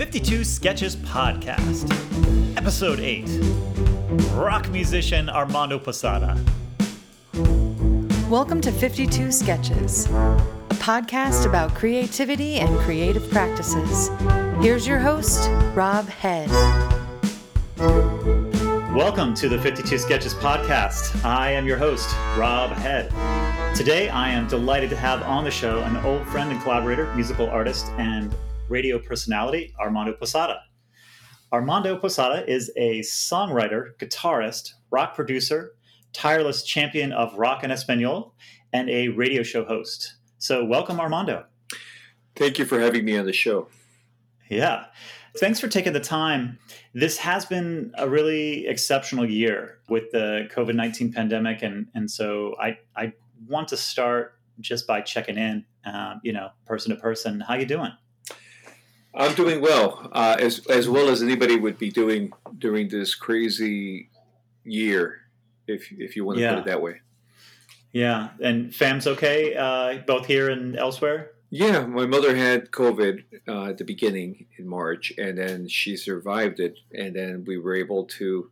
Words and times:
52 0.00 0.44
Sketches 0.44 0.96
Podcast, 0.96 1.84
Episode 2.56 3.00
8 3.00 3.28
Rock 4.32 4.70
musician 4.70 5.28
Armando 5.28 5.78
Posada. 5.78 6.42
Welcome 8.30 8.62
to 8.62 8.72
52 8.72 9.30
Sketches, 9.30 10.06
a 10.06 10.78
podcast 10.78 11.44
about 11.44 11.74
creativity 11.74 12.54
and 12.54 12.78
creative 12.78 13.30
practices. 13.30 14.08
Here's 14.62 14.86
your 14.86 15.00
host, 15.00 15.50
Rob 15.74 16.08
Head. 16.08 16.48
Welcome 18.96 19.34
to 19.34 19.50
the 19.50 19.60
52 19.60 19.98
Sketches 19.98 20.32
Podcast. 20.32 21.22
I 21.26 21.50
am 21.50 21.66
your 21.66 21.76
host, 21.76 22.08
Rob 22.38 22.70
Head. 22.70 23.10
Today, 23.76 24.08
I 24.08 24.30
am 24.30 24.48
delighted 24.48 24.88
to 24.88 24.96
have 24.96 25.20
on 25.24 25.44
the 25.44 25.50
show 25.50 25.80
an 25.80 25.98
old 25.98 26.26
friend 26.28 26.50
and 26.50 26.62
collaborator, 26.62 27.14
musical 27.14 27.50
artist, 27.50 27.88
and 27.98 28.34
radio 28.70 28.98
personality, 28.98 29.74
Armando 29.78 30.12
Posada. 30.12 30.60
Armando 31.52 31.98
Posada 31.98 32.48
is 32.48 32.70
a 32.76 33.00
songwriter, 33.00 33.96
guitarist, 33.98 34.74
rock 34.90 35.14
producer, 35.14 35.72
tireless 36.12 36.62
champion 36.62 37.12
of 37.12 37.34
rock 37.34 37.64
en 37.64 37.72
Espanol, 37.72 38.34
and 38.72 38.88
a 38.88 39.08
radio 39.08 39.42
show 39.42 39.64
host. 39.64 40.14
So, 40.38 40.64
welcome, 40.64 41.00
Armando. 41.00 41.44
Thank 42.36 42.58
you 42.58 42.64
for 42.64 42.78
having 42.78 43.04
me 43.04 43.18
on 43.18 43.26
the 43.26 43.32
show. 43.32 43.68
Yeah. 44.48 44.86
Thanks 45.38 45.60
for 45.60 45.68
taking 45.68 45.92
the 45.92 46.00
time. 46.00 46.58
This 46.94 47.18
has 47.18 47.44
been 47.44 47.92
a 47.98 48.08
really 48.08 48.66
exceptional 48.66 49.28
year 49.28 49.78
with 49.88 50.10
the 50.12 50.48
COVID 50.54 50.74
19 50.74 51.12
pandemic. 51.12 51.62
And, 51.62 51.86
and 51.94 52.10
so 52.10 52.56
I, 52.60 52.78
I 52.96 53.12
want 53.48 53.68
to 53.68 53.76
start 53.76 54.34
just 54.60 54.86
by 54.86 55.00
checking 55.00 55.36
in, 55.36 55.64
um, 55.84 56.20
you 56.24 56.32
know, 56.32 56.50
person 56.66 56.94
to 56.94 57.00
person. 57.00 57.40
How 57.40 57.54
you 57.54 57.66
doing? 57.66 57.92
I'm 59.14 59.34
doing 59.34 59.60
well, 59.60 60.08
uh, 60.12 60.36
as 60.38 60.64
as 60.66 60.88
well 60.88 61.08
as 61.08 61.22
anybody 61.22 61.56
would 61.56 61.78
be 61.78 61.90
doing 61.90 62.32
during 62.58 62.88
this 62.88 63.14
crazy 63.14 64.08
year, 64.64 65.22
if 65.66 65.90
if 65.92 66.14
you 66.16 66.24
want 66.24 66.38
to 66.38 66.42
Yeah. 66.42 66.54
put 66.54 66.60
it 66.60 66.64
that 66.66 66.82
way. 66.82 67.00
Yeah. 67.92 68.28
And 68.40 68.72
fam's 68.74 69.06
okay, 69.06 69.54
uh, 69.56 69.98
both 70.06 70.26
here 70.26 70.48
and 70.48 70.76
elsewhere? 70.76 71.32
Yeah, 71.52 71.84
my 71.86 72.06
mother 72.06 72.36
had 72.36 72.70
COVID 72.70 73.24
uh, 73.48 73.64
at 73.70 73.78
the 73.78 73.84
beginning 73.84 74.46
in 74.56 74.68
March, 74.68 75.12
and 75.18 75.36
then 75.36 75.66
she 75.66 75.96
survived 75.96 76.60
it, 76.60 76.78
and 76.94 77.16
then 77.16 77.44
we 77.44 77.58
were 77.58 77.74
able 77.74 78.04
to 78.20 78.48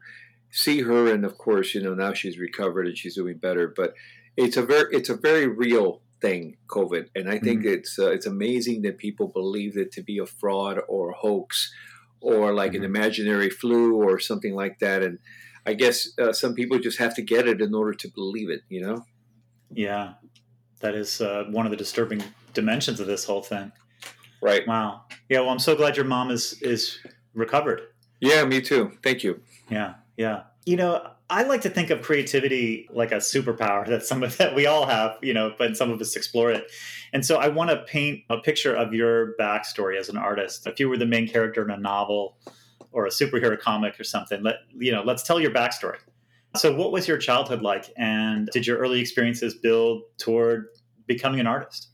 see 0.51 0.81
her, 0.83 1.13
and 1.13 1.25
of 1.25 1.39
course, 1.39 1.75
you 1.77 1.81
know, 1.81 1.95
now 1.95 2.13
she's 2.13 2.39
recovered 2.39 2.89
and 2.89 2.99
she's 2.99 3.15
doing 3.15 3.37
better. 3.37 3.69
But 3.69 3.95
it's 4.37 4.57
a 4.57 4.63
very 4.63 4.93
it's 4.97 5.09
a 5.09 5.15
very 5.17 5.47
real 5.47 6.01
thing, 6.21 6.57
COVID, 6.69 7.09
and 7.15 7.29
I 7.31 7.39
think 7.39 7.65
it's 7.65 7.99
uh, 7.99 8.11
it's 8.11 8.27
amazing 8.27 8.83
that 8.83 8.99
people 8.99 9.29
believe 9.29 9.77
it 9.77 9.93
to 9.93 10.03
be 10.03 10.19
a 10.19 10.27
fraud 10.27 10.79
or 10.89 11.11
a 11.11 11.15
hoax, 11.15 11.73
or 12.21 12.53
like 12.53 12.75
an 12.75 12.83
Mhm. 12.83 12.87
imaginary 12.87 13.51
flu 13.51 13.95
or 13.95 14.19
something 14.19 14.55
like 14.55 14.79
that. 14.81 15.03
And 15.03 15.19
I 15.67 15.75
guess 15.75 16.09
uh, 16.19 16.33
some 16.33 16.55
people 16.55 16.79
just 16.79 16.99
have 16.99 17.15
to 17.17 17.23
get 17.23 17.47
it 17.47 17.61
in 17.61 17.75
order 17.75 17.93
to 17.95 18.09
believe 18.15 18.51
it. 18.51 18.63
You 18.69 18.81
know. 18.87 19.05
Yeah. 19.71 20.15
That 20.81 20.95
is 20.95 21.21
uh, 21.21 21.45
one 21.51 21.67
of 21.67 21.71
the 21.71 21.77
disturbing 21.77 22.23
dimensions 22.55 23.01
of 23.01 23.07
this 23.07 23.25
whole 23.25 23.43
thing. 23.43 23.73
Right. 24.41 24.67
Wow. 24.67 25.03
Yeah. 25.29 25.41
Well, 25.41 25.51
I'm 25.51 25.59
so 25.59 25.75
glad 25.77 25.97
your 25.97 26.07
mom 26.07 26.31
is 26.31 26.61
is 26.63 26.99
recovered. 27.35 27.83
Yeah, 28.21 28.45
me 28.45 28.61
too. 28.61 28.93
Thank 29.03 29.23
you. 29.23 29.41
Yeah, 29.71 29.95
yeah. 30.17 30.43
You 30.67 30.77
know, 30.77 31.11
I 31.31 31.43
like 31.43 31.61
to 31.63 31.71
think 31.71 31.91
of 31.91 32.01
creativity 32.01 32.89
like 32.91 33.13
a 33.13 33.17
superpower 33.17 33.87
that 33.87 34.05
some 34.05 34.23
of 34.23 34.37
that 34.39 34.55
we 34.55 34.67
all 34.67 34.87
have, 34.87 35.19
you 35.23 35.35
know, 35.35 35.55
but 35.59 35.77
some 35.77 35.91
of 35.91 36.01
us 36.01 36.17
explore 36.17 36.51
it. 36.51 36.71
And 37.13 37.25
so 37.25 37.37
I 37.37 37.49
want 37.49 37.71
to 37.71 37.79
paint 37.79 38.25
a 38.31 38.39
picture 38.39 38.75
of 38.75 38.95
your 38.95 39.35
backstory 39.39 39.99
as 39.99 40.09
an 40.09 40.17
artist. 40.17 40.67
If 40.67 40.81
you 40.81 40.89
were 40.89 40.97
the 40.97 41.07
main 41.07 41.29
character 41.29 41.63
in 41.63 41.71
a 41.71 41.77
novel 41.77 42.37
or 42.93 43.07
a 43.07 43.11
superhero 43.11 43.59
comic 43.59 43.99
or 44.01 44.05
something, 44.05 44.43
let 44.43 44.57
you 44.77 44.93
know, 44.93 45.03
let's 45.03 45.23
tell 45.23 45.41
your 45.41 45.51
backstory. 45.51 45.99
So 46.57 46.75
what 46.75 46.93
was 46.93 47.07
your 47.07 47.19
childhood 47.19 47.61
like 47.61 47.93
and 47.97 48.49
did 48.53 48.67
your 48.67 48.79
early 48.79 49.01
experiences 49.01 49.55
build 49.55 50.03
toward 50.17 50.69
becoming 51.07 51.41
an 51.41 51.47
artist? 51.47 51.89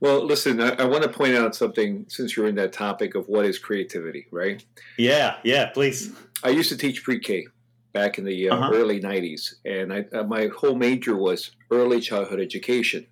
Well, 0.00 0.24
listen, 0.24 0.60
I, 0.60 0.74
I 0.74 0.84
want 0.84 1.02
to 1.02 1.08
point 1.08 1.34
out 1.34 1.56
something 1.56 2.04
since 2.08 2.36
you're 2.36 2.46
in 2.46 2.54
that 2.56 2.72
topic 2.72 3.14
of 3.14 3.26
what 3.28 3.46
is 3.46 3.58
creativity, 3.58 4.26
right? 4.30 4.64
Yeah, 4.96 5.36
yeah, 5.42 5.70
please. 5.70 6.12
I 6.44 6.50
used 6.50 6.68
to 6.68 6.76
teach 6.76 7.02
pre 7.02 7.18
K 7.18 7.48
back 7.98 8.18
in 8.18 8.24
the 8.24 8.48
uh, 8.48 8.54
Uh-huh. 8.54 8.72
early 8.78 9.00
90s, 9.00 9.44
and 9.64 9.92
I, 9.96 10.00
uh, 10.16 10.24
my 10.36 10.42
whole 10.58 10.76
major 10.88 11.16
was 11.16 11.40
early 11.78 12.00
childhood 12.00 12.40
education. 12.40 13.02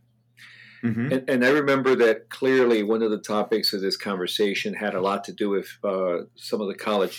Mhm. 0.85 1.13
And, 1.13 1.23
and 1.33 1.41
I 1.45 1.51
remember 1.51 1.93
that 2.05 2.29
clearly 2.31 2.83
one 2.83 3.03
of 3.03 3.11
the 3.11 3.19
topics 3.37 3.73
of 3.73 3.81
this 3.81 3.97
conversation 3.97 4.75
had 4.75 4.95
a 4.95 5.01
lot 5.09 5.25
to 5.25 5.33
do 5.33 5.49
with 5.57 5.69
uh, 5.83 6.17
some 6.49 6.61
of 6.61 6.69
the 6.69 6.79
college 6.89 7.17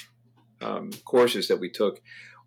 um, 0.62 0.86
courses 1.14 1.48
that 1.50 1.60
we 1.60 1.70
took, 1.70 1.96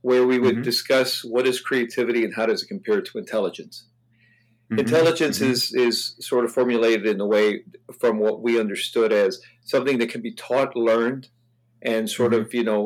where 0.08 0.26
we 0.26 0.38
would 0.38 0.58
Mhm. 0.58 0.64
discuss 0.72 1.24
what 1.24 1.46
is 1.46 1.60
creativity 1.60 2.24
and 2.24 2.34
how 2.34 2.46
does 2.46 2.62
it 2.62 2.68
compare 2.74 3.00
to 3.02 3.18
intelligence. 3.18 3.76
Mhm. 4.70 4.78
Intelligence 4.78 5.38
Mhm. 5.38 5.50
is 5.52 5.60
is 5.74 5.96
sort 6.30 6.44
of 6.46 6.52
formulated 6.58 7.06
in 7.06 7.20
a 7.20 7.26
way 7.26 7.46
from 8.00 8.14
what 8.24 8.36
we 8.46 8.52
understood 8.64 9.10
as 9.12 9.32
something 9.64 9.98
that 9.98 10.10
can 10.14 10.22
be 10.22 10.34
taught, 10.34 10.70
learned, 10.76 11.28
and 11.82 12.08
sort 12.08 12.32
of 12.34 12.54
you 12.54 12.64
know 12.64 12.82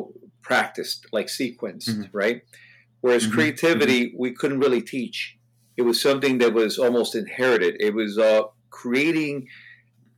practiced, 0.49 0.99
like 1.11 1.27
sequenced, 1.27 1.89
Mhm. 1.89 2.09
right? 2.13 2.41
Whereas 3.01 3.25
Mhm. 3.25 3.31
creativity, 3.35 4.13
we 4.23 4.29
couldn't 4.39 4.59
really 4.65 4.81
teach. 4.81 5.17
It 5.75 5.81
was 5.89 5.99
something 6.01 6.37
that 6.37 6.53
was 6.53 6.77
almost 6.85 7.15
inherited. 7.15 7.73
It 7.79 7.93
was 7.93 8.17
uh, 8.17 8.43
creating 8.69 9.47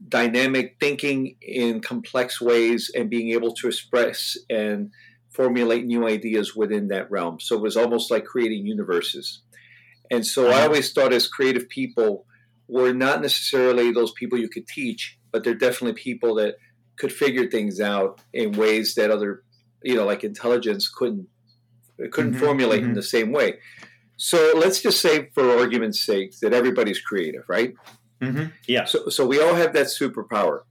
dynamic 0.09 0.75
thinking 0.79 1.35
in 1.41 1.81
complex 1.81 2.39
ways 2.39 2.91
and 2.95 3.09
being 3.09 3.29
able 3.37 3.53
to 3.55 3.67
express 3.67 4.37
and 4.49 4.91
formulate 5.31 5.85
new 5.85 6.07
ideas 6.07 6.55
within 6.55 6.87
that 6.89 7.09
realm. 7.09 7.39
So 7.39 7.55
it 7.55 7.61
was 7.61 7.77
almost 7.77 8.11
like 8.11 8.25
creating 8.25 8.65
universes. 8.65 9.41
And 10.11 10.25
so 10.25 10.47
I 10.47 10.49
Uh-huh. 10.49 10.63
always 10.65 10.87
thought 10.93 11.13
as 11.13 11.27
creative 11.27 11.67
people 11.69 12.25
were 12.67 12.93
not 12.93 13.21
necessarily 13.21 13.91
those 13.91 14.11
people 14.19 14.37
you 14.37 14.49
could 14.49 14.67
teach, 14.67 15.17
but 15.31 15.43
they're 15.43 15.55
definitely 15.67 15.99
people 16.09 16.35
that 16.35 16.55
could 16.99 17.13
figure 17.13 17.47
things 17.49 17.79
out 17.79 18.21
in 18.33 18.51
ways 18.53 18.95
that 18.95 19.09
other, 19.11 19.43
you 19.83 19.95
know, 19.95 20.05
like 20.05 20.23
intelligence 20.23 20.89
couldn't 20.89 21.27
couldn't 22.11 22.33
Mhm, 22.33 22.39
formulate 22.39 22.83
in 22.83 22.91
mhm. 22.91 22.95
the 22.95 23.03
same 23.03 23.31
way. 23.31 23.59
So 24.17 24.53
let's 24.55 24.81
just 24.81 25.01
say, 25.01 25.29
for 25.33 25.57
argument's 25.57 26.01
sake, 26.05 26.33
that 26.41 26.53
everybody's 26.53 27.01
creative, 27.01 27.43
right? 27.47 27.73
Mhm. 28.21 28.53
Yeah. 28.67 28.85
So, 28.85 29.09
so 29.09 29.25
we 29.25 29.39
all 29.41 29.55
have 29.55 29.73
that 29.73 29.87
superpower, 29.87 30.61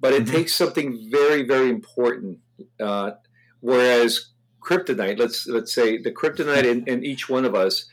but 0.00 0.12
it 0.12 0.24
Mhm. 0.24 0.32
takes 0.32 0.54
something 0.54 1.08
very, 1.10 1.42
very 1.44 1.70
important. 1.70 2.38
Uh, 2.80 3.12
whereas 3.60 4.30
kryptonite, 4.62 5.18
let's 5.18 5.46
let's 5.46 5.72
say 5.74 5.98
the 5.98 6.12
kryptonite 6.12 6.64
in, 6.64 6.84
in 6.86 7.04
each 7.04 7.28
one 7.28 7.44
of 7.44 7.54
us 7.54 7.86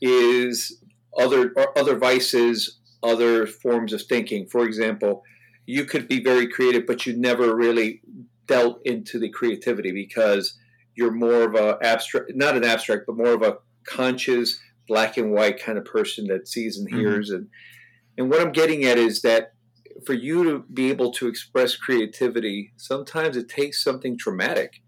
is 0.00 0.82
other 1.18 1.52
or 1.56 1.76
other 1.78 1.96
vices, 1.98 2.78
other 3.02 3.46
forms 3.46 3.92
of 3.92 4.02
thinking. 4.02 4.46
For 4.46 4.64
example, 4.64 5.22
you 5.66 5.84
could 5.84 6.08
be 6.08 6.22
very 6.22 6.46
creative, 6.48 6.86
but 6.86 7.06
you 7.06 7.16
never 7.16 7.54
really 7.54 8.02
dealt 8.46 8.80
into 8.84 9.18
the 9.18 9.30
creativity 9.30 9.92
because 9.92 10.58
you're 10.94 11.12
more 11.12 11.42
of 11.42 11.54
a 11.54 11.78
abstract, 11.82 12.32
not 12.34 12.56
an 12.56 12.64
abstract, 12.64 13.04
but 13.06 13.16
more 13.16 13.34
of 13.34 13.42
a 13.42 13.58
conscious, 13.86 14.58
black 14.88 15.16
and 15.16 15.32
white 15.32 15.60
kind 15.60 15.78
of 15.78 15.84
person 15.84 16.26
that 16.28 16.48
sees 16.48 16.78
and 16.78 16.88
Mhm. 16.88 16.96
hears 16.96 17.30
and 17.30 17.48
and 18.18 18.30
what 18.30 18.40
I'm 18.40 18.52
getting 18.52 18.84
at 18.84 18.98
is 18.98 19.22
that 19.22 19.52
for 20.06 20.14
you 20.14 20.44
to 20.44 20.64
be 20.72 20.90
able 20.90 21.12
to 21.12 21.28
express 21.28 21.76
creativity, 21.76 22.72
sometimes 22.76 23.36
it 23.36 23.48
takes 23.48 23.82
something 23.82 24.16
traumatic. 24.18 24.82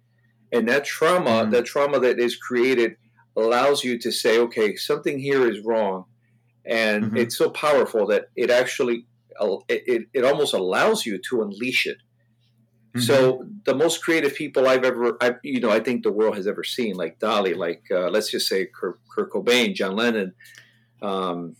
And 0.52 0.68
that 0.68 0.84
trauma, 0.84 1.46
Mhm. 1.46 1.50
that 1.52 1.66
trauma 1.66 2.00
that 2.00 2.18
is 2.18 2.36
created, 2.36 2.96
allows 3.36 3.84
you 3.84 3.98
to 3.98 4.10
say, 4.10 4.38
okay, 4.38 4.76
something 4.76 5.18
here 5.18 5.48
is 5.50 5.60
wrong. 5.64 6.06
And 6.64 7.04
Mhm. 7.04 7.18
it's 7.18 7.36
so 7.36 7.50
powerful 7.50 8.06
that 8.08 8.26
it 8.36 8.50
actually, 8.50 9.06
it, 9.68 9.82
it, 9.86 10.02
it 10.14 10.24
almost 10.24 10.54
allows 10.54 11.06
you 11.06 11.18
to 11.30 11.42
unleash 11.42 11.86
it. 11.86 11.98
Mhm. 12.94 13.00
So 13.02 13.46
the 13.64 13.74
most 13.74 14.02
creative 14.02 14.34
people 14.34 14.66
I've 14.66 14.84
ever, 14.84 15.16
I, 15.20 15.34
you 15.42 15.60
know, 15.60 15.70
I 15.70 15.80
think 15.80 16.02
the 16.02 16.12
world 16.12 16.36
has 16.36 16.46
ever 16.46 16.64
seen, 16.64 16.94
like 16.96 17.18
Dalí, 17.18 17.54
like 17.56 17.82
uh, 17.90 18.08
let's 18.08 18.30
just 18.30 18.48
say 18.48 18.66
Kurt, 18.66 18.98
Kurt 19.14 19.30
Cobain, 19.32 19.74
John 19.74 19.94
Lennon, 19.96 20.34
um, 21.02 21.54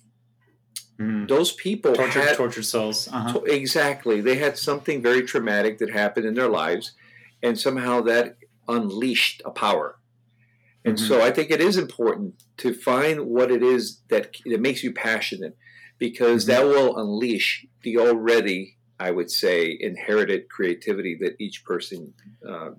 Mhm. 0.98 1.28
those 1.28 1.52
people 1.52 1.92
tortured, 1.94 2.24
had, 2.24 2.36
tortured 2.36 2.64
souls. 2.64 3.08
Uh-huh. 3.12 3.40
to- 3.40 3.44
Exactly. 3.44 4.20
They 4.20 4.34
had 4.36 4.58
something 4.58 5.00
very 5.00 5.22
traumatic 5.22 5.78
that 5.78 5.90
happened 5.90 6.26
in 6.26 6.34
their 6.34 6.48
lives, 6.48 6.92
and 7.42 7.56
somehow 7.58 8.00
that 8.02 8.36
unleashed 8.66 9.40
a 9.44 9.50
power. 9.50 9.98
And 10.84 10.96
Mhm. 10.96 11.06
so 11.08 11.20
I 11.20 11.30
think 11.30 11.50
it 11.52 11.60
is 11.60 11.76
important 11.76 12.34
to 12.58 12.72
find 12.74 13.26
what 13.26 13.50
it 13.52 13.62
is 13.62 14.00
that, 14.08 14.34
that 14.46 14.60
makes 14.60 14.82
you 14.82 14.92
passionate 14.92 15.56
because 15.98 16.44
Mhm. 16.44 16.46
that 16.48 16.64
will 16.64 16.96
unleash 16.96 17.66
the 17.82 17.98
already, 17.98 18.77
I 19.00 19.10
would 19.10 19.30
say, 19.30 19.76
inherited 19.80 20.48
creativity 20.48 21.16
that 21.20 21.36
each 21.38 21.64
person 21.64 22.12
uh, 22.48 22.70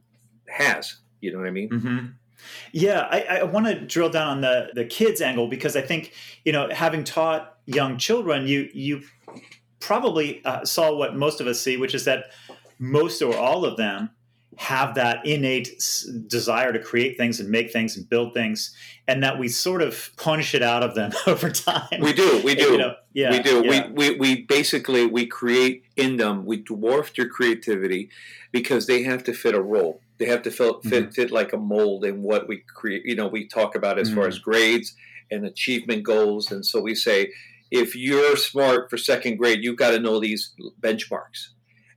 has. 0.50 0.98
You 1.22 1.32
know 1.34 1.40
what 1.40 1.48
I 1.48 1.52
mean? 1.52 1.70
hmm 1.70 2.06
Yeah, 2.72 3.08
I, 3.10 3.40
I 3.40 3.44
want 3.44 3.68
to 3.68 3.80
drill 3.86 4.10
down 4.10 4.28
on 4.28 4.42
the 4.42 4.70
the 4.74 4.86
kids 4.86 5.22
angle 5.22 5.48
because 5.48 5.76
I 5.76 5.82
think 5.82 6.14
you 6.46 6.52
know, 6.52 6.70
having 6.72 7.04
taught 7.04 7.58
young 7.66 7.98
children, 7.98 8.48
you 8.48 8.70
you 8.74 9.02
probably 9.80 10.44
uh, 10.46 10.66
saw 10.66 10.94
what 10.96 11.16
most 11.16 11.42
of 11.42 11.48
us 11.48 11.60
see, 11.62 11.78
which 11.78 11.96
is 11.96 12.06
that 12.06 12.26
most 12.80 13.22
or 13.22 13.36
all 13.36 13.66
of 13.66 13.78
them 13.78 14.10
have 14.60 14.96
that 14.96 15.26
innate 15.26 15.70
desire 16.28 16.74
to 16.74 16.80
create 16.80 17.16
things 17.18 17.40
and 17.40 17.50
make 17.50 17.72
things 17.72 17.96
and 17.96 18.10
build 18.10 18.34
things, 18.34 18.76
and 19.08 19.24
that 19.24 19.40
we 19.40 19.48
sort 19.48 19.82
of 19.82 20.12
punch 20.18 20.54
it 20.54 20.62
out 20.62 20.84
of 20.84 20.96
them 20.96 21.12
over 21.28 21.50
time. 21.50 22.02
We 22.02 22.12
do, 22.12 22.42
we 22.44 22.56
do, 22.56 22.72
You 22.74 22.78
know, 22.78 22.96
yeah, 23.14 23.32
we 23.32 23.40
do. 23.42 23.62
yeah. 23.66 23.88
We, 23.88 24.10
we 24.12 24.18
we 24.20 24.42
basically 24.44 25.06
we 25.06 25.26
create 25.28 25.84
in 25.96 26.18
them. 26.18 26.46
We 26.46 26.62
dwarf 26.62 27.16
their 27.16 27.30
creativity 27.30 28.10
because 28.52 28.86
they 28.86 29.04
have 29.04 29.24
to 29.24 29.34
fit 29.34 29.56
a 29.56 29.62
role. 29.62 30.02
They 30.18 30.26
have 30.26 30.42
to 30.42 30.52
fit 30.52 30.74
Mm-hmm. 30.74 30.90
fit, 30.90 31.14
fit 31.14 31.32
like 31.32 31.54
a 31.54 31.58
mold 31.58 32.04
in 32.04 32.22
what 32.22 32.50
we 32.50 32.58
create. 32.76 33.04
You 33.06 33.16
know, 33.16 33.28
we 33.30 33.48
talk 33.48 33.76
about 33.76 33.98
as 33.98 34.14
far 34.14 34.26
Mhm. 34.26 34.34
as 34.34 34.40
grades 34.40 34.94
and 35.32 35.46
achievement 35.46 36.04
goals, 36.04 36.52
and 36.52 36.66
so 36.66 36.82
we 36.82 36.96
say 36.96 37.32
if 37.72 37.96
you're 37.96 38.36
smart 38.36 38.90
for 38.90 38.98
second 38.98 39.38
grade, 39.38 39.64
you've 39.64 39.78
got 39.78 39.92
to 39.92 40.00
know 40.00 40.20
these 40.20 40.52
benchmarks. 40.82 41.50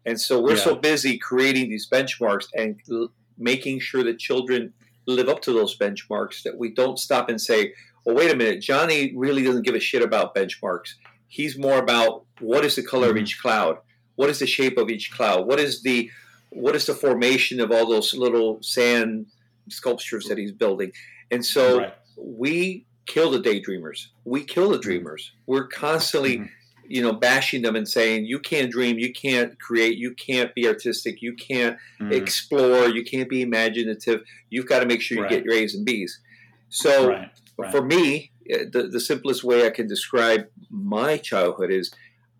And 0.05 0.21
so 0.21 0.41
we're 0.41 0.57
so 0.57 0.75
busy 0.75 1.17
creating 1.19 1.71
these 1.71 1.89
benchmarks 1.89 2.47
and 2.57 2.81
l- 2.91 3.13
making 3.39 3.81
sure 3.81 4.03
that 4.05 4.19
children 4.19 4.73
live 5.07 5.29
up 5.29 5.41
to 5.43 5.53
those 5.53 5.77
benchmarks 5.79 6.43
that 6.43 6.57
we 6.57 6.71
don't 6.73 6.99
stop 6.99 7.29
and 7.29 7.41
say, 7.41 7.73
well, 8.05 8.17
wait 8.17 8.31
a 8.33 8.37
minute, 8.37 8.61
Johnny 8.61 9.13
really 9.17 9.43
doesn't 9.45 9.63
give 9.63 9.75
a 9.75 9.81
shit 9.81 10.03
about 10.03 10.35
benchmarks. 10.35 10.95
He's 11.29 11.57
more 11.57 11.79
about 11.79 12.25
what 12.41 12.65
is 12.65 12.75
the 12.77 12.83
color 12.83 13.09
Mhm. 13.09 13.11
of 13.13 13.17
each 13.19 13.41
cloud? 13.41 13.79
What 14.17 14.29
is 14.29 14.39
the 14.41 14.47
shape 14.47 14.77
of 14.77 14.91
each 14.91 15.11
cloud? 15.13 15.47
What 15.47 15.61
is 15.61 15.83
the 15.83 16.11
what 16.55 16.77
is 16.77 16.85
the 16.85 16.95
formation 16.95 17.61
of 17.61 17.73
all 17.73 17.89
those 17.89 18.13
little 18.13 18.63
sand 18.63 19.25
sculptures 19.71 20.27
that 20.27 20.37
he's 20.37 20.53
building? 20.53 20.93
And 21.31 21.43
so 21.47 21.79
Right. 21.79 21.95
we 22.19 22.85
kill 23.07 23.31
the 23.31 23.41
daydreamers. 23.41 24.09
We 24.27 24.45
kill 24.45 24.69
the 24.69 24.79
dreamers. 24.79 25.33
We're 25.47 25.67
constantly, 25.67 26.37
Mhm. 26.41 26.51
You 26.93 27.01
know, 27.01 27.13
bashing 27.15 27.63
them 27.63 27.75
and 27.75 27.89
saying, 27.89 28.27
"You 28.27 28.39
can't 28.39 28.71
dream. 28.71 28.99
You 28.99 29.13
can't 29.15 29.59
create. 29.59 29.97
You 29.97 30.13
can't 30.15 30.55
be 30.55 30.69
artistic. 30.69 31.23
You 31.23 31.33
can't 31.35 31.79
Mhm. 31.99 32.13
explore. 32.13 32.87
You 32.89 33.03
can't 33.03 33.31
be 33.31 33.41
imaginative. 33.41 34.23
You've 34.51 34.67
got 34.67 34.81
to 34.81 34.87
make 34.87 35.01
sure 35.01 35.17
you 35.17 35.23
Right. 35.23 35.31
get 35.31 35.45
your 35.45 35.55
A's 35.55 35.75
and 35.75 35.87
B's." 35.87 36.21
So, 36.69 37.09
right. 37.09 37.31
right. 37.57 37.71
for 37.73 37.83
me, 37.83 38.31
eh, 38.51 38.65
the, 38.71 38.83
the 38.89 39.01
simplest 39.01 39.43
way 39.43 39.65
I 39.67 39.71
can 39.71 39.87
describe 39.87 40.43
my 40.71 41.17
childhood 41.17 41.71
is 41.71 41.91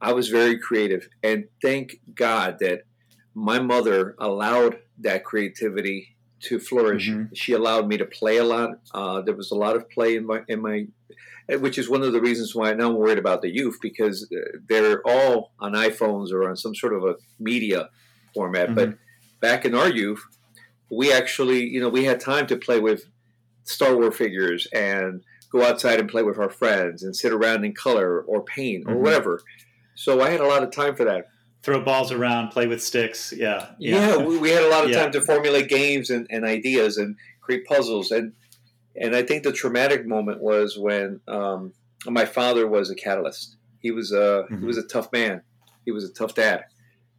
I 0.03 0.13
was 0.13 0.29
very 0.29 0.59
creative, 0.59 1.09
and 1.23 1.49
thank 1.63 2.01
God 2.15 2.59
that 2.61 2.83
my 3.35 3.59
mother 3.59 4.15
allowed 4.19 4.79
that 4.99 5.25
creativity 5.25 6.15
to 6.43 6.59
flourish. 6.59 7.09
Mhm. 7.09 7.31
She 7.35 7.53
allowed 7.53 7.87
me 7.89 7.97
to 7.99 8.05
play 8.05 8.37
a 8.39 8.45
lot. 8.45 8.71
Uh, 8.93 9.21
there 9.21 9.35
was 9.35 9.51
a 9.51 9.55
lot 9.55 9.77
of 9.77 9.89
play 9.91 10.17
in 10.17 10.27
my 10.27 10.43
in 10.49 10.61
my, 10.61 10.87
eh, 11.49 11.57
which 11.57 11.79
is 11.79 11.89
one 11.89 12.03
of 12.03 12.13
the 12.13 12.21
reasons 12.21 12.55
why 12.55 12.71
I 12.71 12.75
now 12.75 12.89
I'm 12.91 12.97
worried 12.97 13.19
about 13.19 13.43
the 13.43 13.51
youth 13.55 13.79
because 13.81 14.29
uh, 14.33 14.59
they're 14.69 15.01
all 15.07 15.53
on 15.61 15.73
iPhones 15.73 16.33
or 16.33 16.49
on 16.49 16.57
some 16.57 16.75
sort 16.75 16.95
of 16.95 17.05
a 17.05 17.15
media 17.39 17.89
format. 18.35 18.75
But 18.75 18.95
back 19.41 19.65
in 19.65 19.75
our 19.75 19.89
youth, 19.89 20.23
we 20.91 21.13
actually, 21.13 21.65
you 21.69 21.81
know, 21.81 21.89
we 21.89 22.05
had 22.05 22.21
time 22.21 22.47
to 22.49 22.57
play 22.57 22.81
with 22.81 23.07
Star 23.65 23.97
Wars 23.97 24.17
figures 24.17 24.67
and 24.73 25.23
go 25.51 25.63
outside 25.63 26.01
and 26.01 26.09
play 26.09 26.23
with 26.23 26.39
our 26.39 26.51
friends 26.51 27.03
and 27.03 27.15
sit 27.15 27.33
around 27.33 27.65
in 27.65 27.73
color 27.75 28.21
or 28.23 28.43
paint 28.43 28.85
or 28.87 28.95
Mhm. 28.95 29.01
whatever. 29.01 29.41
So 29.95 30.21
I 30.23 30.31
had 30.31 30.41
a 30.41 30.47
lot 30.47 30.63
of 30.63 30.71
time 30.71 30.97
for 30.97 31.05
that. 31.05 31.29
Throw 31.63 31.81
balls 31.85 32.11
around, 32.11 32.49
play 32.51 32.67
with 32.67 32.83
sticks. 32.83 33.33
Yeah. 33.37 33.71
Yeah, 33.79 34.17
we, 34.17 34.37
we 34.39 34.51
had 34.51 34.65
a 34.65 34.69
lot 34.69 34.85
of 34.85 34.91
Yeah. 34.91 35.03
time 35.03 35.13
to 35.13 35.21
formulate 35.21 35.69
games 35.69 36.11
and, 36.11 36.27
and 36.29 36.45
ideas 36.45 36.97
and 36.97 37.17
create 37.41 37.65
puzzles. 37.67 38.11
And 38.11 38.33
and 38.95 39.15
I 39.17 39.23
think 39.23 39.43
the 39.43 39.53
traumatic 39.53 40.07
moment 40.07 40.43
was 40.43 40.77
when 40.77 41.21
um, 41.27 41.73
my 42.07 42.27
father 42.27 42.67
was 42.69 42.91
a 42.91 42.95
catalyst. 42.95 43.57
He 43.81 43.91
was 43.91 44.13
a 44.13 44.47
Mhm. 44.51 44.59
he 44.61 44.67
was 44.67 44.77
a 44.77 44.83
tough 44.83 45.11
man. 45.13 45.43
He 45.85 45.93
was 45.93 46.05
a 46.05 46.13
tough 46.13 46.35
dad, 46.35 46.65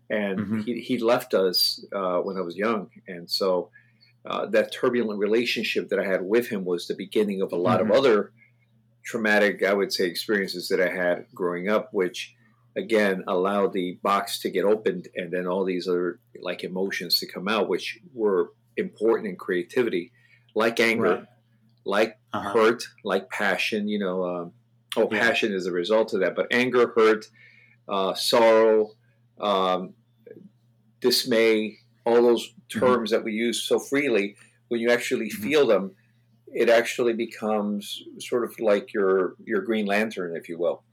and 0.10 0.40
Mhm. 0.40 0.64
he 0.66 0.82
he 0.82 0.98
left 0.98 1.34
us 1.34 1.84
uh, 1.94 2.18
when 2.20 2.38
I 2.38 2.42
was 2.42 2.56
young. 2.58 2.90
And 3.08 3.30
so 3.32 3.70
uh, 4.26 4.46
that 4.48 4.72
turbulent 4.72 5.20
relationship 5.20 5.90
that 5.90 6.00
I 6.00 6.06
had 6.06 6.22
with 6.22 6.48
him 6.50 6.64
was 6.66 6.88
the 6.88 6.96
beginning 6.96 7.42
of 7.42 7.52
a 7.54 7.58
lot 7.58 7.80
Mhm. 7.80 7.84
of 7.84 7.92
other 7.92 8.32
traumatic, 9.04 9.64
I 9.64 9.74
would 9.74 9.92
say, 9.92 10.06
experiences 10.06 10.68
that 10.70 10.80
I 10.80 10.90
had 10.90 11.26
growing 11.34 11.68
up, 11.70 11.90
which 11.94 12.34
again 12.76 13.24
allow 13.28 13.68
the 13.68 14.00
box 14.02 14.40
to 14.40 14.50
get 14.50 14.66
opened 14.66 15.08
and 15.16 15.32
then 15.32 15.48
all 15.48 15.64
these 15.66 15.88
other 15.88 16.20
like 16.42 16.64
emotions 16.64 17.20
to 17.20 17.28
come 17.28 17.48
out, 17.48 17.70
which 17.70 18.00
were 18.14 18.52
important 18.78 19.28
in 19.30 19.36
creativity, 19.36 20.12
like 20.56 20.80
anger, 20.80 21.04
Right. 21.04 21.26
like 21.86 22.18
Uh-huh. 22.34 22.52
hurt, 22.54 22.84
like 23.04 23.30
passion. 23.30 23.88
You 23.88 24.00
know, 24.00 24.24
um, 24.26 24.54
oh, 24.98 25.08
Yeah. 25.12 25.20
passion 25.20 25.54
is 25.54 25.66
a 25.68 25.72
result 25.72 26.14
of 26.14 26.22
that, 26.22 26.36
but 26.36 26.48
anger, 26.52 26.92
hurt, 26.96 27.26
uh, 27.88 28.14
sorrow, 28.16 28.92
um, 29.40 29.94
dismay, 31.02 31.78
all 32.06 32.22
those 32.22 32.48
Mm-hmm. 32.48 32.80
terms 32.80 33.12
that 33.12 33.24
we 33.24 33.34
use 33.34 33.62
so 33.68 33.78
freely, 33.78 34.36
when 34.70 34.80
you 34.82 34.90
actually 34.90 35.30
Mhm. 35.30 35.44
feel 35.44 35.68
them, 35.68 35.96
it 36.48 36.70
actually 36.70 37.14
becomes 37.14 38.02
sort 38.20 38.44
of 38.44 38.60
like 38.60 38.94
your 38.94 39.36
your 39.46 39.62
Green 39.62 39.86
Lantern, 39.86 40.36
if 40.36 40.50
you 40.50 40.58
will. 40.58 40.84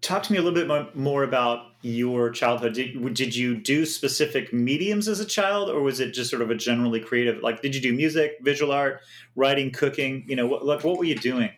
Talk 0.00 0.22
to 0.24 0.32
me 0.32 0.38
a 0.38 0.42
little 0.42 0.66
bit 0.66 0.96
more 0.96 1.24
about 1.24 1.66
your 1.82 2.30
childhood. 2.30 2.74
Did, 2.74 3.14
did 3.14 3.36
you 3.36 3.56
do 3.56 3.84
specific 3.84 4.52
mediums 4.52 5.08
as 5.08 5.20
a 5.20 5.26
child, 5.26 5.68
or 5.68 5.82
was 5.82 6.00
it 6.00 6.12
just 6.12 6.30
sort 6.30 6.40
of 6.40 6.50
a 6.50 6.54
generally 6.54 7.00
creative? 7.00 7.42
Like, 7.42 7.60
did 7.60 7.74
you 7.74 7.80
do 7.80 7.92
music, 7.92 8.38
visual 8.40 8.72
art, 8.72 9.00
writing, 9.36 9.70
cooking? 9.70 10.24
You 10.26 10.36
know, 10.36 10.46
what, 10.46 10.64
like, 10.64 10.84
what 10.84 10.98
were 10.98 11.04
you 11.04 11.16
doing? 11.16 11.50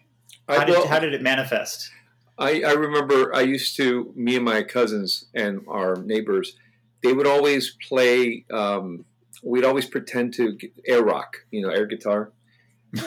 How 0.49 0.65
did, 0.65 0.85
how 0.87 0.99
did 0.99 1.15
it 1.15 1.23
manifest? 1.23 1.91
I, 2.39 2.63
I 2.63 2.73
remember 2.73 3.35
I 3.35 3.43
used 3.43 3.77
to 3.77 4.13
me 4.17 4.37
and 4.37 4.45
my 4.45 4.63
cousins 4.65 5.27
and 5.35 5.65
our 5.69 5.97
neighbors, 5.97 6.57
they 7.03 7.13
would 7.13 7.27
always 7.27 7.77
play. 7.89 8.45
Um, 8.53 9.05
we'd 9.45 9.65
always 9.65 9.87
pretend 9.87 10.35
to 10.35 10.59
air 10.87 11.03
rock, 11.03 11.37
you 11.51 11.63
know, 11.63 11.69
air 11.69 11.87
guitar. 11.87 12.33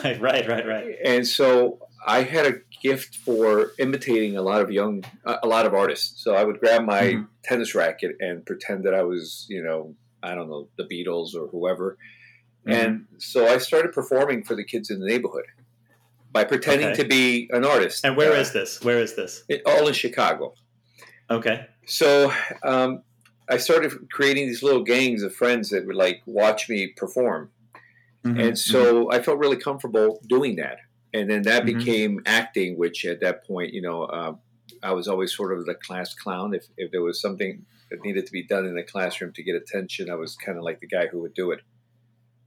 right, 0.02 0.20
right, 0.20 0.48
right, 0.48 0.66
right. 0.66 0.96
and 1.04 1.26
so 1.26 1.85
I 2.08 2.22
had 2.22 2.46
a 2.46 2.54
gift 2.82 3.16
for 3.16 3.72
imitating 3.78 4.36
a 4.36 4.42
lot 4.42 4.60
of 4.62 4.70
young, 4.70 5.04
a 5.24 5.38
a 5.42 5.46
lot 5.46 5.66
of 5.66 5.74
artists. 5.74 6.22
So 6.22 6.34
I 6.34 6.44
would 6.44 6.60
grab 6.60 6.82
my 6.84 7.02
Mhm. 7.02 7.28
tennis 7.42 7.74
racket 7.74 8.16
and 8.20 8.46
pretend 8.46 8.84
that 8.84 8.94
I 8.94 9.02
was, 9.02 9.46
you 9.48 9.62
know, 9.62 9.94
I 10.22 10.34
don't 10.36 10.48
know, 10.48 10.68
the 10.78 10.84
Beatles 10.84 11.34
or 11.34 11.48
whoever. 11.48 11.98
Mm-hmm. 12.66 12.72
And 12.80 13.06
so 13.18 13.46
I 13.46 13.58
started 13.58 13.92
performing 13.92 14.44
for 14.44 14.54
the 14.54 14.64
kids 14.64 14.90
in 14.90 15.00
the 15.00 15.06
neighborhood 15.06 15.46
by 16.32 16.44
pretending 16.44 16.88
Okay. 16.88 17.02
to 17.02 17.08
be 17.08 17.48
an 17.52 17.64
artist. 17.64 18.04
And 18.04 18.16
where 18.16 18.32
Uh, 18.32 18.40
is 18.40 18.52
this? 18.52 18.80
Where 18.82 19.00
is 19.00 19.14
this? 19.16 19.44
it- 19.48 19.62
all 19.66 19.86
in 19.88 19.94
Chicago? 19.94 20.54
Okay. 21.30 21.66
So 21.86 22.32
um, 22.62 23.02
I 23.48 23.56
started 23.58 23.90
creating 24.10 24.46
these 24.46 24.62
little 24.62 24.82
gangs 24.84 25.22
of 25.22 25.34
friends 25.34 25.70
that 25.70 25.86
would 25.86 25.96
like 25.96 26.22
watch 26.26 26.68
me 26.68 26.88
perform. 26.96 27.50
Mhm, 28.24 28.42
and 28.48 28.58
so 28.58 29.10
I 29.10 29.20
felt 29.22 29.38
really 29.38 29.56
comfortable 29.56 30.20
doing 30.28 30.56
that. 30.56 30.78
And 31.14 31.30
then 31.30 31.42
that 31.42 31.62
Mhm. 31.62 31.66
became 31.78 32.20
acting, 32.26 32.76
which 32.76 33.04
at 33.04 33.20
that 33.20 33.46
point, 33.46 33.72
you 33.72 33.80
know, 33.82 34.02
uh, 34.04 34.34
I 34.82 34.92
was 34.92 35.08
always 35.08 35.34
sort 35.34 35.56
of 35.56 35.64
the 35.66 35.74
class 35.74 36.14
clown. 36.14 36.54
If, 36.54 36.66
if 36.76 36.90
there 36.90 37.02
was 37.02 37.20
something 37.20 37.64
that 37.90 38.02
needed 38.04 38.26
to 38.26 38.32
be 38.32 38.42
done 38.42 38.66
in 38.66 38.74
the 38.74 38.82
classroom 38.82 39.32
to 39.34 39.42
get 39.42 39.54
attention, 39.54 40.10
I 40.10 40.14
was 40.16 40.36
kind 40.36 40.58
of 40.58 40.64
like 40.64 40.80
the 40.80 40.86
guy 40.88 41.06
who 41.06 41.20
would 41.20 41.34
do 41.34 41.52
it. 41.52 41.60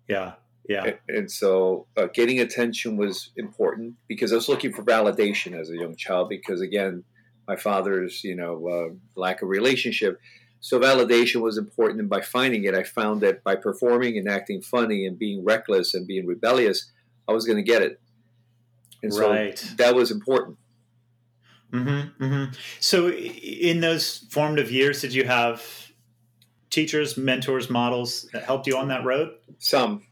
yeah, 0.08 0.34
yeah. 0.68 0.84
And, 0.86 0.98
and 1.08 1.32
so 1.32 1.88
uh, 1.98 2.08
getting 2.14 2.40
attention 2.40 2.98
was 2.98 3.32
important 3.38 3.96
because 4.08 4.32
I 4.32 4.36
was 4.36 4.50
looking 4.50 4.74
for 4.74 4.84
validation 4.84 5.60
as 5.60 5.70
a 5.70 5.76
young 5.76 5.96
child. 5.96 6.30
Because 6.30 6.62
again, 6.62 7.04
my 7.48 7.56
father's, 7.56 8.24
you 8.24 8.36
know, 8.36 8.68
uh, 8.68 9.20
lack 9.20 9.42
of 9.42 9.50
relationship. 9.50 10.20
So 10.62 10.80
validation 10.80 11.42
was 11.42 11.58
important, 11.58 12.02
and 12.02 12.10
by 12.10 12.22
finding 12.22 12.66
it, 12.66 12.76
I 12.76 12.84
found 12.84 13.22
that 13.22 13.44
by 13.44 13.56
performing 13.56 14.18
and 14.18 14.28
acting 14.28 14.62
funny 14.62 15.06
and 15.06 15.18
being 15.18 15.44
reckless 15.44 15.94
and 15.94 16.06
being 16.06 16.26
rebellious, 16.28 16.92
I 17.30 17.32
was 17.32 17.46
going 17.46 17.58
to 17.58 17.64
get 17.64 17.82
it. 17.82 18.02
And 19.02 19.14
so 19.14 19.30
Right. 19.32 19.74
that 19.78 19.96
was 19.96 20.12
important. 20.12 20.58
Mm-hmm, 21.72 22.24
mm-hmm. 22.24 22.54
So, 22.80 23.10
in 23.12 23.80
those 23.82 24.26
formative 24.32 24.72
years, 24.72 25.02
did 25.02 25.14
you 25.14 25.26
have 25.26 25.64
teachers, 26.72 27.16
mentors, 27.18 27.70
models 27.70 28.28
that 28.34 28.44
helped 28.44 28.66
you 28.68 28.76
on 28.76 28.88
that 28.88 29.04
road? 29.04 29.36
Some, 29.60 30.04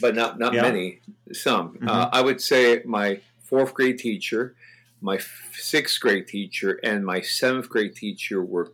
but 0.00 0.14
not 0.16 0.38
not 0.38 0.54
Yeah. 0.54 0.62
many. 0.62 1.00
Some. 1.32 1.78
Mhm. 1.78 1.88
Uh, 1.88 2.08
I 2.12 2.20
would 2.20 2.40
say 2.40 2.82
my 2.84 3.20
fourth 3.38 3.74
grade 3.74 3.98
teacher, 3.98 4.56
my 5.00 5.18
sixth 5.52 6.00
grade 6.00 6.26
teacher, 6.26 6.80
and 6.82 7.04
my 7.06 7.20
seventh 7.20 7.68
grade 7.68 7.94
teacher 7.94 8.42
were 8.44 8.72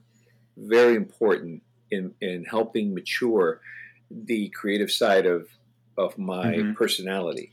very 0.57 0.95
important 0.97 1.62
in 1.91 2.15
in 2.23 2.45
helping 2.45 2.95
mature 2.95 3.61
the 4.11 4.49
creative 4.49 4.91
side 4.91 5.27
of 5.27 5.49
of 5.99 6.17
my 6.17 6.55
Mhm. 6.55 6.75
personality. 6.75 7.53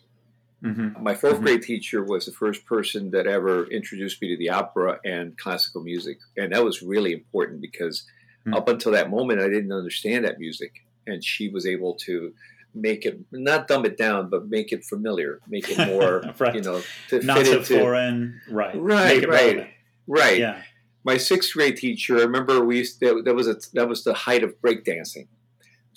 Mm-hmm. 0.63 1.03
My 1.03 1.13
4th 1.13 1.37
Mhm. 1.39 1.41
grade 1.43 1.61
teacher 1.61 2.03
was 2.03 2.25
the 2.25 2.31
first 2.31 2.65
person 2.65 3.11
that 3.11 3.27
ever 3.27 3.65
introduced 3.67 4.21
me 4.21 4.29
to 4.29 4.37
the 4.37 4.49
opera 4.49 4.99
and 5.05 5.37
classical 5.37 5.83
music, 5.83 6.17
and 6.35 6.51
that 6.51 6.63
was 6.63 6.81
really 6.81 7.13
important 7.13 7.61
because 7.61 8.05
Mm. 8.45 8.55
up 8.55 8.67
until 8.69 8.91
that 8.93 9.09
moment, 9.09 9.41
I 9.41 9.49
didn't 9.49 9.71
understand 9.73 10.23
that 10.25 10.39
music, 10.39 10.71
and 11.05 11.23
she 11.23 11.49
was 11.49 11.65
able 11.65 11.93
to 12.05 12.33
make 12.73 13.05
it 13.05 13.19
not 13.31 13.67
dumb 13.67 13.85
it 13.85 13.97
down, 13.97 14.29
but 14.29 14.47
make 14.49 14.71
it 14.71 14.83
familiar, 14.85 15.39
make 15.47 15.69
it 15.69 15.77
more, 15.87 16.21
Right. 16.39 16.55
you 16.55 16.61
know, 16.61 16.81
to 17.09 17.19
Not 17.25 17.37
fit 17.39 17.45
so 17.47 17.57
into 17.57 17.79
foreign, 17.79 18.41
right? 18.49 18.75
Right, 18.75 19.27
right. 19.27 19.27
relevant. 19.27 19.67
right. 20.07 20.39
Yeah. 20.39 20.61
my 21.03 21.17
sixth 21.17 21.53
grade 21.53 21.77
teacher. 21.77 22.17
I 22.17 22.21
remember 22.23 22.63
we 22.65 22.79
used 22.79 22.99
to, 22.99 23.21
that 23.23 23.33
was 23.33 23.47
a, 23.47 23.55
that 23.73 23.87
was 23.87 24.03
the 24.03 24.13
height 24.13 24.43
of 24.43 24.59
breakdancing. 24.61 25.27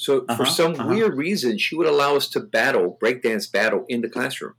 So 0.01 0.25
Uh-huh, 0.29 0.35
for 0.39 0.47
some 0.47 0.73
uh-huh. 0.73 0.89
weird 0.89 1.15
reason, 1.19 1.59
she 1.59 1.77
would 1.77 1.87
allow 1.87 2.17
us 2.17 2.27
to 2.31 2.41
battle 2.41 2.97
breakdance 3.03 3.53
battle 3.53 3.85
in 3.87 4.01
the 4.01 4.09
classroom. 4.09 4.55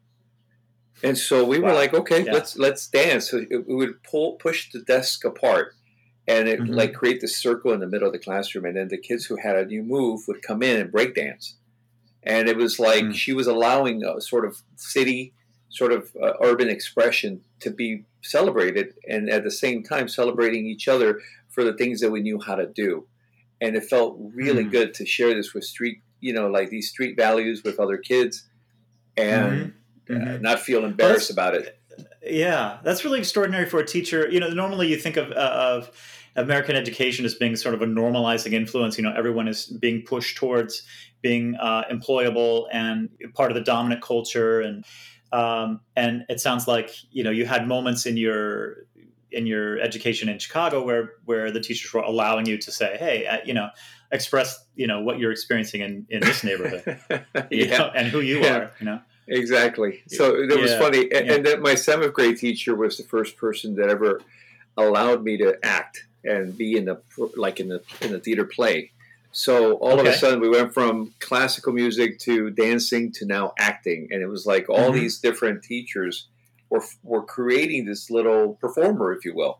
And 1.01 1.17
so 1.17 1.43
we 1.43 1.57
were 1.57 1.74
like, 1.74 1.95
okay, 1.95 2.24
Yeah. 2.24 2.33
let's 2.33 2.51
let's 2.65 2.83
dance. 2.88 3.31
So 3.31 3.38
it- 3.50 3.67
we 3.67 3.74
would 3.81 4.03
pull 4.03 4.33
push 4.33 4.71
the 4.71 4.81
desk 4.93 5.25
apart, 5.25 5.74
and 6.27 6.48
it 6.48 6.60
Mhm. 6.60 6.75
like 6.75 6.93
create 6.93 7.21
this 7.21 7.36
circle 7.36 7.71
in 7.74 7.79
the 7.79 7.88
middle 7.88 8.05
of 8.07 8.13
the 8.13 8.19
classroom, 8.27 8.65
and 8.65 8.75
then 8.77 8.89
the 8.89 9.00
kids 9.10 9.25
who 9.25 9.36
had 9.38 9.55
a 9.55 9.65
new 9.65 9.81
move 9.95 10.19
would 10.27 10.43
come 10.43 10.62
in 10.62 10.75
and 10.79 10.91
break 10.91 11.15
dance. 11.15 11.45
And 12.21 12.48
it 12.48 12.55
was 12.57 12.77
like 12.77 13.05
Mm. 13.05 13.15
she 13.15 13.33
was 13.33 13.48
allowing 13.48 14.03
a 14.03 14.21
sort 14.21 14.45
of 14.45 14.62
city, 14.75 15.33
sort 15.69 15.91
of 15.91 16.15
uh, 16.21 16.33
urban 16.50 16.69
expression 16.69 17.31
to 17.62 17.71
be 17.71 17.89
celebrated, 18.21 18.93
and 19.07 19.27
at 19.27 19.43
the 19.43 19.50
same 19.63 19.81
time 19.81 20.07
celebrating 20.07 20.67
each 20.67 20.88
other 20.88 21.19
for 21.50 21.63
the 21.63 21.74
things 21.74 22.00
that 22.01 22.12
we 22.12 22.21
knew 22.21 22.39
how 22.39 22.53
to 22.63 22.67
do. 22.67 23.07
And 23.62 23.75
it 23.75 23.84
felt 23.84 24.18
really 24.34 24.65
Mm. 24.65 24.72
good 24.72 24.94
to 24.96 25.06
share 25.06 25.34
this 25.34 25.53
with 25.53 25.63
street, 25.63 26.00
you 26.20 26.34
know, 26.34 26.48
like 26.48 26.70
these 26.70 26.89
street 26.89 27.15
values 27.15 27.63
with 27.63 27.80
other 27.80 27.98
kids, 27.98 28.50
and 29.18 29.74
uh, 30.10 30.13
Mhm. 30.13 30.41
not 30.41 30.60
feel 30.60 30.84
embarrassed 30.84 31.30
Well, 31.36 31.48
about 31.48 31.56
it. 31.62 31.77
Yeah, 32.24 32.80
that's 32.84 33.03
really 33.06 33.20
extraordinary 33.20 33.65
for 33.65 33.80
a 33.80 33.86
teacher. 33.86 34.30
You 34.30 34.39
know, 34.39 34.50
normally 34.50 34.88
you 34.88 34.98
think 34.98 35.18
of 35.18 35.32
uh, 35.32 35.36
of 35.36 35.91
American 36.36 36.75
education 36.75 37.25
as 37.25 37.36
being 37.36 37.56
sort 37.56 37.75
of 37.75 37.82
a 37.82 37.86
normalizing 37.86 38.53
influence. 38.53 38.98
You 38.98 39.03
know, 39.03 39.13
everyone 39.15 39.48
is 39.48 39.65
being 39.65 40.03
pushed 40.03 40.38
towards 40.38 40.84
being 41.22 41.56
uh, 41.56 41.84
employable 41.91 42.68
and 42.72 43.10
part 43.34 43.51
of 43.51 43.56
the 43.56 43.63
dominant 43.63 44.01
culture, 44.01 44.62
and 44.62 44.86
um, 45.34 45.82
and 45.96 46.24
it 46.30 46.39
sounds 46.39 46.68
like 46.68 46.91
you 47.12 47.24
know 47.24 47.32
you 47.32 47.46
had 47.46 47.68
moments 47.68 48.06
in 48.06 48.18
your 48.18 48.86
in 49.31 49.45
your 49.47 49.79
education 49.79 50.29
in 50.29 50.39
Chicago 50.39 50.83
where 50.83 51.13
where 51.25 51.51
the 51.51 51.59
teachers 51.59 51.93
were 51.93 52.01
allowing 52.01 52.45
you 52.45 52.57
to 52.57 52.71
say, 52.71 52.97
hey, 52.97 53.25
uh, 53.27 53.38
you 53.45 53.53
know, 53.53 53.69
express 54.11 54.65
you 54.75 54.88
know 54.88 55.01
what 55.01 55.19
you're 55.19 55.31
experiencing 55.31 55.81
in 55.81 56.05
in 56.09 56.19
this 56.21 56.43
neighborhood, 56.43 56.83
you 57.50 57.65
yeah. 57.65 57.77
know, 57.77 57.91
and 57.95 58.07
who 58.07 58.21
you 58.21 58.43
Yeah. 58.43 58.55
are. 58.55 58.71
You 58.79 58.85
know, 58.85 59.01
Exactly. 59.27 60.01
So 60.07 60.35
it 60.35 60.59
was 60.59 60.71
Yeah, 60.71 60.79
funny, 60.79 61.11
and, 61.11 61.29
and 61.29 61.45
then 61.45 61.61
my 61.61 61.75
seventh 61.75 62.13
grade 62.13 62.38
teacher 62.38 62.75
was 62.75 62.97
the 62.97 63.03
first 63.03 63.38
person 63.38 63.75
that 63.75 63.89
ever 63.89 64.21
allowed 64.77 65.23
me 65.23 65.38
to 65.38 65.57
act 65.63 66.05
and 66.23 66.57
be 66.57 66.75
in 66.77 66.85
the 66.85 67.01
like 67.35 67.59
in 67.59 67.69
the 67.69 67.81
in 68.01 68.11
the 68.11 68.19
theater 68.19 68.45
play. 68.45 68.91
So 69.31 69.75
all 69.75 70.00
of 70.00 70.05
a 70.05 70.11
sudden, 70.11 70.41
we 70.41 70.50
went 70.50 70.73
from 70.73 71.13
classical 71.19 71.71
music 71.71 72.19
to 72.19 72.50
dancing 72.50 73.13
to 73.13 73.25
now 73.25 73.53
acting, 73.57 74.09
and 74.11 74.21
it 74.21 74.27
was 74.27 74.45
like 74.45 74.69
all 74.69 74.91
Mhm. 74.91 74.95
these 74.95 75.19
different 75.19 75.63
teachers 75.63 76.27
were 76.72 76.84
were 77.04 77.24
creating 77.24 77.86
this 77.86 78.10
little 78.10 78.56
performer, 78.56 79.13
if 79.13 79.24
you 79.25 79.36
will. 79.36 79.60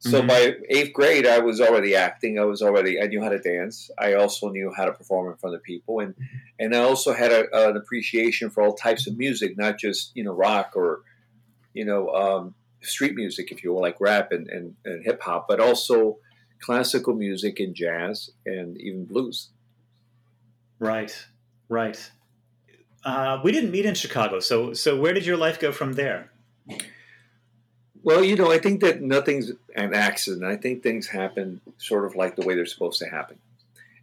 So 0.00 0.20
Mhm. 0.20 0.26
by 0.26 0.56
eighth 0.68 0.92
grade, 0.92 1.26
I 1.28 1.38
was 1.38 1.60
already 1.60 1.94
acting. 1.94 2.36
I 2.36 2.44
was 2.44 2.60
already 2.60 3.00
I 3.00 3.06
knew 3.06 3.22
how 3.22 3.28
to 3.28 3.38
dance. 3.38 3.88
I 3.96 4.14
also 4.14 4.48
knew 4.50 4.72
how 4.76 4.84
to 4.84 4.92
perform 4.92 5.30
in 5.30 5.38
front 5.38 5.54
of 5.56 5.62
people, 5.62 6.00
and 6.00 6.14
and 6.58 6.74
I 6.74 6.80
also 6.80 7.12
had 7.12 7.30
a, 7.30 7.68
an 7.70 7.76
appreciation 7.76 8.50
for 8.50 8.62
all 8.64 8.74
types 8.74 9.06
of 9.06 9.16
music, 9.16 9.56
not 9.56 9.78
just 9.78 10.10
you 10.16 10.24
know 10.24 10.32
rock 10.32 10.72
or 10.74 11.02
you 11.72 11.84
know 11.84 12.08
um, 12.10 12.54
street 12.80 13.14
music, 13.14 13.52
if 13.52 13.62
you 13.62 13.72
will, 13.72 13.80
like 13.80 14.00
rap 14.00 14.32
and, 14.32 14.48
and, 14.48 14.74
and 14.84 15.04
hip 15.04 15.22
hop, 15.22 15.46
but 15.46 15.60
also 15.60 16.18
classical 16.58 17.14
music 17.14 17.60
and 17.60 17.74
jazz 17.76 18.30
and 18.44 18.76
even 18.80 19.04
blues. 19.04 19.50
Right, 20.80 21.26
right. 21.68 22.10
Uh, 23.04 23.40
we 23.44 23.52
didn't 23.52 23.70
meet 23.70 23.86
in 23.86 23.94
Chicago, 23.94 24.40
so 24.40 24.72
so 24.72 24.98
where 25.00 25.12
did 25.12 25.24
your 25.26 25.36
life 25.36 25.60
go 25.60 25.70
from 25.70 25.92
there? 25.92 26.31
Well, 28.02 28.24
you 28.24 28.34
know, 28.36 28.50
I 28.50 28.58
think 28.58 28.80
that 28.80 29.00
nothing's 29.00 29.50
an 29.76 29.94
accident. 29.94 30.44
I 30.44 30.56
think 30.56 30.82
things 30.82 31.06
happen 31.08 31.60
sort 31.78 32.04
of 32.04 32.16
like 32.16 32.34
the 32.36 32.42
way 32.42 32.54
they're 32.54 32.66
supposed 32.66 32.98
to 33.00 33.08
happen. 33.08 33.38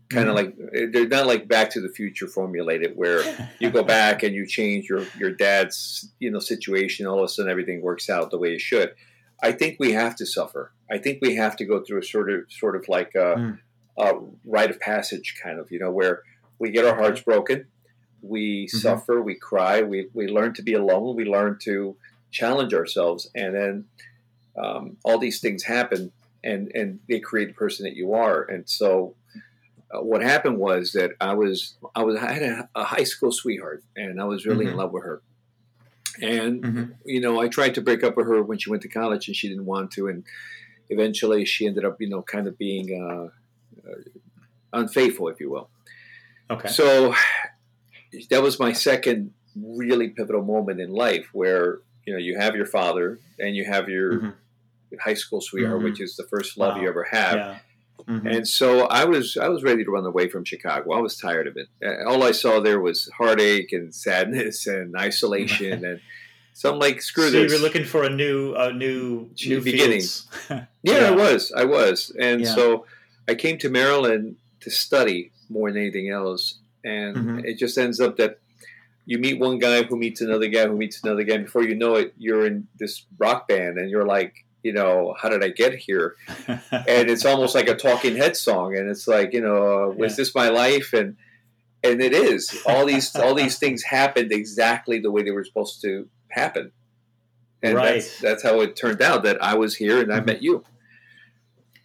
Kind 0.10 0.28
of 0.28 0.34
like 0.36 0.56
they're 0.92 1.08
not 1.08 1.28
like 1.28 1.48
Back 1.48 1.70
to 1.72 1.82
the 1.82 1.90
Future 1.90 2.26
formulated, 2.28 2.96
where 2.96 3.22
you 3.60 3.70
go 3.70 3.84
back 3.98 4.24
and 4.24 4.34
you 4.34 4.48
change 4.48 4.90
your 4.90 5.06
your 5.20 5.30
dad's 5.32 6.10
you 6.20 6.32
know 6.32 6.40
situation. 6.40 7.06
All 7.06 7.20
of 7.20 7.26
a 7.26 7.28
sudden, 7.28 7.52
everything 7.52 7.82
works 7.82 8.10
out 8.10 8.32
the 8.32 8.38
way 8.40 8.54
it 8.56 8.62
should. 8.62 8.96
I 9.44 9.52
think 9.52 9.78
we 9.80 9.92
have 9.92 10.16
to 10.16 10.26
suffer. 10.26 10.72
I 10.90 10.98
think 10.98 11.20
we 11.22 11.36
have 11.36 11.56
to 11.58 11.66
go 11.66 11.82
through 11.84 12.00
a 12.00 12.04
sort 12.04 12.32
of 12.32 12.46
sort 12.50 12.76
of 12.76 12.88
like 12.90 13.14
a, 13.16 13.36
Mm. 13.38 13.60
a 13.98 14.14
rite 14.46 14.72
of 14.72 14.80
passage, 14.80 15.36
kind 15.44 15.60
of 15.60 15.72
you 15.72 15.78
know, 15.80 15.92
where 15.92 16.24
we 16.58 16.72
get 16.72 16.86
our 16.86 16.96
hearts 16.96 17.22
broken, 17.22 17.68
we 18.24 18.66
Mhm. 18.66 18.70
suffer, 18.72 19.22
we 19.22 19.36
cry, 19.36 19.84
we 19.84 20.08
we 20.16 20.26
learn 20.28 20.54
to 20.56 20.64
be 20.64 20.74
alone, 20.74 21.16
we 21.16 21.26
learn 21.26 21.60
to 21.66 21.96
challenge 22.32 22.74
ourselves, 22.74 23.30
and 23.36 23.56
then 23.56 23.86
um, 24.62 24.98
all 25.04 25.18
these 25.18 25.40
things 25.40 25.64
happen, 25.64 26.12
and 26.44 26.72
and 26.74 27.00
they 27.08 27.20
create 27.20 27.50
the 27.50 27.54
person 27.54 27.86
that 27.86 27.96
you 27.96 28.14
are. 28.14 28.44
And 28.44 28.70
so, 28.70 29.16
uh, 29.94 30.02
what 30.02 30.22
happened 30.22 30.58
was 30.58 30.92
that 30.94 31.12
I 31.20 31.34
was 31.34 31.76
I 31.96 32.04
was 32.04 32.16
I 32.18 32.34
had 32.34 32.44
a, 32.44 32.70
a 32.76 32.84
high 32.84 33.04
school 33.04 33.32
sweetheart, 33.32 33.84
and 33.96 34.22
I 34.22 34.26
was 34.26 34.46
really 34.46 34.66
Mhm. 34.66 34.72
in 34.72 34.78
love 34.78 34.92
with 34.92 35.04
her. 35.04 35.22
And 36.22 36.64
Mhm. 36.64 36.96
you 37.06 37.22
know, 37.22 37.40
I 37.40 37.48
tried 37.48 37.76
to 37.76 37.82
break 37.82 38.04
up 38.04 38.18
with 38.18 38.28
her 38.28 38.44
when 38.44 38.58
she 38.58 38.70
went 38.70 38.82
to 38.84 38.90
college, 38.90 39.28
and 39.28 39.36
she 39.36 39.48
didn't 39.48 39.66
want 39.66 39.92
to. 39.92 40.08
And 40.08 40.24
eventually, 40.90 41.46
she 41.46 41.66
ended 41.68 41.86
up, 41.86 42.02
you 42.02 42.10
know, 42.10 42.22
kind 42.22 42.48
of 42.48 42.58
being 42.58 42.88
uh, 43.02 43.30
uh, 43.90 44.02
unfaithful, 44.74 45.30
if 45.30 45.40
you 45.40 45.50
will. 45.50 45.70
Okay. 46.52 46.68
So 46.68 47.14
that 48.30 48.42
was 48.42 48.60
my 48.60 48.74
second 48.74 49.34
really 49.56 50.10
pivotal 50.10 50.44
moment 50.44 50.80
in 50.82 50.92
life, 50.92 51.30
where 51.32 51.80
you 52.10 52.16
know 52.16 52.20
you 52.20 52.36
have 52.40 52.56
your 52.56 52.66
father 52.66 53.20
and 53.38 53.56
you 53.56 53.66
have 53.66 53.88
your 53.88 54.14
Mhm. 54.14 54.34
high 55.00 55.14
school 55.14 55.42
sweetheart, 55.42 55.80
Mhm. 55.80 55.84
which 55.84 56.02
is 56.02 56.16
the 56.16 56.24
first 56.24 56.58
love 56.58 56.76
Wow. 56.76 56.82
you 56.82 56.88
ever 56.90 57.04
have. 57.12 57.36
Yeah. 57.36 57.60
Mhm. 58.08 58.36
And 58.38 58.48
so 58.48 58.88
I 58.88 59.06
was 59.06 59.38
I 59.38 59.48
was 59.50 59.62
ready 59.62 59.84
to 59.84 59.92
run 59.92 60.06
away 60.08 60.28
from 60.28 60.44
Chicago. 60.44 60.92
I 60.94 61.02
was 61.02 61.16
tired 61.18 61.46
of 61.46 61.56
it. 61.58 61.68
Uh, 61.86 62.10
All 62.10 62.24
I 62.24 62.32
saw 62.32 62.60
there 62.60 62.80
was 62.80 63.08
heartache 63.20 63.72
and 63.72 63.94
sadness 63.94 64.66
and 64.76 64.96
isolation, 64.98 65.86
and 65.86 66.00
so 66.54 66.74
I'm 66.74 66.80
like, 66.80 67.02
screw 67.04 67.26
so 67.26 67.32
this. 67.32 67.52
So 67.52 67.56
you 67.58 67.62
were 67.62 67.68
looking 67.68 67.86
for 67.86 68.04
a 68.04 68.10
new, 68.10 68.56
a 68.56 68.74
new, 68.74 69.30
New 69.46 69.62
beginning. 69.62 70.02
yeah, 70.50 70.66
yeah. 70.84 71.08
I 71.10 71.12
was, 71.12 71.52
I 71.52 71.66
was, 71.66 72.12
and 72.20 72.42
Yeah. 72.42 72.56
so 72.56 72.86
I 73.28 73.36
came 73.36 73.58
to 73.60 73.70
Maryland 73.70 74.38
to 74.62 74.70
study 74.72 75.32
more 75.48 75.72
than 75.72 75.82
anything 75.84 76.10
else, 76.10 76.56
and 76.84 77.16
Mhm. 77.16 77.46
it 77.46 77.56
just 77.60 77.78
ends 77.78 78.00
up 78.00 78.18
that 78.18 78.40
you 79.10 79.18
meet 79.18 79.40
one 79.40 79.58
guy 79.58 79.82
who 79.84 79.98
meets 79.98 80.22
another 80.22 80.48
guy 80.48 80.68
who 80.68 80.78
meets 80.78 81.04
another 81.04 81.24
guy. 81.24 81.38
Before 81.38 81.64
you 81.64 81.74
know 81.76 81.96
it, 81.96 82.14
you're 82.18 82.46
in 82.46 82.68
this 82.78 83.06
rock 83.18 83.48
band, 83.48 83.80
and 83.80 83.90
you're 83.90 84.06
like, 84.06 84.34
you 84.62 84.72
know, 84.72 85.16
how 85.20 85.30
did 85.30 85.44
I 85.44 85.50
get 85.50 85.74
here? 85.74 86.16
and 86.48 87.10
it's 87.10 87.26
almost 87.26 87.56
like 87.56 87.68
a 87.68 87.76
Talking 87.76 88.16
Heads 88.16 88.40
song 88.40 88.78
and 88.78 88.88
it's 88.90 89.08
like 89.08 89.34
you 89.34 89.42
know 89.42 89.58
uh, 89.58 89.88
was 89.96 90.12
Yeah. 90.12 90.16
this 90.18 90.36
my 90.36 90.50
life 90.50 90.94
and 90.94 91.18
and 91.84 92.02
it 92.02 92.14
is 92.14 92.62
all 92.68 92.86
these 92.86 93.16
all 93.16 93.34
these 93.34 93.58
things 93.64 93.82
happened 93.84 94.32
exactly 94.32 95.00
the 95.00 95.10
way 95.12 95.24
they 95.24 95.32
were 95.32 95.44
supposed 95.46 95.82
to 95.82 96.08
happen 96.30 96.72
and 97.64 97.74
Right. 97.76 97.94
that's 97.94 98.20
that's 98.20 98.44
how 98.44 98.60
it 98.62 98.76
turned 98.76 99.02
out 99.02 99.24
that 99.24 99.42
i 99.42 99.56
was 99.56 99.76
here 99.78 100.02
and 100.02 100.12
i 100.14 100.20
Mhm. 100.20 100.26
met 100.26 100.44
you 100.44 100.64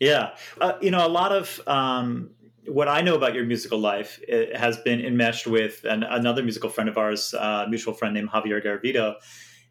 Yeah, 0.01 0.35
uh, 0.61 0.73
you 0.83 0.91
know, 0.91 1.07
a 1.07 1.09
lot 1.21 1.33
of 1.33 1.61
um, 1.69 2.31
what 2.67 2.89
I 2.89 3.01
know 3.03 3.15
about 3.15 3.35
your 3.35 3.45
musical 3.45 3.79
life 3.79 4.21
it 4.27 4.57
has 4.57 4.77
been 4.79 5.01
enmeshed 5.01 5.47
with 5.47 5.85
an, 5.85 6.03
another 6.03 6.43
musical 6.43 6.71
friend 6.71 6.89
of 6.89 6.99
ours, 6.99 7.35
uh, 7.35 7.67
mutual 7.69 7.95
friend 7.95 8.15
named 8.15 8.31
Javier 8.31 8.65
Garrido, 8.65 9.15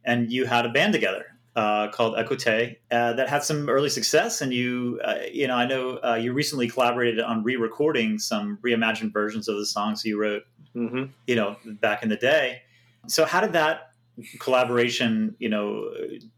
and 0.03 0.31
you 0.31 0.45
had 0.45 0.65
a 0.65 0.69
band 0.69 0.93
together 0.93 1.25
uh, 1.55 1.89
called 1.89 2.15
Ecoute 2.15 2.77
uh, 2.91 3.13
that 3.13 3.29
had 3.29 3.43
some 3.43 3.69
early 3.69 3.89
success. 3.89 4.41
And 4.41 4.53
you, 4.53 4.99
uh, 5.03 5.19
you 5.31 5.47
know, 5.47 5.55
I 5.55 5.65
know 5.65 5.99
uh, 6.03 6.15
you 6.15 6.33
recently 6.33 6.67
collaborated 6.67 7.19
on 7.19 7.43
re-recording 7.43 8.19
some 8.19 8.57
reimagined 8.63 9.13
versions 9.13 9.47
of 9.47 9.57
the 9.57 9.65
songs 9.65 10.03
you 10.03 10.19
wrote, 10.19 10.43
mm-hmm. 10.75 11.05
you 11.27 11.35
know, 11.35 11.55
back 11.65 12.03
in 12.03 12.09
the 12.09 12.17
day. 12.17 12.61
So 13.07 13.25
how 13.25 13.41
did 13.41 13.53
that 13.53 13.91
collaboration, 14.39 15.35
you 15.39 15.49
know, 15.49 15.91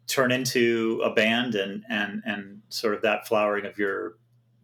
turn 0.08 0.32
into 0.32 1.02
a 1.04 1.14
band 1.14 1.56
and 1.56 1.84
and 1.90 2.22
and 2.26 2.62
sort 2.70 2.94
of 2.94 3.02
that 3.02 3.28
flowering 3.28 3.66
of 3.66 3.78
your 3.78 4.18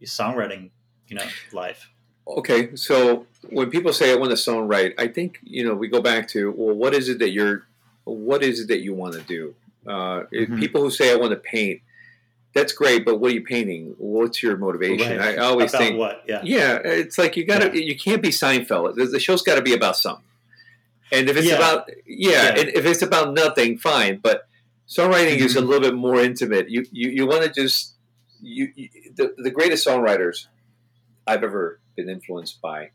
songwriting, 0.04 0.70
you 1.12 1.18
know, 1.18 1.30
life? 1.52 1.88
okay 2.26 2.74
so 2.76 3.26
when 3.50 3.68
people 3.68 3.92
say 3.92 4.12
i 4.12 4.14
want 4.14 4.30
to 4.30 4.36
songwrite 4.36 4.92
i 4.96 5.08
think 5.08 5.38
you 5.42 5.64
know 5.64 5.74
we 5.74 5.88
go 5.88 6.00
back 6.00 6.28
to 6.28 6.52
well 6.56 6.74
what 6.74 6.94
is 6.94 7.08
it 7.08 7.18
that 7.18 7.30
you're 7.30 7.66
what 8.04 8.42
is 8.44 8.60
it 8.60 8.68
that 8.68 8.80
you 8.80 8.94
want 8.94 9.12
to 9.14 9.22
do 9.22 9.54
uh, 9.86 10.22
if 10.30 10.48
Mhm. 10.48 10.60
people 10.60 10.80
who 10.82 10.90
say 10.90 11.10
i 11.12 11.16
want 11.16 11.32
to 11.32 11.36
paint 11.56 11.80
that's 12.54 12.72
great 12.72 13.04
but 13.04 13.18
what 13.18 13.32
are 13.32 13.34
you 13.34 13.42
painting 13.42 13.94
what's 13.98 14.40
your 14.42 14.56
motivation 14.56 15.18
Right. 15.18 15.36
i 15.36 15.42
always 15.42 15.72
About 15.72 15.82
think 15.82 15.98
what? 15.98 16.22
Yeah. 16.28 16.40
Yeah, 16.44 16.76
it's 16.84 17.18
like 17.18 17.36
you 17.36 17.44
gotta 17.44 17.68
you 17.90 17.96
can't 17.98 18.22
be 18.22 18.28
Seinfeld. 18.28 18.94
The- 18.94 19.06
The 19.06 19.18
show's 19.20 19.42
got 19.42 19.56
to 19.56 19.62
be 19.62 19.74
about 19.74 19.96
something. 19.96 20.24
And 21.10 21.28
if 21.30 21.36
it's 21.36 21.48
Yeah. 21.48 21.56
about 21.56 21.90
yeah, 22.06 22.30
Yeah. 22.54 22.58
and 22.60 22.68
if 22.78 22.84
it's 22.86 23.02
about 23.02 23.26
nothing, 23.34 23.78
fine. 23.78 24.14
But 24.22 24.46
songwriting 24.96 25.38
is 25.46 25.56
a 25.56 25.60
Mhm. 25.62 25.66
little 25.68 25.80
bit 25.88 25.94
more 25.94 26.20
intimate. 26.30 26.66
You 26.74 26.80
you, 26.92 27.08
you 27.18 27.24
want 27.26 27.42
to 27.46 27.50
just 27.62 27.94
you, 28.42 28.64
you 28.76 28.88
the 29.18 29.26
the 29.46 29.50
greatest 29.50 29.86
songwriters 29.86 30.46
I've 31.26 31.44
ever 31.44 31.80
been 31.96 32.08
influenced 32.08 32.60
by 32.60 32.90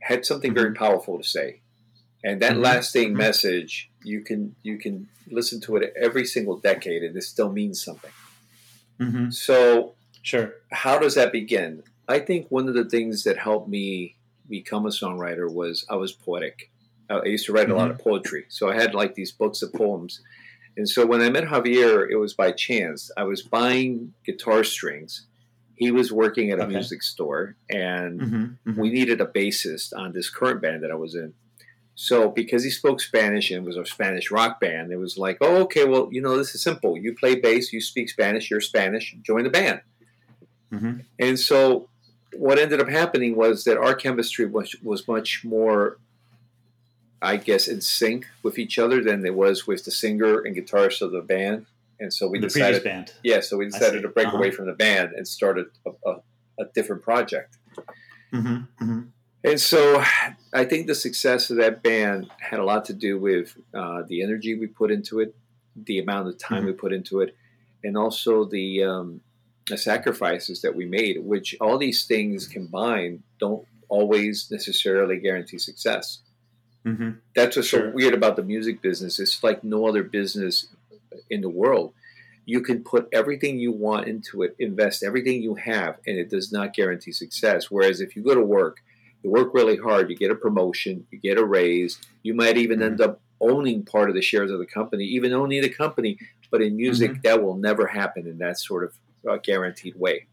had 0.00 0.24
something 0.24 0.54
very 0.54 0.72
powerful 0.74 1.18
to 1.18 1.24
say, 1.24 1.60
and 2.22 2.40
that 2.42 2.56
Mhm. 2.56 2.62
lasting 2.62 3.12
Mhm. 3.12 3.16
message 3.16 3.90
you 4.04 4.20
can 4.22 4.54
you 4.62 4.78
can 4.78 5.08
listen 5.28 5.60
to 5.62 5.76
it 5.76 5.92
every 5.96 6.24
single 6.24 6.58
decade, 6.58 7.02
and 7.02 7.16
it 7.16 7.22
still 7.22 7.50
means 7.50 7.82
something. 7.82 8.12
Mm-hmm. 9.00 9.30
So, 9.30 9.94
Sure. 10.22 10.54
how 10.70 10.98
does 10.98 11.14
that 11.16 11.32
begin? 11.32 11.82
I 12.08 12.20
think 12.20 12.50
one 12.50 12.68
of 12.68 12.74
the 12.74 12.84
things 12.84 13.24
that 13.24 13.38
helped 13.38 13.68
me 13.68 14.16
become 14.48 14.86
a 14.86 14.90
songwriter 14.90 15.52
was 15.52 15.84
I 15.90 15.96
was 15.96 16.12
poetic. 16.12 16.70
I 17.10 17.24
used 17.26 17.46
to 17.46 17.52
write 17.52 17.70
a 17.70 17.74
lot 17.76 17.90
of 17.90 17.98
poetry, 17.98 18.46
so 18.48 18.68
I 18.68 18.74
had 18.74 18.94
like 18.94 19.14
these 19.14 19.32
books 19.32 19.62
of 19.62 19.72
poems. 19.72 20.20
And 20.76 20.88
so 20.88 21.06
when 21.06 21.20
I 21.20 21.30
met 21.30 21.44
Javier, 21.44 22.08
it 22.10 22.16
was 22.16 22.34
by 22.34 22.52
chance. 22.52 23.10
I 23.16 23.24
was 23.24 23.42
buying 23.42 24.12
guitar 24.24 24.62
strings. 24.64 25.26
He 25.76 25.90
was 25.90 26.10
working 26.10 26.50
at 26.50 26.58
a 26.58 26.62
Okay. 26.62 26.72
music 26.72 27.02
store, 27.02 27.54
and 27.70 28.20
Mm-hmm. 28.20 28.80
we 28.80 28.90
needed 28.90 29.20
a 29.20 29.26
bassist 29.26 29.92
on 29.96 30.12
this 30.12 30.30
current 30.30 30.60
band 30.62 30.82
that 30.82 30.90
I 30.90 30.94
was 30.94 31.14
in. 31.14 31.34
So 31.94 32.28
because 32.30 32.62
he 32.64 32.70
spoke 32.70 33.00
Spanish 33.00 33.50
and 33.50 33.64
was 33.64 33.76
a 33.76 33.84
Spanish 33.86 34.30
rock 34.30 34.60
band, 34.60 34.92
it 34.92 34.96
was 34.98 35.16
like, 35.16 35.38
oh, 35.40 35.62
okay, 35.62 35.84
well, 35.84 36.08
you 36.12 36.20
know, 36.20 36.36
this 36.36 36.54
is 36.54 36.62
simple. 36.62 36.96
You 36.98 37.14
play 37.14 37.36
bass, 37.36 37.72
you 37.72 37.80
speak 37.80 38.08
Spanish, 38.10 38.50
you're 38.50 38.60
Spanish, 38.60 39.14
join 39.22 39.44
the 39.44 39.50
band. 39.50 39.80
Mhm. 40.72 41.04
And 41.18 41.38
so 41.40 41.88
what 42.34 42.58
ended 42.58 42.80
up 42.80 42.88
happening 42.88 43.34
was 43.36 43.64
that 43.64 43.78
our 43.78 43.94
chemistry 43.94 44.44
was 44.46 44.74
was 44.82 45.06
much 45.08 45.42
more, 45.44 45.96
I 47.22 47.36
guess, 47.38 47.66
in 47.68 47.80
sync 47.80 48.26
with 48.42 48.58
each 48.58 48.78
other 48.78 49.02
than 49.02 49.24
it 49.24 49.34
was 49.34 49.66
with 49.66 49.84
the 49.84 49.90
singer 49.90 50.40
and 50.40 50.54
guitarist 50.56 51.00
of 51.02 51.12
the 51.12 51.22
band. 51.22 51.66
And 51.98 52.12
so 52.12 52.28
we 52.28 52.38
the 52.38 52.48
decided, 52.48 52.84
band. 52.84 53.12
yeah, 53.24 53.40
so 53.40 53.56
we 53.56 53.64
decided 53.66 54.02
to 54.02 54.08
break 54.08 54.26
Uh-huh. 54.28 54.36
away 54.36 54.50
from 54.50 54.66
the 54.66 54.74
band 54.74 55.12
and 55.16 55.26
started 55.26 55.66
a, 55.86 55.90
a, 56.10 56.12
a 56.60 56.64
different 56.74 57.02
project. 57.02 57.56
Mm-hmm. 58.32 58.48
Mm-hmm. 58.84 59.00
And 59.44 59.60
so 59.60 60.02
I 60.52 60.64
think 60.64 60.88
the 60.88 60.94
success 60.94 61.50
of 61.50 61.56
that 61.58 61.82
band 61.82 62.30
had 62.38 62.58
a 62.58 62.64
lot 62.64 62.84
to 62.86 62.92
do 62.92 63.18
with 63.18 63.56
uh, 63.72 64.02
the 64.08 64.22
energy 64.22 64.58
we 64.58 64.66
put 64.66 64.90
into 64.90 65.20
it, 65.20 65.34
the 65.76 65.98
amount 66.00 66.28
of 66.28 66.36
time 66.38 66.64
we 66.66 66.72
put 66.72 66.92
into 66.92 67.20
it, 67.20 67.36
and 67.84 67.96
also 67.96 68.44
the, 68.44 68.82
um, 68.82 69.20
the 69.68 69.78
sacrifices 69.78 70.62
that 70.62 70.74
we 70.74 70.84
made, 70.84 71.22
which 71.24 71.56
all 71.60 71.78
these 71.78 72.04
things 72.06 72.46
combined 72.48 73.22
don't 73.38 73.64
always 73.88 74.48
necessarily 74.50 75.18
guarantee 75.18 75.58
success. 75.58 76.20
Mm-hmm. 76.84 77.10
That's 77.34 77.56
what's 77.56 77.68
Sure. 77.68 77.90
so 77.90 77.94
weird 77.94 78.14
about 78.14 78.36
the 78.36 78.42
music 78.42 78.82
business. 78.82 79.18
It's 79.20 79.42
like 79.42 79.62
no 79.64 79.86
other 79.86 80.02
business 80.02 80.68
in 81.30 81.40
the 81.40 81.48
world. 81.48 81.92
You 82.44 82.60
can 82.60 82.84
put 82.84 83.08
everything 83.12 83.58
you 83.58 83.72
want 83.72 84.06
into 84.06 84.42
it, 84.42 84.54
invest 84.58 85.02
everything 85.02 85.42
you 85.42 85.56
have, 85.56 85.98
and 86.06 86.16
it 86.16 86.30
does 86.30 86.52
not 86.52 86.74
guarantee 86.74 87.12
success. 87.12 87.70
Whereas 87.70 88.00
if 88.00 88.14
you 88.14 88.22
go 88.22 88.34
to 88.34 88.42
work, 88.42 88.78
you 89.22 89.30
work 89.30 89.52
really 89.52 89.76
hard, 89.76 90.08
you 90.10 90.16
get 90.16 90.30
a 90.30 90.36
promotion, 90.36 91.06
you 91.10 91.18
get 91.18 91.38
a 91.38 91.44
raise, 91.44 91.98
you 92.22 92.34
might 92.34 92.56
even 92.56 92.82
end 92.82 93.00
up 93.00 93.20
owning 93.40 93.84
part 93.84 94.08
of 94.08 94.14
the 94.14 94.22
shares 94.22 94.50
of 94.50 94.58
the 94.58 94.66
company, 94.66 95.04
even 95.04 95.32
owning 95.32 95.62
the 95.62 95.68
company. 95.68 96.18
But 96.50 96.62
in 96.62 96.76
music, 96.76 97.22
that 97.22 97.42
will 97.42 97.56
never 97.56 97.86
happen 97.86 98.26
in 98.26 98.38
that 98.38 98.58
sort 98.58 98.84
of 98.84 98.98
uh, 99.28 99.38
guaranteed 99.42 99.96
way. 99.96 100.26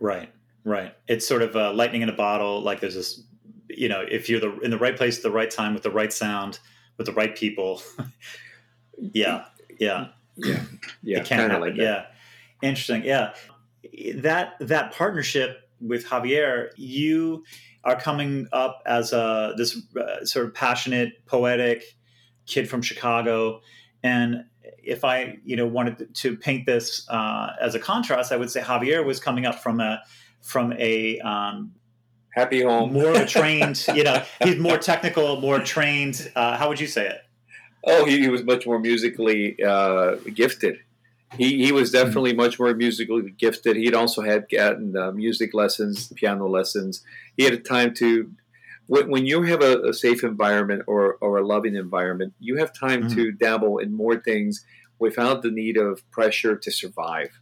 Right. 0.00 0.30
Right. 0.64 0.94
It's 1.06 1.26
sort 1.26 1.42
of 1.42 1.54
uh, 1.54 1.72
lightning 1.72 2.02
in 2.02 2.08
a 2.08 2.16
bottle. 2.16 2.60
Like 2.60 2.80
there's 2.80 2.96
this, 2.96 3.22
you 3.68 3.88
know, 3.88 4.04
if 4.10 4.28
you're 4.28 4.40
the 4.40 4.58
in 4.60 4.72
the 4.72 4.78
right 4.78 4.96
place 4.96 5.16
at 5.18 5.22
the 5.22 5.30
right 5.30 5.50
time 5.50 5.74
with 5.74 5.84
the 5.84 5.90
right 5.90 6.12
sound 6.12 6.58
with 6.96 7.06
the 7.06 7.12
right 7.12 7.36
people. 7.36 7.82
yeah. 8.98 9.44
Yeah. 9.78 10.08
Yeah, 10.36 10.62
yeah, 11.02 11.18
it 11.18 11.24
can 11.24 11.38
kinda 11.38 11.42
happen. 11.54 11.60
like 11.60 11.76
that. 11.76 11.82
yeah, 11.82 12.06
interesting. 12.68 13.04
Yeah, 13.04 13.32
that 14.16 14.54
that 14.60 14.92
partnership 14.92 15.70
with 15.80 16.04
Javier, 16.06 16.68
you 16.76 17.44
are 17.84 17.98
coming 17.98 18.46
up 18.52 18.82
as 18.84 19.12
a 19.12 19.54
this 19.56 19.80
uh, 19.96 20.24
sort 20.24 20.46
of 20.46 20.54
passionate, 20.54 21.24
poetic 21.26 21.84
kid 22.46 22.68
from 22.68 22.82
Chicago, 22.82 23.60
and 24.02 24.44
if 24.82 25.04
I 25.04 25.38
you 25.44 25.56
know 25.56 25.66
wanted 25.66 26.14
to 26.14 26.36
paint 26.36 26.66
this 26.66 27.08
uh, 27.08 27.52
as 27.60 27.74
a 27.74 27.78
contrast, 27.78 28.30
I 28.30 28.36
would 28.36 28.50
say 28.50 28.60
Javier 28.60 29.04
was 29.04 29.20
coming 29.20 29.46
up 29.46 29.62
from 29.62 29.80
a 29.80 30.02
from 30.42 30.74
a 30.74 31.18
um, 31.20 31.72
Happy 32.34 32.60
home. 32.60 32.92
more 32.92 33.08
of 33.08 33.16
a 33.16 33.26
trained, 33.26 33.82
you 33.94 34.04
know, 34.04 34.22
he's 34.42 34.58
more 34.58 34.76
technical, 34.76 35.40
more 35.40 35.58
trained. 35.60 36.30
Uh, 36.36 36.58
how 36.58 36.68
would 36.68 36.78
you 36.78 36.86
say 36.86 37.08
it? 37.08 37.20
Oh, 37.86 38.04
he, 38.04 38.20
he 38.20 38.28
was 38.28 38.42
much 38.44 38.66
more 38.66 38.78
musically 38.78 39.62
uh, 39.62 40.16
gifted. 40.34 40.80
He, 41.36 41.64
he 41.64 41.72
was 41.72 41.90
definitely 41.90 42.32
much 42.34 42.58
more 42.58 42.74
musically 42.74 43.30
gifted. 43.30 43.76
He'd 43.76 43.94
also 43.94 44.22
had 44.22 44.46
gotten 44.50 44.96
uh, 44.96 45.12
music 45.12 45.54
lessons, 45.54 46.12
piano 46.16 46.48
lessons. 46.48 47.02
He 47.36 47.44
had 47.44 47.52
a 47.52 47.58
time 47.58 47.94
to, 47.94 48.30
when, 48.86 49.10
when 49.10 49.26
you 49.26 49.42
have 49.42 49.62
a, 49.62 49.80
a 49.82 49.92
safe 49.94 50.24
environment 50.24 50.82
or, 50.86 51.14
or 51.20 51.38
a 51.38 51.46
loving 51.46 51.74
environment, 51.76 52.34
you 52.40 52.56
have 52.56 52.72
time 52.72 53.04
Mhm. 53.04 53.14
to 53.14 53.32
dabble 53.32 53.78
in 53.78 53.94
more 53.94 54.16
things 54.18 54.64
without 54.98 55.42
the 55.42 55.50
need 55.50 55.76
of 55.76 56.08
pressure 56.10 56.56
to 56.56 56.70
survive. 56.72 57.30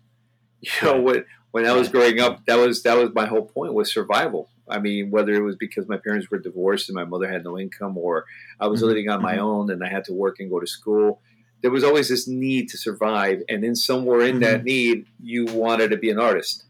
You 0.63 0.71
know, 0.89 1.01
when, 1.01 1.25
when 1.51 1.67
I 1.67 1.73
was 1.73 1.89
growing 1.91 2.21
up, 2.21 2.47
that 2.47 2.57
was 2.57 2.83
that 2.85 2.97
was 2.97 3.11
my 3.15 3.27
whole 3.27 3.45
point 3.45 3.75
was 3.75 3.93
survival. 3.93 4.49
I 4.69 4.79
mean, 4.79 5.11
whether 5.11 5.33
it 5.35 5.43
was 5.43 5.57
because 5.57 5.87
my 5.89 5.97
parents 5.99 6.31
were 6.31 6.39
divorced 6.39 6.89
and 6.89 6.97
my 6.97 7.05
mother 7.05 7.31
had 7.31 7.45
no 7.45 7.59
income, 7.59 7.99
or 7.99 8.25
I 8.59 8.67
was 8.67 8.81
Mhm. 8.83 8.87
living 8.87 9.09
on 9.11 9.23
my 9.23 9.37
Mhm. 9.37 9.41
own 9.43 9.71
and 9.71 9.85
I 9.85 9.89
had 9.89 10.05
to 10.05 10.13
work 10.15 10.41
and 10.41 10.51
go 10.51 10.61
to 10.61 10.67
school. 10.67 11.21
There 11.63 11.71
was 11.71 11.85
always 11.85 12.09
this 12.09 12.27
need 12.29 12.69
to 12.71 12.79
survive, 12.79 13.43
and 13.49 13.63
then 13.65 13.75
somewhere 13.75 14.21
in 14.23 14.37
Mm-hmm. 14.37 14.41
that 14.41 14.65
need, 14.65 15.07
you 15.23 15.47
wanted 15.47 15.91
to 15.91 15.97
be 15.97 16.11
an 16.11 16.19
artist. 16.19 16.65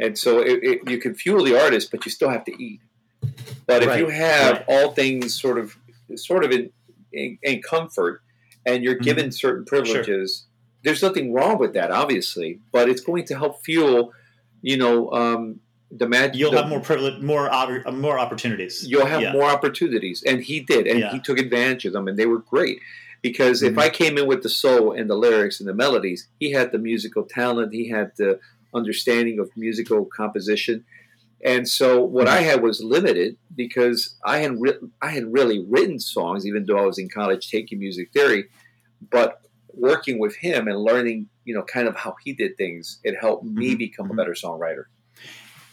And 0.00 0.18
so 0.18 0.40
it, 0.40 0.62
it, 0.62 0.90
you 0.90 0.98
can 0.98 1.14
fuel 1.14 1.44
the 1.44 1.60
artist, 1.60 1.90
but 1.90 2.04
you 2.04 2.10
still 2.10 2.30
have 2.30 2.44
to 2.44 2.62
eat. 2.62 2.80
But 3.66 3.82
if 3.82 3.98
you 3.98 4.08
have 4.08 4.56
right. 4.56 4.64
all 4.68 4.90
things 4.92 5.40
sort 5.40 5.58
of, 5.58 5.76
sort 6.16 6.44
of 6.44 6.50
in, 6.50 6.70
in, 7.12 7.38
in 7.42 7.62
comfort, 7.62 8.22
and 8.66 8.82
you're 8.82 8.96
Mhm. 8.96 9.02
given 9.04 9.32
certain 9.32 9.64
privileges, 9.64 10.46
there's 10.82 11.02
nothing 11.02 11.32
wrong 11.32 11.58
with 11.58 11.74
that, 11.74 11.90
obviously. 11.90 12.60
But 12.72 12.88
it's 12.88 13.00
going 13.00 13.24
to 13.26 13.38
help 13.38 13.64
fuel, 13.64 14.12
you 14.62 14.76
know, 14.76 15.10
um, 15.12 15.60
the. 15.96 16.30
You'll 16.34 16.50
the- 16.50 16.58
have 16.62 16.68
more 16.68 16.80
privilege, 16.80 17.22
more 17.22 17.48
more 17.92 18.18
opportunities. 18.18 18.86
you'll 18.88 19.06
have 19.06 19.22
Yeah. 19.22 19.32
more 19.32 19.44
opportunities 19.44 20.22
and 20.26 20.42
he 20.42 20.60
did 20.60 20.86
and 20.86 20.98
Yeah. 21.00 21.12
he 21.12 21.20
took 21.20 21.38
advantage 21.38 21.84
of 21.84 21.92
them 21.92 22.08
and 22.08 22.18
they 22.18 22.26
were 22.26 22.38
great 22.54 22.78
because 23.22 23.62
if 23.62 23.74
Mhm. 23.74 23.78
i 23.86 23.88
came 23.88 24.18
in 24.18 24.26
with 24.26 24.42
the 24.42 24.48
soul 24.48 24.92
and 24.92 25.08
the 25.08 25.14
lyrics 25.16 25.60
and 25.60 25.68
the 25.68 25.74
melodies 25.74 26.28
he 26.40 26.50
had 26.50 26.72
the 26.72 26.78
musical 26.78 27.22
talent 27.24 27.72
he 27.72 27.88
had 27.88 28.10
the 28.16 28.38
understanding 28.74 29.38
of 29.38 29.48
musical 29.56 30.04
composition 30.20 30.84
and 31.52 31.68
so 31.68 31.86
what 32.02 32.26
Mm-hmm. 32.26 32.36
i 32.38 32.40
had 32.50 32.62
was 32.62 32.82
limited 32.82 33.36
because 33.62 33.98
i 34.24 34.38
had 34.38 34.60
written 34.60 34.90
i 35.00 35.10
had 35.16 35.32
really 35.38 35.58
written 35.72 35.98
songs 36.00 36.40
even 36.46 36.64
though 36.66 36.78
i 36.84 36.86
was 36.92 36.98
in 36.98 37.08
college 37.08 37.50
taking 37.50 37.78
music 37.78 38.06
theory 38.12 38.42
but 39.16 39.30
working 39.72 40.18
with 40.18 40.34
him 40.36 40.66
and 40.68 40.78
learning 40.90 41.28
you 41.44 41.54
know 41.54 41.62
kind 41.62 41.86
of 41.88 41.94
how 41.96 42.14
he 42.24 42.32
did 42.32 42.56
things 42.56 42.98
it 43.04 43.14
helped 43.24 43.44
me 43.44 43.74
Mhm. 43.74 43.78
become 43.78 44.06
Mhm. 44.08 44.12
a 44.12 44.16
better 44.20 44.32
songwriter 44.44 44.84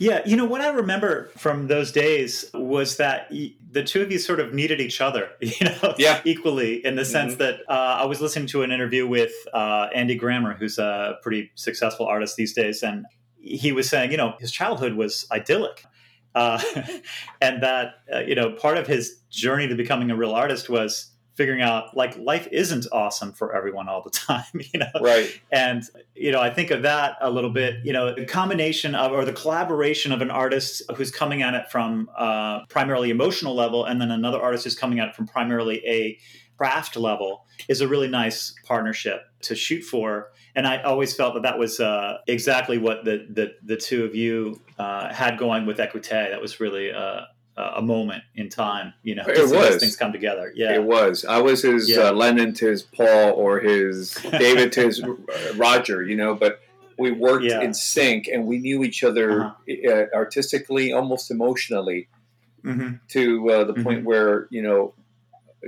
Yeah, 0.02 0.24
you 0.26 0.36
know 0.36 0.46
what 0.46 0.62
I 0.62 0.70
remember 0.70 1.30
from 1.38 1.68
those 1.68 1.92
days 1.92 2.50
was 2.56 2.98
that 2.98 3.30
the 3.30 3.84
two 3.84 4.02
of 4.02 4.12
you 4.12 4.18
sort 4.18 4.40
of 4.40 4.52
needed 4.52 4.82
each 4.82 5.00
other, 5.00 5.30
you 5.42 5.64
know, 5.64 5.94
Yeah. 6.00 6.22
equally 6.26 6.84
in 6.84 6.96
the 6.96 7.06
sense 7.06 7.36
that 7.36 7.60
uh, 7.70 8.00
I 8.02 8.06
was 8.06 8.20
listening 8.20 8.48
to 8.48 8.64
an 8.64 8.72
interview 8.72 9.06
with 9.06 9.32
uh, 9.54 9.90
Andy 9.94 10.16
Grammer, 10.16 10.56
who's 10.56 10.80
a 10.80 11.20
pretty 11.22 11.52
successful 11.54 12.08
artist 12.08 12.36
these 12.36 12.52
days, 12.52 12.82
and 12.82 13.06
he 13.40 13.72
was 13.72 13.88
saying, 13.88 14.10
you 14.10 14.18
know, 14.18 14.34
his 14.40 14.52
childhood 14.52 14.94
was 14.96 15.28
idyllic, 15.32 15.86
uh, 16.34 16.60
and 17.42 17.62
that 17.62 17.94
uh, 18.12 18.22
you 18.22 18.34
know 18.34 18.54
part 18.54 18.78
of 18.78 18.88
his 18.88 19.22
journey 19.30 19.68
to 19.68 19.76
becoming 19.76 20.10
a 20.10 20.16
real 20.16 20.32
artist 20.32 20.68
was 20.68 21.11
figuring 21.36 21.62
out 21.62 21.96
like 21.96 22.18
life 22.18 22.48
isn't 22.52 22.86
awesome 22.92 23.34
for 23.34 23.56
everyone 23.56 23.88
all 23.88 24.02
the 24.02 24.10
time, 24.28 24.44
you 24.54 24.80
know, 24.80 24.92
right. 25.02 25.40
And 25.52 25.84
you 26.22 26.32
know 26.32 26.40
i 26.40 26.54
think 26.54 26.70
of 26.70 26.84
that 26.84 27.18
a 27.20 27.32
little 27.32 27.50
bit 27.50 27.76
you 27.84 27.92
know 27.92 28.14
the 28.14 28.26
combination 28.26 28.94
of 28.94 29.12
or 29.12 29.26
the 29.26 29.34
collaboration 29.34 30.12
of 30.12 30.22
an 30.22 30.30
artist 30.30 30.84
who's 30.96 31.10
coming 31.10 31.42
at 31.42 31.56
it 31.56 31.70
from 31.72 32.10
uh, 32.16 32.64
primarily 32.68 33.10
emotional 33.10 33.56
level 33.56 33.86
and 33.86 34.00
then 34.00 34.12
another 34.12 34.40
artist 34.40 34.64
who's 34.64 34.76
coming 34.76 35.00
at 35.00 35.10
it 35.10 35.16
from 35.16 35.26
primarily 35.28 35.82
a 35.88 36.18
craft 36.58 36.96
level 36.96 37.48
is 37.68 37.82
a 37.82 37.88
really 37.88 38.08
nice 38.08 38.54
partnership 38.66 39.22
to 39.42 39.56
shoot 39.56 39.82
for. 39.84 40.32
And 40.54 40.68
i 40.68 40.80
always 40.84 41.16
felt 41.16 41.34
that 41.34 41.42
that 41.42 41.58
was 41.58 41.80
uh, 41.80 42.18
exactly 42.28 42.78
what 42.78 43.04
the, 43.04 43.26
the 43.32 43.54
the 43.64 43.78
two 43.78 44.06
of 44.06 44.14
you 44.14 44.62
uh, 44.78 45.12
had 45.12 45.40
going 45.40 45.66
with 45.66 45.78
Ecoute 45.78 46.10
that 46.10 46.40
was 46.40 46.60
really 46.60 46.92
uh, 46.92 47.22
a 47.58 47.82
moment 47.82 48.24
in 48.36 48.48
time 48.50 48.94
you 49.04 49.14
know 49.16 49.24
It 49.28 49.50
was. 49.50 49.78
things 49.82 49.96
come 49.96 50.12
together 50.12 50.52
yeah 50.56 50.74
It 50.74 50.84
was. 50.84 51.26
I 51.26 51.40
was 51.42 51.62
his 51.64 51.90
Yeah. 51.90 52.10
uh, 52.10 52.12
Lennon 52.14 52.54
to 52.56 52.68
his 52.68 52.82
Paul 52.84 53.34
or 53.34 53.60
his 53.60 54.14
David 54.32 54.72
to 54.74 54.82
his 54.88 55.02
uh, 55.04 55.14
Roger, 55.56 56.02
you 56.04 56.16
know, 56.16 56.34
but 56.34 56.60
we 56.98 57.12
worked 57.12 57.46
Yeah. 57.46 57.62
in 57.62 57.74
sync 57.74 58.28
and 58.28 58.46
we 58.48 58.58
knew 58.60 58.84
each 58.84 59.04
other 59.04 59.42
Uh-huh. 59.46 59.92
uh, 59.92 60.06
artistically, 60.16 60.94
almost 60.94 61.30
emotionally, 61.32 62.08
hmm 62.64 62.94
to 63.10 63.50
uh, 63.52 63.64
the 63.66 63.74
Mhm. 63.74 63.84
point 63.84 64.06
where, 64.06 64.48
you 64.50 64.62
know, 64.62 64.94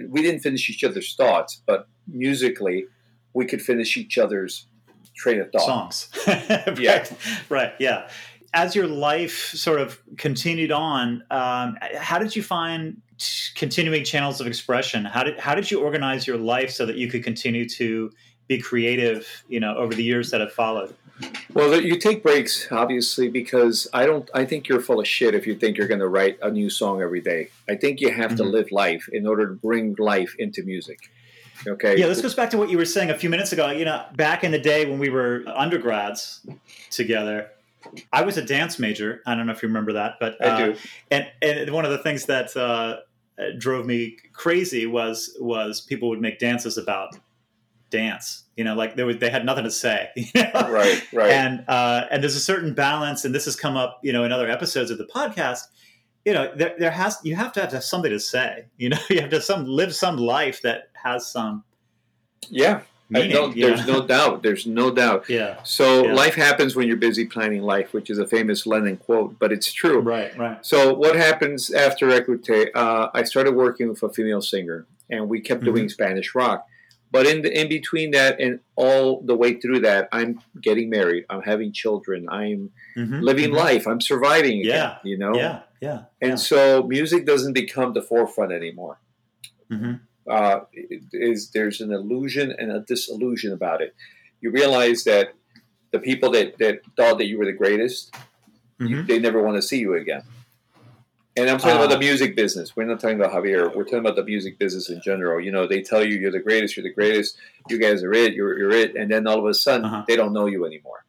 we 0.07 0.21
didn't 0.21 0.41
finish 0.41 0.69
each 0.69 0.83
other's 0.83 1.13
thoughts, 1.15 1.61
but 1.65 1.87
musically, 2.07 2.85
we 3.33 3.45
could 3.45 3.61
finish 3.61 3.97
each 3.97 4.17
other's 4.17 4.67
train 5.15 5.39
of 5.41 5.51
thought. 5.51 5.61
songs. 5.65 6.09
right, 6.27 6.79
Yeah. 6.79 7.05
right, 7.49 7.73
yeah. 7.79 8.07
As 8.53 8.75
your 8.75 8.87
life 8.87 9.49
sort 9.55 9.79
of 9.81 9.99
continued 10.17 10.71
on, 10.71 11.23
um, 11.31 11.77
how 11.97 12.19
did 12.19 12.35
you 12.35 12.43
find 12.43 13.01
t- 13.17 13.51
continuing 13.55 14.03
channels 14.03 14.39
of 14.39 14.45
expression? 14.47 15.05
How 15.05 15.23
did 15.23 15.39
how 15.39 15.55
did 15.55 15.71
you 15.71 15.81
organize 15.81 16.27
your 16.27 16.37
life 16.37 16.69
so 16.69 16.85
that 16.85 16.95
you 16.95 17.07
could 17.07 17.23
continue 17.23 17.67
to 17.69 18.11
be 18.47 18.59
creative, 18.59 19.27
you 19.47 19.59
know, 19.59 19.75
over 19.75 19.93
the 19.95 20.03
years 20.03 20.29
that 20.31 20.39
have 20.41 20.53
followed? 20.53 20.93
Well, 21.53 21.79
you 21.81 21.97
take 21.97 22.21
breaks, 22.21 22.67
obviously, 22.71 23.27
because 23.29 23.87
I 23.93 24.05
don't. 24.05 24.29
I 24.35 24.45
think 24.45 24.67
you're 24.67 24.81
full 24.81 24.99
of 24.99 25.07
shit 25.07 25.33
if 25.33 25.47
you 25.47 25.55
think 25.55 25.77
you're 25.77 25.87
going 25.87 25.99
to 26.01 26.07
write 26.07 26.37
a 26.43 26.51
new 26.51 26.69
song 26.69 27.01
every 27.01 27.21
day. 27.21 27.49
I 27.67 27.75
think 27.75 28.01
you 28.01 28.11
have 28.11 28.35
to 28.35 28.43
Mhm. 28.43 28.51
live 28.51 28.71
life 28.71 29.09
in 29.11 29.25
order 29.25 29.47
to 29.47 29.53
bring 29.53 29.95
life 29.97 30.35
into 30.37 30.61
music. 30.63 31.09
Okay. 31.65 31.97
Yeah, 31.97 32.07
this 32.07 32.21
goes 32.21 32.33
back 32.35 32.49
to 32.51 32.57
what 32.57 32.69
you 32.69 32.77
were 32.77 32.85
saying 32.85 33.09
a 33.09 33.17
few 33.17 33.29
minutes 33.29 33.51
ago. 33.53 33.71
You 33.71 33.85
know, 33.85 34.03
back 34.15 34.43
in 34.43 34.51
the 34.51 34.59
day 34.59 34.85
when 34.85 34.99
we 34.99 35.09
were 35.09 35.43
undergrads 35.47 36.41
together, 36.89 37.49
I 38.11 38.21
was 38.23 38.37
a 38.37 38.41
dance 38.41 38.79
major. 38.79 39.21
I 39.25 39.35
don't 39.35 39.45
know 39.45 39.51
if 39.51 39.61
you 39.61 39.67
remember 39.67 39.93
that, 39.93 40.13
but 40.19 40.43
I 40.43 40.47
uh, 40.47 40.65
do. 40.65 40.75
and 41.11 41.27
and 41.41 41.71
one 41.71 41.85
of 41.85 41.91
the 41.91 41.97
things 41.97 42.25
that 42.25 42.55
uh, 42.55 42.97
drove 43.57 43.85
me 43.85 44.17
crazy 44.31 44.85
was 44.85 45.35
was 45.39 45.81
people 45.81 46.09
would 46.09 46.21
make 46.21 46.39
dances 46.39 46.77
about 46.77 47.17
dance. 47.89 48.43
You 48.55 48.63
know, 48.63 48.75
like 48.75 48.95
they 48.95 49.03
would 49.03 49.19
they 49.19 49.29
had 49.29 49.45
nothing 49.45 49.63
to 49.63 49.71
say. 49.71 50.09
you 50.15 50.25
know? 50.35 50.69
Right. 50.69 51.01
Right. 51.13 51.31
And 51.31 51.65
uh, 51.67 52.05
and 52.11 52.21
there's 52.21 52.35
a 52.35 52.41
certain 52.41 52.73
balance, 52.73 53.25
and 53.25 53.33
this 53.33 53.45
has 53.45 53.55
come 53.55 53.77
up, 53.77 53.99
you 54.03 54.13
know, 54.13 54.23
in 54.23 54.31
other 54.31 54.49
episodes 54.49 54.91
of 54.91 54.97
the 54.97 55.05
podcast. 55.05 55.61
You 56.25 56.33
know, 56.33 56.53
there, 56.55 56.75
there 56.77 56.91
has 56.91 57.17
you 57.23 57.35
have 57.35 57.51
to 57.53 57.61
have, 57.61 57.69
to 57.69 57.75
have 57.77 57.83
something 57.83 58.11
to 58.11 58.19
say. 58.19 58.65
You 58.77 58.89
know, 58.89 58.99
you 59.09 59.21
have 59.21 59.29
to 59.29 59.41
some 59.41 59.65
live 59.65 59.95
some 59.95 60.17
life 60.17 60.61
that 60.61 60.89
has 60.93 61.27
some 61.27 61.63
yeah. 62.49 62.81
Meaning. 63.21 63.31
no, 63.33 63.47
you 63.53 63.65
there's 63.67 63.85
no 63.87 64.05
doubt. 64.05 64.43
There's 64.43 64.65
no 64.65 64.91
doubt. 64.91 65.25
yeah, 65.29 65.61
So 65.63 66.05
Yeah. 66.07 66.13
life 66.13 66.35
happens 66.35 66.75
when 66.75 66.87
you're 66.87 66.97
busy 66.97 67.25
planning 67.25 67.61
life, 67.61 67.93
which 67.93 68.09
is 68.09 68.17
a 68.19 68.27
famous 68.27 68.65
Lennon 68.65 68.97
quote, 68.97 69.37
but 69.39 69.51
it's 69.51 69.71
true. 69.71 69.99
right, 69.99 70.35
right. 70.37 70.57
So 70.65 70.93
what 70.93 71.15
happens 71.15 71.71
after? 71.71 72.09
Uh, 72.09 73.07
I 73.13 73.23
started 73.23 73.53
working 73.55 73.87
with 73.89 74.01
a 74.03 74.09
female 74.09 74.41
singer, 74.41 74.85
and 75.09 75.29
we 75.29 75.39
kept 75.41 75.63
doing 75.63 75.89
Spanish 75.89 76.33
rock. 76.35 76.65
But 77.11 77.27
in 77.27 77.43
the 77.43 77.51
in 77.61 77.69
between 77.69 78.09
that 78.11 78.39
and 78.39 78.59
all 78.75 79.21
the 79.21 79.35
way 79.35 79.59
through 79.61 79.81
that, 79.81 80.09
I'm 80.11 80.39
getting 80.59 80.89
married. 80.89 81.25
I'm 81.29 81.43
having 81.43 81.71
children. 81.71 82.25
I'm 82.27 82.71
Mhm, 82.97 83.21
living 83.21 83.51
mhm. 83.51 83.57
life. 83.65 83.87
I'm 83.87 84.01
surviving. 84.01 84.61
Again, 84.61 84.75
Yeah. 84.75 84.97
you 85.03 85.17
know. 85.19 85.35
Yeah, 85.35 85.59
yeah. 85.79 85.99
And 86.21 86.39
so 86.39 86.81
music 86.83 87.25
doesn't 87.27 87.53
become 87.53 87.93
the 87.93 88.01
forefront 88.01 88.51
anymore. 88.51 88.97
hmm 89.69 89.93
Uh, 90.27 90.61
is 91.11 91.49
there's 91.49 91.81
an 91.81 91.91
illusion 91.91 92.53
and 92.57 92.71
a 92.71 92.79
disillusion 92.81 93.51
about 93.51 93.81
it. 93.81 93.93
You 94.41 94.51
realize 94.51 95.03
that 95.03 95.33
the 95.91 95.99
people 95.99 96.31
that, 96.31 96.57
that 96.59 96.81
thought 96.95 97.17
that 97.17 97.25
you 97.27 97.37
were 97.37 97.45
the 97.45 97.51
greatest, 97.53 98.15
you, 98.79 98.87
Mhm. 98.97 99.07
they 99.07 99.19
never 99.19 99.41
want 99.43 99.55
to 99.57 99.61
see 99.61 99.79
you 99.79 99.95
again. 99.95 100.23
And 101.35 101.49
I'm 101.49 101.57
talking 101.57 101.77
Ah. 101.77 101.83
about 101.85 101.89
the 101.89 101.99
music 101.99 102.35
business. 102.35 102.75
We're 102.75 102.85
not 102.85 102.99
talking 102.99 103.19
about 103.19 103.31
Javier. 103.33 103.75
We're 103.75 103.83
talking 103.83 103.99
about 103.99 104.15
the 104.15 104.23
music 104.23 104.57
business 104.59 104.89
in 104.89 105.01
general. 105.03 105.41
You 105.41 105.51
know, 105.51 105.67
they 105.67 105.81
tell 105.81 106.03
you 106.05 106.15
you're 106.17 106.31
the 106.31 106.39
greatest, 106.39 106.77
you're 106.77 106.83
the 106.83 106.93
greatest, 106.93 107.37
you 107.69 107.77
guys 107.79 108.03
are 108.03 108.13
it, 108.13 108.33
you're, 108.33 108.57
you're 108.57 108.71
it, 108.71 108.95
and 108.95 109.09
then 109.11 109.25
all 109.27 109.39
of 109.39 109.45
a 109.45 109.53
sudden 109.53 109.85
Uh-huh. 109.85 110.03
they 110.07 110.15
don't 110.15 110.31
know 110.31 110.45
you 110.45 110.65
anymore. 110.65 111.03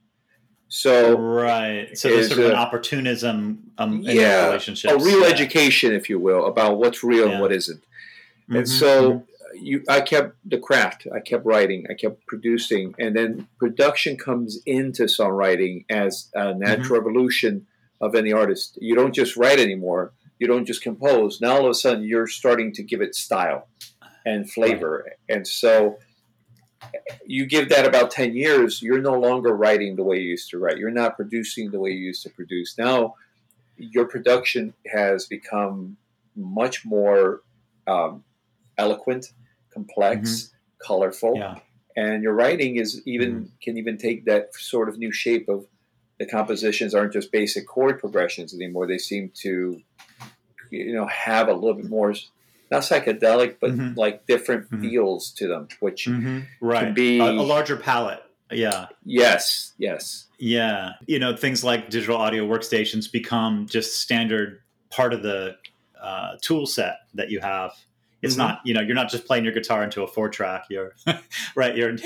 So 0.68 1.16
right. 1.16 1.96
So 1.96 2.08
there's 2.08 2.28
sort 2.28 2.40
of 2.40 2.46
an 2.46 2.56
uh, 2.56 2.60
opportunism 2.60 3.70
um, 3.78 3.98
in 4.06 4.16
yeah, 4.16 4.40
the 4.40 4.46
relationship. 4.48 4.90
a 4.92 4.96
real 4.96 5.24
education, 5.24 5.92
if 5.94 6.08
you 6.10 6.18
will, 6.18 6.46
about 6.46 6.78
what's 6.78 7.04
real 7.04 7.26
Yeah. 7.26 7.32
and 7.32 7.40
what 7.40 7.52
isn't. 7.52 7.82
Mm-hmm, 8.44 8.56
And 8.56 8.68
so 8.68 9.24
you, 9.54 9.84
I 9.88 10.00
kept 10.00 10.36
the 10.44 10.58
craft. 10.58 11.06
I 11.14 11.20
kept 11.20 11.46
writing. 11.46 11.86
I 11.90 11.94
kept 11.94 12.26
producing, 12.26 12.94
and 12.98 13.14
then 13.16 13.48
production 13.58 14.16
comes 14.16 14.58
into 14.66 15.04
songwriting 15.04 15.84
as 15.88 16.30
a 16.34 16.38
Mm-hmm. 16.38 16.58
natural 16.60 17.00
evolution 17.00 17.66
of 18.00 18.14
any 18.14 18.32
artist. 18.32 18.78
You 18.80 18.94
don't 18.94 19.14
just 19.14 19.36
write 19.36 19.58
anymore. 19.60 20.12
You 20.38 20.46
don't 20.48 20.66
just 20.66 20.82
compose. 20.82 21.40
Now 21.40 21.52
all 21.56 21.64
of 21.64 21.70
a 21.70 21.74
sudden 21.74 22.04
you're 22.04 22.26
starting 22.26 22.72
to 22.74 22.82
give 22.82 23.00
it 23.00 23.14
style 23.14 23.68
and 24.26 24.50
flavor, 24.50 25.06
and 25.28 25.46
so 25.46 25.98
you 27.26 27.46
give 27.46 27.68
that 27.70 27.86
about 27.86 28.10
10 28.10 28.34
years 28.36 28.82
you're 28.82 29.00
no 29.00 29.18
longer 29.18 29.56
writing 29.56 29.96
the 29.96 30.02
way 30.02 30.18
you 30.18 30.28
used 30.28 30.50
to 30.50 30.58
write 30.58 30.76
you're 30.76 30.90
not 30.90 31.16
producing 31.16 31.70
the 31.70 31.78
way 31.80 31.90
you 31.90 32.04
used 32.04 32.22
to 32.22 32.28
produce 32.30 32.76
now 32.76 33.14
your 33.78 34.04
production 34.06 34.74
has 34.92 35.24
become 35.24 35.96
much 36.36 36.84
more 36.84 37.40
um, 37.86 38.22
eloquent 38.78 39.32
complex 39.72 40.52
colorful 40.84 41.34
yeah. 41.36 41.56
and 41.96 42.22
your 42.22 42.32
writing 42.34 42.76
is 42.76 43.02
even 43.06 43.50
can 43.62 43.76
even 43.76 43.96
take 43.96 44.24
that 44.26 44.54
sort 44.54 44.88
of 44.88 44.98
new 44.98 45.10
shape 45.12 45.48
of 45.48 45.66
the 46.18 46.26
compositions 46.26 46.94
aren't 46.94 47.12
just 47.12 47.32
basic 47.32 47.66
chord 47.66 47.98
progressions 47.98 48.54
anymore 48.54 48.86
they 48.86 48.98
seem 48.98 49.30
to 49.34 49.80
you 50.70 50.92
know 50.92 51.06
have 51.06 51.48
a 51.48 51.52
little 51.52 51.74
bit 51.74 51.88
more 51.88 52.14
not 52.70 52.82
psychedelic 52.82 53.56
but 53.60 53.70
Mhm. 53.72 53.96
like 53.96 54.26
different 54.26 54.70
Mhm. 54.70 54.80
feels 54.80 55.30
to 55.32 55.48
them 55.48 55.68
which 55.80 56.04
hmm 56.06 56.40
Right. 56.60 56.94
be- 56.94 57.18
a, 57.20 57.24
a 57.30 57.42
larger 57.54 57.76
palette. 57.76 58.20
Yeah. 58.50 58.86
yes 59.04 59.72
yes 59.78 60.26
Yeah. 60.38 60.92
You 61.06 61.18
know, 61.18 61.34
things 61.36 61.64
like 61.64 61.88
digital 61.90 62.16
audio 62.16 62.46
workstations 62.46 63.10
become 63.10 63.66
just 63.66 64.00
standard 64.00 64.60
part 64.90 65.14
of 65.14 65.22
the 65.22 65.56
uh, 66.00 66.36
tool 66.42 66.66
set 66.66 66.96
that 67.14 67.30
you 67.30 67.40
have. 67.40 67.72
It's 68.24 68.34
Mhm. 68.34 68.38
not, 68.38 68.60
you 68.64 68.74
know, 68.74 68.80
you're 68.80 68.94
not 68.94 69.10
just 69.10 69.26
playing 69.26 69.44
your 69.44 69.52
guitar 69.52 69.82
into 69.84 70.02
a 70.02 70.06
four 70.06 70.28
track. 70.28 70.64
You're 70.70 70.94
right. 71.56 71.76
You're 71.76 71.96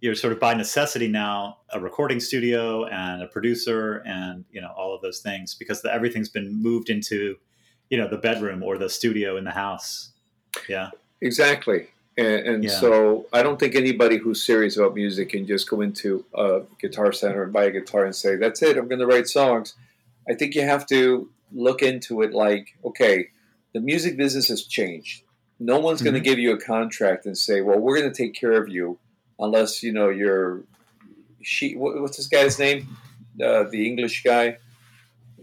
you're 0.00 0.14
sort 0.14 0.32
of 0.34 0.40
by 0.40 0.52
necessity 0.54 1.08
now 1.08 1.58
a 1.72 1.80
recording 1.80 2.20
studio 2.20 2.84
and 2.86 3.22
a 3.22 3.26
producer 3.26 4.02
and 4.06 4.44
you 4.50 4.60
know 4.60 4.72
all 4.76 4.94
of 4.94 5.00
those 5.00 5.20
things 5.20 5.54
because 5.54 5.80
the, 5.82 5.92
everything's 5.92 6.28
been 6.28 6.62
moved 6.62 6.90
into 6.90 7.36
you 7.88 7.96
know 7.96 8.06
the 8.08 8.18
bedroom 8.18 8.62
or 8.62 8.76
the 8.76 8.90
studio 8.90 9.36
in 9.36 9.44
the 9.44 9.50
house. 9.52 10.10
Yeah. 10.68 10.90
exactly 11.20 11.88
and, 12.18 12.46
and 12.46 12.64
Yeah. 12.64 12.70
so 12.78 13.26
i 13.32 13.42
don't 13.42 13.58
think 13.58 13.74
anybody 13.74 14.18
who's 14.18 14.40
serious 14.44 14.76
about 14.76 14.94
music 14.94 15.30
can 15.30 15.46
just 15.46 15.68
go 15.68 15.80
into 15.80 16.24
a 16.34 16.60
guitar 16.80 17.10
center 17.12 17.42
and 17.42 17.52
buy 17.52 17.64
a 17.64 17.70
guitar 17.72 18.04
and 18.04 18.14
say 18.14 18.36
that's 18.36 18.62
it 18.62 18.76
i'm 18.76 18.86
going 18.86 19.00
to 19.00 19.06
write 19.06 19.26
songs 19.26 19.74
i 20.30 20.34
think 20.34 20.54
you 20.54 20.62
have 20.62 20.86
to 20.88 21.28
look 21.52 21.82
into 21.82 22.22
it 22.22 22.32
like 22.32 22.76
okay 22.84 23.30
the 23.72 23.80
music 23.80 24.16
business 24.16 24.46
has 24.46 24.62
changed 24.64 25.23
no 25.72 25.78
one's 25.78 26.02
going 26.02 26.14
Mhm. 26.14 26.18
to 26.22 26.28
give 26.30 26.38
you 26.38 26.52
a 26.52 26.60
contract 26.60 27.26
and 27.26 27.36
say 27.46 27.56
well 27.66 27.78
we're 27.78 27.98
going 28.00 28.10
to 28.12 28.16
take 28.22 28.34
care 28.34 28.52
of 28.62 28.68
you 28.68 28.98
unless 29.38 29.82
you 29.82 29.92
know 29.92 30.08
you're 30.20 30.62
she 31.42 31.74
what, 31.76 32.00
what's 32.00 32.16
this 32.16 32.26
guy's 32.36 32.58
name 32.58 32.80
uh, 33.44 33.64
the 33.74 33.86
english 33.90 34.22
guy 34.22 34.46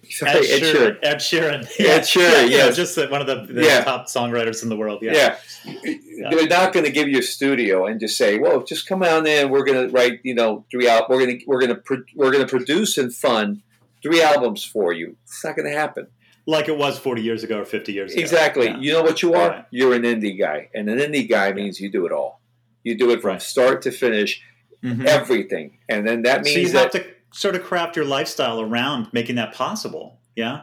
Sorry, 0.10 0.32
Ed, 0.32 0.42
Ed 0.42 0.62
Sheeran. 0.64 0.98
Sheeran. 0.98 0.98
Ed 1.04 1.18
Sheeran. 1.20 1.62
Ed 1.96 2.02
Sheeran, 2.02 2.50
Yeah, 2.50 2.58
yes. 2.66 2.76
just 2.76 2.98
one 2.98 3.22
of 3.22 3.28
the, 3.28 3.54
the 3.54 3.64
Yeah. 3.64 3.84
top 3.84 4.08
songwriters 4.08 4.64
in 4.64 4.70
the 4.70 4.76
world. 4.76 5.00
Yeah. 5.04 5.38
Yeah. 5.64 6.30
They're 6.32 6.48
not 6.48 6.74
going 6.74 6.86
to 6.88 6.92
give 6.92 7.08
you 7.08 7.20
a 7.20 7.22
studio 7.22 7.86
and 7.86 8.00
just 8.00 8.18
say, 8.18 8.40
"Well, 8.40 8.64
just 8.64 8.88
come 8.90 9.04
on 9.04 9.28
in. 9.28 9.52
We're 9.52 9.64
going 9.64 9.88
to 9.88 9.94
write, 9.94 10.20
you 10.24 10.34
know, 10.34 10.66
three 10.72 10.90
out. 10.90 11.08
We're 11.08 11.20
going 11.20 11.38
to 11.40 11.46
we're 11.46 11.60
going 11.60 11.70
to 11.76 11.82
pro- 11.88 12.04
we're 12.16 12.32
going 12.32 12.46
to 12.46 12.50
produce 12.50 12.98
and 12.98 13.14
fund 13.14 13.62
three 14.02 14.22
albums 14.24 14.64
for 14.66 14.92
you." 14.92 15.16
It's 15.26 15.44
not 15.46 15.56
going 15.56 15.70
to 15.72 15.78
happen. 15.78 16.08
Like 16.48 16.68
it 16.68 16.78
was 16.78 16.98
40 16.98 17.22
years 17.22 17.44
ago 17.44 17.60
or 17.62 17.66
50 17.66 17.94
years 17.94 18.14
ago. 18.14 18.22
Exactly. 18.22 18.66
Yeah. 18.66 18.78
You 18.80 18.94
know 18.94 19.04
what 19.04 19.22
you 19.22 19.34
are? 19.36 19.50
Right. 19.50 19.66
You're 19.72 19.94
an 19.94 20.04
indie 20.04 20.38
guy, 20.38 20.70
and 20.74 20.90
an 20.90 20.98
indie 21.00 21.30
guy 21.30 21.52
means 21.54 21.80
you 21.80 21.90
do 21.92 22.06
it 22.06 22.12
all. 22.12 22.42
You 22.84 22.98
do 22.98 23.12
it 23.12 23.22
from 23.22 23.32
Right. 23.34 23.42
start 23.42 23.82
to 23.84 23.92
finish, 23.92 24.42
Mhm. 24.84 25.06
everything, 25.06 25.78
and 25.88 26.08
then 26.08 26.24
that 26.24 26.44
means 26.44 26.54
So 26.56 26.60
you 26.60 26.66
means 26.66 26.74
have 26.74 26.92
to 26.92 27.06
sort 27.32 27.56
of 27.56 27.64
craft 27.64 27.96
your 27.96 28.06
lifestyle 28.06 28.60
around 28.60 29.08
making 29.14 29.36
that 29.36 29.54
possible. 29.54 30.20
Yeah. 30.36 30.62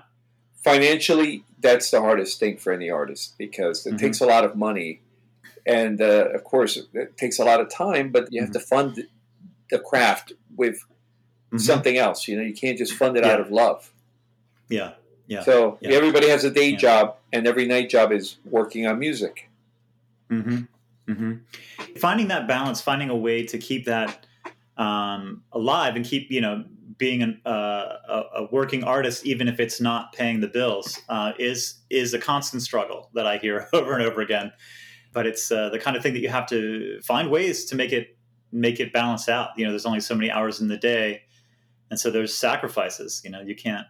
financially, 0.64 1.44
that's 1.60 1.90
the 1.90 2.00
hardest 2.00 2.38
thing 2.40 2.56
for 2.58 2.72
any 2.72 2.90
artist 2.90 3.36
because 3.38 3.86
it 3.86 3.94
Mhm. 3.94 3.98
takes 3.98 4.20
a 4.20 4.26
lot 4.26 4.44
of 4.44 4.56
money, 4.56 5.00
and 5.64 6.02
uh, 6.02 6.28
of 6.34 6.42
course, 6.44 6.76
it 6.92 7.16
takes 7.16 7.38
a 7.38 7.44
lot 7.44 7.60
of 7.60 7.70
time. 7.70 8.10
But 8.10 8.32
you 8.32 8.40
have 8.42 8.50
to 8.52 8.60
fund 8.60 9.06
the 9.70 9.78
craft 9.78 10.32
with 10.56 10.84
Mhm. 11.52 11.60
something 11.60 11.96
else. 11.96 12.26
You 12.28 12.36
know, 12.36 12.42
you 12.42 12.52
can't 12.54 12.76
just 12.76 12.92
fund 12.92 13.16
it 13.16 13.24
out 13.24 13.40
of 13.40 13.50
love. 13.50 13.92
Yeah. 14.68 14.94
Yeah. 15.28 15.42
So 15.42 15.78
Yeah. 15.80 15.90
everybody 15.92 16.28
has 16.28 16.42
a 16.44 16.50
day 16.50 16.70
Yeah. 16.70 16.78
job, 16.78 17.16
and 17.32 17.46
every 17.46 17.66
night 17.66 17.88
job 17.90 18.10
is 18.12 18.38
working 18.44 18.86
on 18.86 18.98
music. 18.98 19.48
hmm 20.28 20.62
hmm 21.06 21.34
Finding 21.96 22.28
that 22.28 22.46
balance, 22.48 22.80
finding 22.80 23.08
a 23.08 23.16
way 23.16 23.44
to 23.46 23.56
keep 23.58 23.86
that 23.86 24.26
um, 24.76 25.42
alive 25.52 25.96
and 25.96 26.04
keep, 26.04 26.30
you 26.30 26.40
know, 26.40 26.64
being 26.98 27.22
an, 27.22 27.40
uh, 27.46 27.96
a, 28.08 28.22
a 28.36 28.48
working 28.52 28.84
artist, 28.84 29.24
even 29.24 29.48
if 29.48 29.58
it's 29.60 29.80
not 29.80 30.12
paying 30.12 30.40
the 30.40 30.48
bills, 30.48 30.98
uh, 31.08 31.32
is 31.38 31.78
is 31.90 32.12
a 32.14 32.18
constant 32.18 32.62
struggle 32.62 33.10
that 33.14 33.26
I 33.26 33.38
hear 33.38 33.68
over 33.72 33.94
and 33.94 34.02
over 34.02 34.20
again. 34.20 34.52
But 35.12 35.26
it's 35.26 35.50
uh, 35.50 35.70
the 35.70 35.78
kind 35.78 35.96
of 35.96 36.02
thing 36.02 36.12
that 36.14 36.20
you 36.20 36.28
have 36.28 36.46
to 36.48 37.00
find 37.02 37.30
ways 37.30 37.64
to 37.66 37.76
make 37.76 37.92
it 37.92 38.16
make 38.52 38.80
it 38.80 38.92
balance 38.92 39.28
out. 39.28 39.50
You 39.56 39.64
know, 39.64 39.70
there's 39.72 39.86
only 39.86 40.00
so 40.00 40.14
many 40.14 40.30
hours 40.30 40.60
in 40.60 40.68
the 40.68 40.76
day, 40.76 41.22
and 41.90 41.98
so 41.98 42.10
there's 42.10 42.34
sacrifices. 42.34 43.22
You 43.24 43.30
know, 43.30 43.40
you 43.40 43.54
can't 43.56 43.86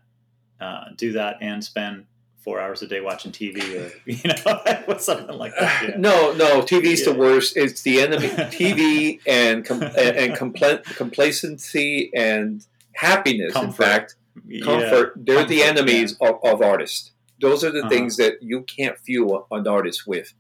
uh, 0.61 0.85
do 0.97 1.13
that 1.13 1.37
and 1.41 1.63
spend 1.65 2.07
four 2.45 2.61
hours 2.61 2.83
a 2.83 2.87
day 2.87 3.01
watching 3.01 3.31
TV 3.33 3.59
or 3.77 3.93
you 4.07 4.19
know 4.25 4.97
something 4.99 5.37
like 5.37 5.53
that. 5.59 5.99
know? 5.99 6.33
No, 6.33 6.59
no, 6.59 6.63
TV's 6.63 7.05
the 7.05 7.15
worst. 7.15 7.57
It's 7.57 7.83
the 7.83 8.01
enemy. 8.01 8.29
TV 8.29 9.21
and 9.27 9.65
com- 9.65 9.83
and, 9.83 10.33
compla- 10.35 10.83
complacency 10.97 12.11
and 12.15 12.65
happiness. 12.95 13.53
Comfort. 13.53 13.69
In 13.69 13.73
fact, 13.73 14.17
Yeah. 14.47 14.65
comfort. 14.65 15.13
They're 15.17 15.45
the 15.45 15.61
Comfort, 15.61 15.79
enemies 15.79 16.17
of, 16.21 16.37
of 16.45 16.63
artists. 16.63 17.13
Those 17.41 17.63
are 17.65 17.71
the 17.71 17.81
Uh-huh. 17.81 17.89
things 17.89 18.17
that 18.17 18.43
you 18.43 18.63
can't 18.63 18.99
fuel 18.99 19.47
an 19.51 19.67
artist 19.69 20.07
with. 20.07 20.33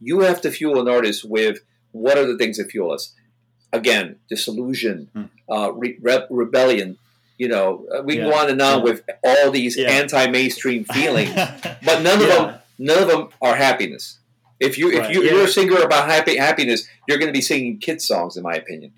You 0.00 0.20
have 0.20 0.40
to 0.42 0.50
fuel 0.50 0.80
an 0.80 0.88
artist 0.88 1.24
with 1.28 1.60
what 1.92 2.16
are 2.18 2.26
the 2.26 2.36
things 2.38 2.58
that 2.58 2.70
fuel 2.70 2.92
us? 2.92 3.12
again, 3.72 4.16
disillusion, 4.30 5.08
Hmm. 5.12 5.24
uh, 5.52 5.70
re- 5.72 5.98
re- 6.00 6.26
rebellion. 6.30 6.96
You 7.38 7.48
know, 7.48 7.86
uh, 7.94 8.02
we 8.02 8.16
Yeah. 8.16 8.22
can 8.22 8.30
go 8.30 8.36
on 8.38 8.50
and 8.50 8.62
on 8.62 8.78
Yeah. 8.78 8.84
with 8.84 9.02
all 9.22 9.50
these 9.50 9.76
Yeah. 9.76 9.90
anti-mainstream 9.90 10.84
feelings, 10.92 11.34
but 11.84 12.02
none 12.02 12.20
of 12.22 12.28
them, 12.28 12.54
none 12.78 13.02
of 13.02 13.08
them 13.08 13.28
are 13.42 13.56
happiness. 13.56 14.18
If 14.58 14.78
you 14.78 14.90
if 14.90 15.00
Right. 15.00 15.14
you, 15.14 15.22
Yeah. 15.22 15.32
you're 15.32 15.44
a 15.44 15.48
singer 15.48 15.78
about 15.82 16.08
happy 16.10 16.36
happiness, 16.36 16.88
you're 17.06 17.18
going 17.18 17.28
to 17.28 17.32
be 17.36 17.42
singing 17.42 17.78
kid 17.78 18.00
songs, 18.00 18.36
in 18.36 18.42
my 18.42 18.54
opinion. 18.54 18.92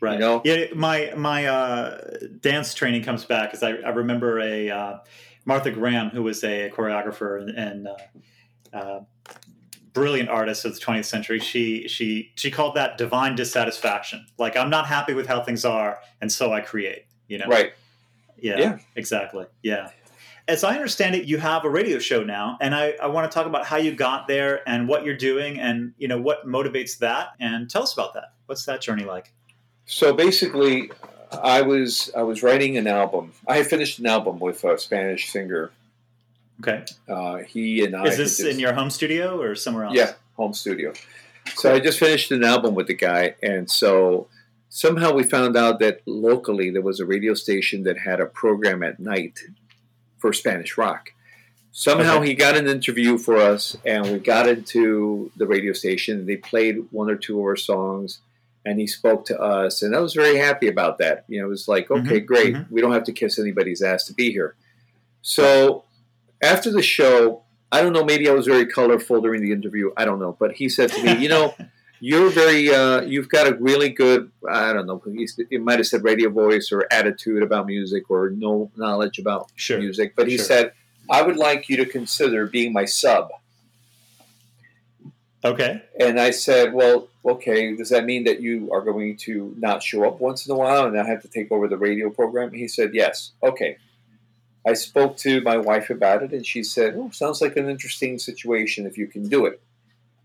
right. 0.00 0.14
you 0.14 0.18
know? 0.18 0.42
Yeah, 0.44 0.66
my 0.74 1.12
my 1.16 1.46
uh, 1.46 1.98
dance 2.40 2.74
training 2.74 3.02
comes 3.04 3.24
back 3.24 3.50
because 3.50 3.62
I, 3.62 3.70
I 3.76 3.88
remember 3.90 4.38
a 4.40 4.68
uh, 4.70 4.98
Martha 5.46 5.70
Graham 5.70 6.10
who 6.10 6.22
was 6.22 6.44
a 6.44 6.68
choreographer 6.76 7.40
and, 7.40 7.50
and 7.50 7.88
uh, 7.88 8.76
uh, 8.76 9.00
brilliant 9.94 10.28
artist 10.28 10.66
of 10.66 10.74
the 10.74 10.80
20th 10.84 11.06
century. 11.06 11.38
She 11.40 11.88
she 11.88 12.32
she 12.34 12.50
called 12.50 12.74
that 12.74 12.98
divine 12.98 13.34
dissatisfaction. 13.36 14.26
Like 14.36 14.54
I'm 14.58 14.68
not 14.68 14.86
happy 14.88 15.14
with 15.14 15.26
how 15.26 15.40
things 15.42 15.64
are, 15.64 16.00
and 16.20 16.30
so 16.30 16.52
I 16.52 16.60
create. 16.60 17.06
You 17.28 17.38
know, 17.38 17.46
Right. 17.46 17.72
Yeah, 18.38 18.58
Yeah. 18.58 18.78
exactly. 18.96 19.46
Yeah. 19.62 19.90
As 20.46 20.62
I 20.62 20.74
understand 20.74 21.14
it, 21.14 21.24
you 21.24 21.38
have 21.38 21.64
a 21.64 21.70
radio 21.70 21.98
show 21.98 22.22
now, 22.22 22.58
and 22.60 22.74
I, 22.74 22.90
I 23.02 23.06
want 23.06 23.30
to 23.30 23.34
talk 23.34 23.46
about 23.46 23.64
how 23.64 23.78
you 23.78 23.92
got 23.94 24.28
there 24.28 24.60
and 24.68 24.86
what 24.86 25.04
you're 25.04 25.16
doing, 25.16 25.58
and 25.58 25.94
you 25.96 26.06
know 26.06 26.18
what 26.20 26.46
motivates 26.46 26.98
that. 26.98 27.28
And 27.40 27.70
tell 27.70 27.82
us 27.82 27.94
about 27.94 28.12
that. 28.14 28.32
What's 28.44 28.66
that 28.66 28.82
journey 28.82 29.04
like? 29.04 29.32
So 29.86 30.12
basically, 30.12 30.90
I 31.42 31.62
was 31.62 32.10
I 32.14 32.22
was 32.24 32.42
writing 32.42 32.76
an 32.76 32.86
album. 32.86 33.32
I 33.48 33.56
had 33.56 33.66
finished 33.68 33.98
an 33.98 34.06
album 34.06 34.38
with 34.38 34.62
a 34.64 34.76
Spanish 34.78 35.30
singer. 35.30 35.70
Okay, 36.60 36.84
Uh, 37.08 37.38
he 37.38 37.82
and 37.84 37.96
I 37.96 38.04
is 38.04 38.18
this 38.18 38.36
just- 38.36 38.48
in 38.48 38.58
your 38.58 38.74
home 38.74 38.90
studio 38.90 39.40
or 39.40 39.54
somewhere 39.54 39.84
else? 39.86 39.96
Yeah, 39.96 40.12
home 40.36 40.52
studio. 40.52 40.92
So 41.56 41.74
I 41.74 41.80
just 41.80 41.98
finished 41.98 42.30
an 42.32 42.44
album 42.44 42.74
with 42.74 42.86
the 42.86 42.94
guy, 42.94 43.34
and 43.42 43.70
so 43.70 44.28
somehow 44.76 45.12
we 45.12 45.22
found 45.22 45.56
out 45.56 45.78
that 45.78 46.00
locally 46.04 46.68
there 46.68 46.82
was 46.82 46.98
a 46.98 47.06
radio 47.06 47.32
station 47.32 47.84
that 47.84 47.96
had 47.98 48.18
a 48.20 48.26
program 48.26 48.82
at 48.82 48.98
night 48.98 49.38
for 50.18 50.32
Spanish 50.32 50.76
rock. 50.76 51.12
Somehow 51.70 52.16
Okay. 52.18 52.28
he 52.30 52.34
got 52.34 52.56
an 52.56 52.66
interview 52.66 53.16
for 53.16 53.36
us, 53.36 53.76
and 53.84 54.04
we 54.10 54.18
got 54.18 54.48
into 54.48 55.30
the 55.36 55.46
radio 55.46 55.72
station. 55.72 56.26
They 56.26 56.36
played 56.36 56.76
one 56.90 57.08
or 57.08 57.14
two 57.14 57.38
of 57.38 57.44
our 57.44 57.54
songs, 57.56 58.18
and 58.64 58.80
he 58.80 58.86
spoke 58.88 59.24
to 59.26 59.38
us, 59.40 59.80
and 59.80 59.94
I 59.94 60.00
was 60.00 60.12
very 60.14 60.38
happy 60.38 60.66
about 60.66 60.98
that. 60.98 61.24
You 61.28 61.38
know, 61.40 61.46
it 61.46 61.50
was 61.50 61.68
like, 61.68 61.88
okay, 61.92 62.20
Mhm, 62.20 62.26
great, 62.26 62.54
mhm. 62.54 62.70
we 62.70 62.80
don't 62.80 62.92
have 62.92 63.04
to 63.04 63.12
kiss 63.12 63.38
anybody's 63.38 63.80
ass 63.80 64.04
to 64.06 64.12
be 64.12 64.32
here. 64.32 64.56
So 65.22 65.84
after 66.42 66.70
the 66.72 66.82
show, 66.82 67.42
I 67.70 67.80
don't 67.80 67.92
know. 67.92 68.04
Maybe 68.04 68.28
I 68.28 68.32
was 68.32 68.46
very 68.46 68.66
colorful 68.66 69.20
during 69.20 69.40
the 69.42 69.52
interview. 69.52 69.92
I 69.96 70.04
don't 70.04 70.18
know. 70.20 70.36
But 70.38 70.52
he 70.54 70.68
said 70.68 70.90
to 70.92 71.02
me, 71.02 71.12
"You 71.22 71.28
know, 71.28 71.54
you're 72.04 72.28
very. 72.28 72.68
Uh, 72.68 73.00
you've 73.00 73.30
got 73.30 73.46
a 73.46 73.54
really 73.54 73.88
good. 73.88 74.30
I 74.50 74.74
don't 74.74 74.86
know. 74.86 75.02
He, 75.06 75.26
he 75.48 75.56
might 75.56 75.78
have 75.78 75.86
said 75.86 76.04
radio 76.04 76.28
voice 76.28 76.70
or 76.70 76.86
attitude 76.90 77.42
about 77.42 77.66
music 77.66 78.10
or 78.10 78.28
no 78.28 78.70
knowledge 78.76 79.18
about 79.18 79.50
Sure. 79.56 79.78
music. 79.78 80.14
But 80.14 80.28
he 80.28 80.36
Sure. 80.36 80.44
said, 80.44 80.72
I 81.08 81.22
would 81.22 81.38
like 81.38 81.70
you 81.70 81.78
to 81.78 81.86
consider 81.86 82.46
being 82.46 82.74
my 82.74 82.84
sub. 82.84 83.30
Okay. 85.44 85.82
And 85.98 86.20
I 86.20 86.30
said, 86.30 86.74
Well, 86.74 87.08
okay. 87.24 87.74
Does 87.74 87.88
that 87.88 88.04
mean 88.04 88.24
that 88.24 88.40
you 88.40 88.70
are 88.70 88.82
going 88.82 89.16
to 89.28 89.54
not 89.58 89.82
show 89.82 90.04
up 90.06 90.20
once 90.20 90.46
in 90.46 90.52
a 90.52 90.56
while 90.56 90.84
and 90.86 90.98
I 91.00 91.06
have 91.06 91.22
to 91.22 91.28
take 91.28 91.50
over 91.50 91.68
the 91.68 91.78
radio 91.78 92.10
program? 92.10 92.52
He 92.52 92.68
said, 92.68 92.90
Yes. 92.92 93.32
Okay. 93.42 93.78
I 94.66 94.74
spoke 94.74 95.16
to 95.18 95.40
my 95.40 95.56
wife 95.56 95.88
about 95.90 96.22
it, 96.22 96.32
and 96.32 96.46
she 96.46 96.62
said, 96.62 96.94
"Oh, 96.96 97.10
sounds 97.10 97.42
like 97.42 97.54
an 97.58 97.68
interesting 97.68 98.18
situation 98.18 98.86
if 98.86 98.96
you 98.96 99.06
can 99.06 99.28
do 99.28 99.44
it." 99.44 99.60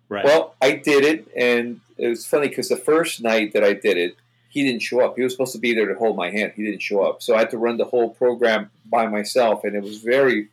Right. 0.09 0.25
Well, 0.25 0.55
I 0.61 0.73
did 0.73 1.03
it, 1.05 1.27
and 1.35 1.81
it 1.97 2.07
was 2.07 2.25
funny 2.25 2.47
because 2.47 2.67
the 2.67 2.75
first 2.75 3.21
night 3.21 3.53
that 3.53 3.63
I 3.63 3.73
did 3.73 3.97
it, 3.97 4.15
he 4.49 4.63
didn't 4.63 4.81
show 4.81 5.01
up. 5.01 5.15
He 5.15 5.21
was 5.23 5.31
supposed 5.33 5.53
to 5.53 5.59
be 5.59 5.75
there 5.75 5.87
to 5.87 5.93
hold 5.93 6.17
my 6.17 6.31
hand. 6.31 6.53
He 6.55 6.63
didn't 6.63 6.81
show 6.81 7.03
up, 7.03 7.21
so 7.21 7.35
I 7.35 7.39
had 7.39 7.51
to 7.51 7.57
run 7.59 7.77
the 7.77 7.85
whole 7.85 8.09
program 8.09 8.71
by 8.85 9.07
myself, 9.07 9.63
and 9.63 9.75
it 9.75 9.83
was 9.83 9.99
very. 9.99 10.49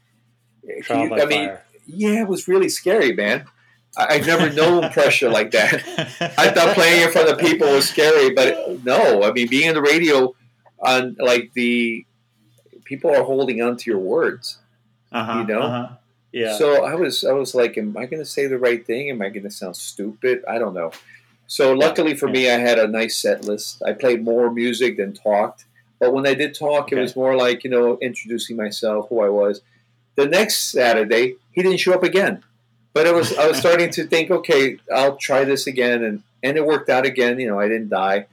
Trial 0.82 1.08
by 1.08 1.22
I 1.22 1.24
mean, 1.26 1.48
fire. 1.48 1.64
yeah, 1.86 2.20
it 2.22 2.28
was 2.28 2.46
really 2.48 2.68
scary, 2.68 3.14
man. 3.14 3.46
I, 3.96 4.16
I've 4.16 4.26
never 4.26 4.50
known 4.60 4.90
pressure 4.90 5.30
like 5.30 5.52
that. 5.52 5.74
I 6.38 6.50
thought 6.50 6.74
playing 6.74 7.02
in 7.02 7.10
front 7.12 7.30
of 7.30 7.38
people 7.38 7.68
was 7.68 7.88
scary, 7.88 8.34
but 8.34 8.84
no. 8.84 9.22
I 9.22 9.32
mean, 9.32 9.48
being 9.48 9.68
on 9.68 9.74
the 9.74 9.82
radio, 9.82 10.34
on 10.80 11.16
like 11.18 11.52
the 11.54 12.04
people 12.84 13.10
are 13.10 13.22
holding 13.22 13.62
on 13.62 13.76
to 13.78 13.90
your 13.90 14.00
words. 14.00 14.58
uh-huh, 15.12 15.38
you 15.40 15.46
know? 15.46 15.60
Uh-huh. 15.62 15.94
Yeah. 16.37 16.57
So 16.59 16.85
I 16.85 16.94
was, 16.94 17.25
I 17.25 17.33
was 17.33 17.55
like, 17.55 17.79
am 17.79 17.96
I 17.96 18.05
going 18.07 18.22
to 18.22 18.29
say 18.37 18.46
the 18.46 18.59
right 18.59 18.85
thing? 18.87 19.09
Am 19.11 19.22
I 19.22 19.31
going 19.31 19.44
to 19.44 19.51
sound 19.51 19.77
stupid? 19.77 20.44
I 20.46 20.59
don't 20.59 20.75
know. 20.75 20.90
So 21.46 21.72
luckily 21.72 22.14
for 22.14 22.29
me, 22.29 22.51
I 22.51 22.59
had 22.59 22.79
a 22.79 22.87
nice 22.87 23.16
set 23.18 23.44
list. 23.44 23.83
I 23.87 23.92
played 23.92 24.22
more 24.22 24.51
music 24.53 24.96
than 24.99 25.14
talked. 25.14 25.64
But 25.99 26.12
when 26.12 26.27
I 26.27 26.35
did 26.35 26.55
talk, 26.55 26.85
Okay. 26.87 26.96
it 26.99 27.01
was 27.01 27.16
more 27.16 27.35
like 27.37 27.64
you 27.64 27.70
know 27.70 27.96
introducing 28.03 28.57
myself, 28.57 29.09
who 29.09 29.20
I 29.22 29.31
was. 29.31 29.62
The 30.16 30.27
next 30.27 30.70
Saturday, 30.70 31.37
he 31.53 31.62
didn't 31.62 31.79
show 31.79 31.94
up 31.94 32.03
again. 32.03 32.42
But 32.92 33.07
I 33.07 33.12
was, 33.12 33.33
I 33.37 33.46
was 33.46 33.57
starting 33.59 33.90
to 33.90 34.07
think, 34.07 34.31
okay, 34.31 34.79
I'll 34.94 35.16
try 35.16 35.44
this 35.44 35.66
again, 35.66 36.03
and 36.05 36.22
and 36.42 36.57
it 36.59 36.66
worked 36.66 36.90
out 36.90 37.07
again. 37.07 37.38
You 37.40 37.49
know, 37.49 37.59
I 37.61 37.68
didn't 37.68 37.88
die. 37.88 38.27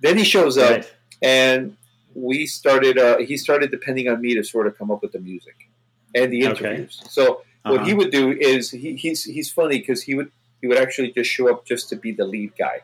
Then 0.00 0.18
he 0.18 0.24
shows 0.24 0.58
up, 0.58 0.70
Right. 0.70 0.92
and 1.22 1.76
we 2.14 2.46
started. 2.46 2.98
Uh, 2.98 3.18
he 3.18 3.36
started 3.36 3.70
depending 3.70 4.08
on 4.08 4.20
me 4.20 4.34
to 4.34 4.42
sort 4.42 4.66
of 4.66 4.76
come 4.76 4.90
up 4.90 5.02
with 5.02 5.12
the 5.12 5.20
music 5.20 5.68
and 6.14 6.32
the 6.32 6.46
Okay. 6.48 6.64
interviews. 6.70 7.02
So 7.08 7.42
what 7.64 7.76
Uh-huh. 7.80 7.84
he 7.84 7.94
would 7.94 8.10
do 8.10 8.32
is 8.32 8.70
he, 8.70 8.94
he's 8.96 9.24
he's 9.24 9.50
funny 9.50 9.78
because 9.78 10.02
he 10.02 10.14
would 10.14 10.30
he 10.60 10.66
would 10.68 10.78
actually 10.78 11.10
just 11.12 11.30
show 11.30 11.50
up 11.50 11.64
just 11.66 11.88
to 11.90 11.96
be 11.96 12.12
the 12.12 12.24
lead 12.24 12.52
guy, 12.58 12.80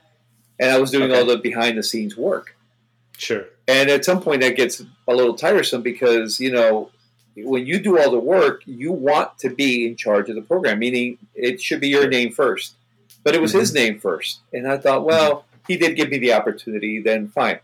and 0.59 0.71
I 0.71 0.79
was 0.79 0.91
doing 0.91 1.11
Okay. 1.11 1.21
all 1.21 1.27
the 1.27 1.37
behind 1.39 1.79
the 1.79 1.83
scenes 1.83 2.17
work. 2.17 2.57
Sure. 3.17 3.47
And 3.67 3.91
at 3.91 4.05
some 4.05 4.21
point, 4.23 4.41
that 4.43 4.57
gets 4.57 4.81
a 5.09 5.15
little 5.15 5.35
tiresome 5.35 5.83
because 5.83 6.39
you 6.41 6.51
know 6.53 6.91
when 7.37 7.67
you 7.67 7.79
do 7.79 7.99
all 7.99 8.11
the 8.11 8.19
work, 8.19 8.63
you 8.67 8.91
want 8.93 9.39
to 9.39 9.51
be 9.51 9.87
in 9.87 9.95
charge 9.97 10.29
of 10.29 10.35
the 10.35 10.43
program, 10.43 10.79
meaning 10.81 11.19
it 11.35 11.61
should 11.61 11.81
be 11.81 11.89
your 11.89 12.09
name 12.09 12.33
first. 12.33 12.75
But 13.25 13.35
it 13.35 13.41
was 13.41 13.53
his 13.53 13.75
name 13.75 13.99
first, 14.01 14.41
and 14.53 14.67
I 14.67 14.79
thought, 14.79 15.05
well, 15.05 15.45
he 15.67 15.77
did 15.77 15.97
give 15.97 16.09
me 16.09 16.19
the 16.19 16.33
opportunity, 16.33 17.01
then 17.01 17.29
fine. 17.29 17.59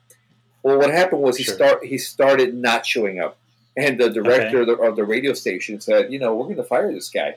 Well, 0.62 0.79
what 0.79 0.90
happened 0.90 1.22
was 1.22 1.37
he 1.38 1.44
Sure. 1.44 1.55
start 1.55 1.85
he 1.85 1.96
started 1.98 2.55
not 2.55 2.85
showing 2.87 3.18
up, 3.20 3.37
and 3.77 3.99
the 3.99 4.11
director 4.11 4.61
of, 4.63 4.67
the, 4.69 4.75
of 4.77 4.97
the 4.97 5.05
radio 5.05 5.33
station 5.33 5.81
said, 5.81 6.13
you 6.13 6.19
know, 6.19 6.35
we're 6.35 6.45
going 6.45 6.57
to 6.57 6.65
fire 6.65 6.93
this 6.93 7.09
guy. 7.11 7.37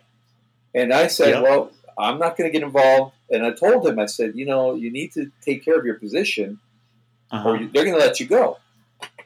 And 0.76 0.94
I 0.94 1.08
said, 1.08 1.30
Yeah. 1.36 1.42
well, 1.42 1.72
I'm 1.98 2.20
not 2.20 2.38
going 2.38 2.48
to 2.48 2.52
get 2.52 2.64
involved. 2.64 3.14
And 3.32 3.46
I 3.46 3.52
told 3.52 3.86
him, 3.88 3.98
I 4.00 4.06
said, 4.06 4.34
you 4.36 4.46
know, 4.46 4.76
you 4.76 4.92
need 4.92 5.12
to 5.14 5.32
take 5.42 5.66
care 5.66 5.78
of 5.80 5.86
your 5.86 5.96
position, 5.96 6.60
Uh-huh. 7.32 7.50
or 7.50 7.58
you- 7.58 7.70
they're 7.74 7.84
going 7.86 7.98
to 8.00 8.06
let 8.06 8.20
you 8.20 8.28
go. 8.28 8.58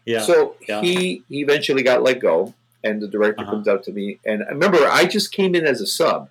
yeah. 0.06 0.22
So 0.22 0.56
Yeah. 0.68 0.82
he 0.82 1.24
he 1.30 1.42
eventually 1.42 1.84
got 1.84 2.02
let 2.02 2.20
go, 2.20 2.54
and 2.84 3.02
the 3.02 3.08
director 3.08 3.42
Uh-huh. 3.44 3.52
comes 3.52 3.68
up 3.68 3.84
to 3.84 3.92
me, 3.92 4.20
and 4.26 4.44
I 4.44 4.50
remember 4.50 4.80
I 4.88 5.06
just 5.06 5.32
came 5.32 5.54
in 5.54 5.66
as 5.68 5.82
a 5.82 5.86
sub, 5.86 6.30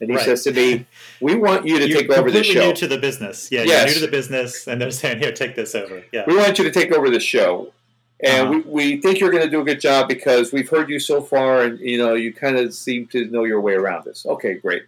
and 0.00 0.10
he 0.10 0.16
Right. 0.16 0.24
says 0.24 0.42
to 0.44 0.52
me, 0.52 0.86
"We 1.20 1.34
want 1.36 1.66
you 1.66 1.78
to 1.78 1.86
You're 1.88 2.00
take 2.00 2.10
over 2.10 2.30
the 2.30 2.42
show. 2.42 2.68
new 2.68 2.74
to 2.74 2.88
the 2.88 2.98
business. 2.98 3.48
Yeah, 3.52 3.62
Yes. 3.62 3.68
you're 3.70 3.86
new 3.88 3.94
to 4.00 4.06
the 4.06 4.10
business, 4.10 4.66
and 4.66 4.80
they're 4.80 4.90
saying, 4.90 5.18
"Here, 5.20 5.30
take 5.32 5.54
this 5.54 5.74
over." 5.76 6.02
Yeah. 6.12 6.24
we 6.26 6.34
want 6.36 6.58
you 6.58 6.64
to 6.64 6.70
take 6.72 6.90
over 6.92 7.08
the 7.10 7.20
show." 7.20 7.72
And 8.22 8.48
Uh-huh. 8.48 8.62
we, 8.66 8.92
we 8.94 9.00
think 9.00 9.18
you're 9.20 9.30
going 9.30 9.42
to 9.42 9.50
do 9.50 9.60
a 9.60 9.64
good 9.64 9.80
job 9.80 10.08
because 10.08 10.52
we've 10.52 10.68
heard 10.68 10.88
you 10.88 10.98
so 11.00 11.20
far, 11.20 11.62
and 11.62 11.78
you 11.80 11.98
know 11.98 12.14
you 12.14 12.32
kind 12.32 12.56
of 12.56 12.72
seem 12.74 13.06
to 13.08 13.26
know 13.26 13.44
your 13.44 13.60
way 13.60 13.74
around 13.74 14.04
this. 14.04 14.24
Okay, 14.24 14.54
great. 14.54 14.84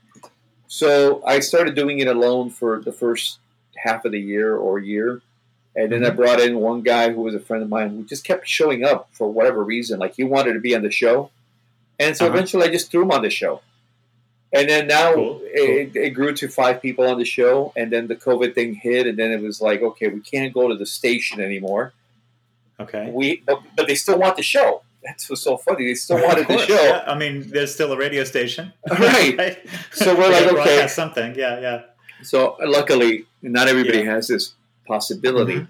So 0.68 1.22
I 1.26 1.40
started 1.40 1.74
doing 1.74 1.98
it 1.98 2.08
alone 2.08 2.50
for 2.50 2.80
the 2.80 2.92
first 2.92 3.38
half 3.76 4.04
of 4.04 4.12
the 4.12 4.20
year 4.20 4.56
or 4.56 4.78
year, 4.78 5.20
and 5.74 5.92
then 5.92 6.04
I 6.04 6.10
Mhm. 6.10 6.16
brought 6.16 6.40
in 6.40 6.58
one 6.60 6.82
guy 6.82 7.10
who 7.12 7.20
was 7.20 7.34
a 7.34 7.40
friend 7.40 7.62
of 7.62 7.68
mine 7.68 7.90
who 7.90 8.04
just 8.04 8.24
kept 8.24 8.48
showing 8.48 8.84
up 8.84 9.08
for 9.12 9.30
whatever 9.30 9.62
reason. 9.62 9.98
Like 9.98 10.14
he 10.16 10.24
wanted 10.24 10.54
to 10.54 10.60
be 10.60 10.74
on 10.74 10.82
the 10.82 10.90
show, 10.90 11.30
and 11.98 12.16
so 12.16 12.26
Uh-huh. 12.26 12.34
eventually 12.34 12.64
I 12.64 12.68
just 12.70 12.90
threw 12.90 13.02
him 13.02 13.10
on 13.10 13.22
the 13.22 13.30
show. 13.30 13.60
And 14.52 14.68
then 14.68 14.86
now 14.86 15.12
Cool, 15.12 15.40
It, 15.44 15.96
it 15.96 16.10
grew 16.10 16.32
to 16.34 16.48
five 16.48 16.80
people 16.80 17.06
on 17.06 17.18
the 17.18 17.24
show, 17.24 17.72
and 17.76 17.90
then 17.92 18.06
the 18.06 18.16
COVID 18.16 18.54
thing 18.54 18.74
hit, 18.74 19.06
and 19.06 19.18
then 19.18 19.32
it 19.32 19.42
was 19.42 19.60
like, 19.60 19.82
okay, 19.82 20.08
we 20.08 20.20
can't 20.20 20.54
go 20.54 20.68
to 20.68 20.76
the 20.76 20.86
station 20.86 21.40
anymore. 21.40 21.92
Okay. 22.78 23.10
We, 23.12 23.42
but, 23.46 23.60
but 23.76 23.86
they 23.86 23.94
still 23.94 24.18
want 24.18 24.36
the 24.36 24.42
show. 24.42 24.82
That's 25.02 25.30
what's 25.30 25.42
so 25.42 25.56
funny. 25.56 25.86
They 25.86 25.94
still 25.94 26.16
Of 26.18 26.24
wanted 26.24 26.48
the 26.48 26.58
show. 26.66 26.74
Yeah. 26.82 27.04
I 27.06 27.16
mean, 27.16 27.48
there's 27.50 27.72
still 27.72 27.92
a 27.92 27.96
radio 27.96 28.24
station. 28.24 28.72
Right. 28.90 29.58
So 29.92 30.14
we're 30.16 30.30
like, 30.30 30.52
okay. 30.52 30.88
something. 30.88 31.34
Yeah, 31.36 31.60
yeah. 31.60 31.82
So 32.22 32.56
luckily, 32.60 33.26
not 33.42 33.68
everybody 33.68 33.98
Yeah. 33.98 34.14
has 34.14 34.28
this 34.28 34.54
possibility, 34.86 35.54
Mhm. 35.60 35.68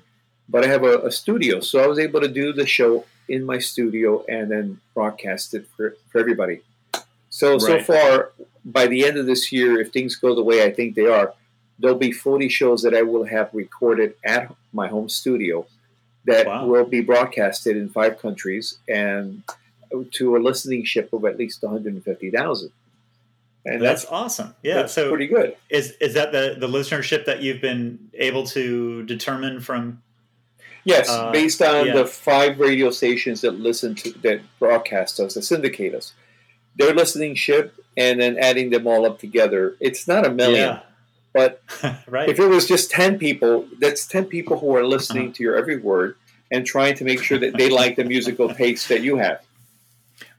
but 0.49 0.65
I 0.65 0.69
have 0.69 0.85
a, 0.85 0.99
a 1.01 1.11
studio, 1.13 1.61
so 1.61 1.81
I 1.83 1.87
was 1.87 1.99
able 1.99 2.21
to 2.21 2.29
do 2.29 2.53
the 2.53 2.67
show 2.67 3.05
in 3.29 3.45
my 3.45 3.59
studio 3.59 4.25
and 4.29 4.51
then 4.51 4.81
broadcast 4.95 5.55
it 5.55 5.67
for, 5.77 5.97
for 6.11 6.19
everybody. 6.21 6.61
So 7.29 7.59
so 7.59 7.83
far, 7.83 8.33
by 8.65 8.87
the 8.87 9.05
end 9.05 9.17
of 9.19 9.27
this 9.27 9.53
year, 9.53 9.81
if 9.81 9.93
things 9.93 10.17
go 10.17 10.35
the 10.35 10.43
way 10.43 10.65
I 10.65 10.71
think 10.73 10.95
they 10.95 11.07
are, 11.07 11.35
there'll 11.79 11.99
be 11.99 12.13
40 12.13 12.49
shows 12.49 12.83
that 12.83 12.95
I 12.95 13.03
will 13.03 13.25
have 13.25 13.51
recorded 13.53 14.15
at 14.25 14.55
my 14.73 14.89
home 14.89 15.09
studio 15.09 15.67
that 16.27 16.47
Wow. 16.47 16.67
will 16.67 16.85
be 16.85 17.01
broadcasted 17.01 17.77
in 17.77 17.89
five 17.89 18.19
countries 18.19 18.79
and 18.89 19.43
to 20.13 20.37
a 20.37 20.39
listening 20.39 20.85
ship 20.85 21.13
of 21.13 21.25
at 21.25 21.39
least 21.39 21.63
150,000. 21.63 22.73
And 23.65 23.83
that's, 23.83 24.03
that's 24.03 24.13
awesome. 24.13 24.55
Yeah, 24.63 24.75
that's 24.75 24.93
so 24.93 25.09
pretty 25.09 25.27
good. 25.27 25.57
Is 25.71 25.93
is 26.01 26.15
that 26.15 26.31
the 26.31 26.57
the 26.57 26.69
listenership 26.69 27.25
that 27.25 27.43
you've 27.43 27.61
been 27.61 28.11
able 28.15 28.47
to 28.49 29.03
determine 29.05 29.61
from? 29.61 30.03
Yes, 30.85 31.09
uh, 31.09 31.33
based 31.33 31.61
on 31.61 31.87
yeah. 31.87 31.95
the 31.95 32.07
five 32.07 32.61
radio 32.61 32.91
stations 32.91 33.41
that 33.41 33.59
listen 33.59 33.97
to 33.97 34.13
that 34.21 34.41
broadcast 34.61 35.19
us, 35.19 35.35
that 35.35 35.43
syndicate 35.43 35.97
us, 35.97 36.13
their 36.77 36.95
listening 36.95 37.35
ship, 37.35 37.75
and 37.97 38.21
then 38.21 38.39
adding 38.39 38.71
them 38.71 38.87
all 38.87 39.05
up 39.05 39.19
together. 39.19 39.77
It's 39.81 40.07
not 40.07 40.25
a 40.25 40.31
million. 40.31 40.69
Yeah. 40.69 40.81
But 41.37 41.61
right. 42.09 42.31
if 42.31 42.39
it 42.39 42.47
was 42.47 42.67
just 42.67 42.91
10 42.91 43.19
people, 43.19 43.69
that's 43.79 44.07
10 44.07 44.25
people 44.25 44.59
who 44.59 44.75
are 44.75 44.87
listening 44.87 45.25
uh-huh. 45.25 45.35
to 45.35 45.43
your 45.43 45.57
every 45.57 45.77
word 45.77 46.17
and 46.51 46.65
trying 46.65 46.95
to 46.95 47.05
make 47.05 47.23
sure 47.23 47.39
that 47.39 47.59
they 47.59 47.69
like 47.69 47.97
the 47.97 48.05
musical 48.05 48.55
taste 48.55 48.89
that 48.89 49.03
you 49.03 49.17
have. 49.17 49.43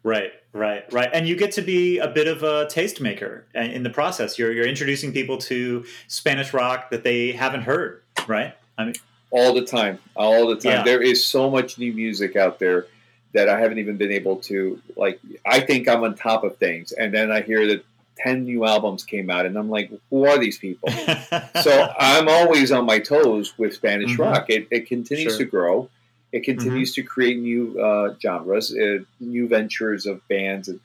Right, 0.01 0.31
right, 0.53 0.91
right. 0.91 1.09
And 1.13 1.27
you 1.27 1.35
get 1.35 1.51
to 1.51 1.61
be 1.61 1.99
a 1.99 2.07
bit 2.07 2.27
of 2.27 2.41
a 2.41 2.65
tastemaker 2.65 3.43
in 3.53 3.83
the 3.83 3.91
process. 3.91 4.39
You're, 4.39 4.51
you're 4.51 4.65
introducing 4.65 5.13
people 5.13 5.37
to 5.39 5.85
Spanish 6.07 6.51
rock 6.51 6.89
that 6.89 7.03
they 7.03 7.31
haven't 7.31 7.61
heard, 7.61 8.01
right? 8.25 8.55
I 8.79 8.85
mean, 8.85 8.95
all 9.29 9.53
the 9.53 9.65
time, 9.65 9.99
all 10.15 10.47
the 10.47 10.55
time. 10.55 10.79
Yeah. 10.79 10.83
There 10.83 11.01
is 11.01 11.23
so 11.23 11.51
much 11.51 11.77
new 11.77 11.93
music 11.93 12.35
out 12.35 12.57
there 12.57 12.87
that 13.33 13.49
I 13.49 13.59
haven't 13.59 13.77
even 13.77 13.97
been 13.97 14.11
able 14.11 14.37
to 14.37 14.81
like. 14.95 15.19
I 15.45 15.59
think 15.59 15.87
I'm 15.87 16.03
on 16.03 16.15
top 16.15 16.43
of 16.43 16.57
things, 16.57 16.91
and 16.91 17.13
then 17.13 17.31
I 17.31 17.41
hear 17.41 17.67
that 17.67 17.85
10 18.23 18.43
new 18.43 18.65
albums 18.65 19.03
came 19.03 19.29
out 19.29 19.45
and 19.45 19.57
i'm 19.57 19.69
like 19.69 19.91
who 20.09 20.25
are 20.25 20.37
these 20.37 20.57
people 20.57 20.89
so 21.61 21.93
i'm 21.99 22.27
always 22.27 22.71
on 22.71 22.85
my 22.85 22.99
toes 22.99 23.53
with 23.57 23.73
spanish 23.73 24.11
mm-hmm. 24.11 24.23
rock 24.23 24.49
it, 24.49 24.67
it 24.71 24.87
continues 24.87 25.33
sure. 25.33 25.45
to 25.45 25.45
grow 25.45 25.89
it 26.31 26.43
continues 26.43 26.91
mm-hmm. 26.91 27.01
to 27.01 27.07
create 27.07 27.39
new 27.39 27.79
uh, 27.79 28.13
genres 28.21 28.75
uh, 28.75 28.99
new 29.19 29.47
ventures 29.47 30.05
of 30.05 30.25
bands 30.27 30.67
and 30.67 30.79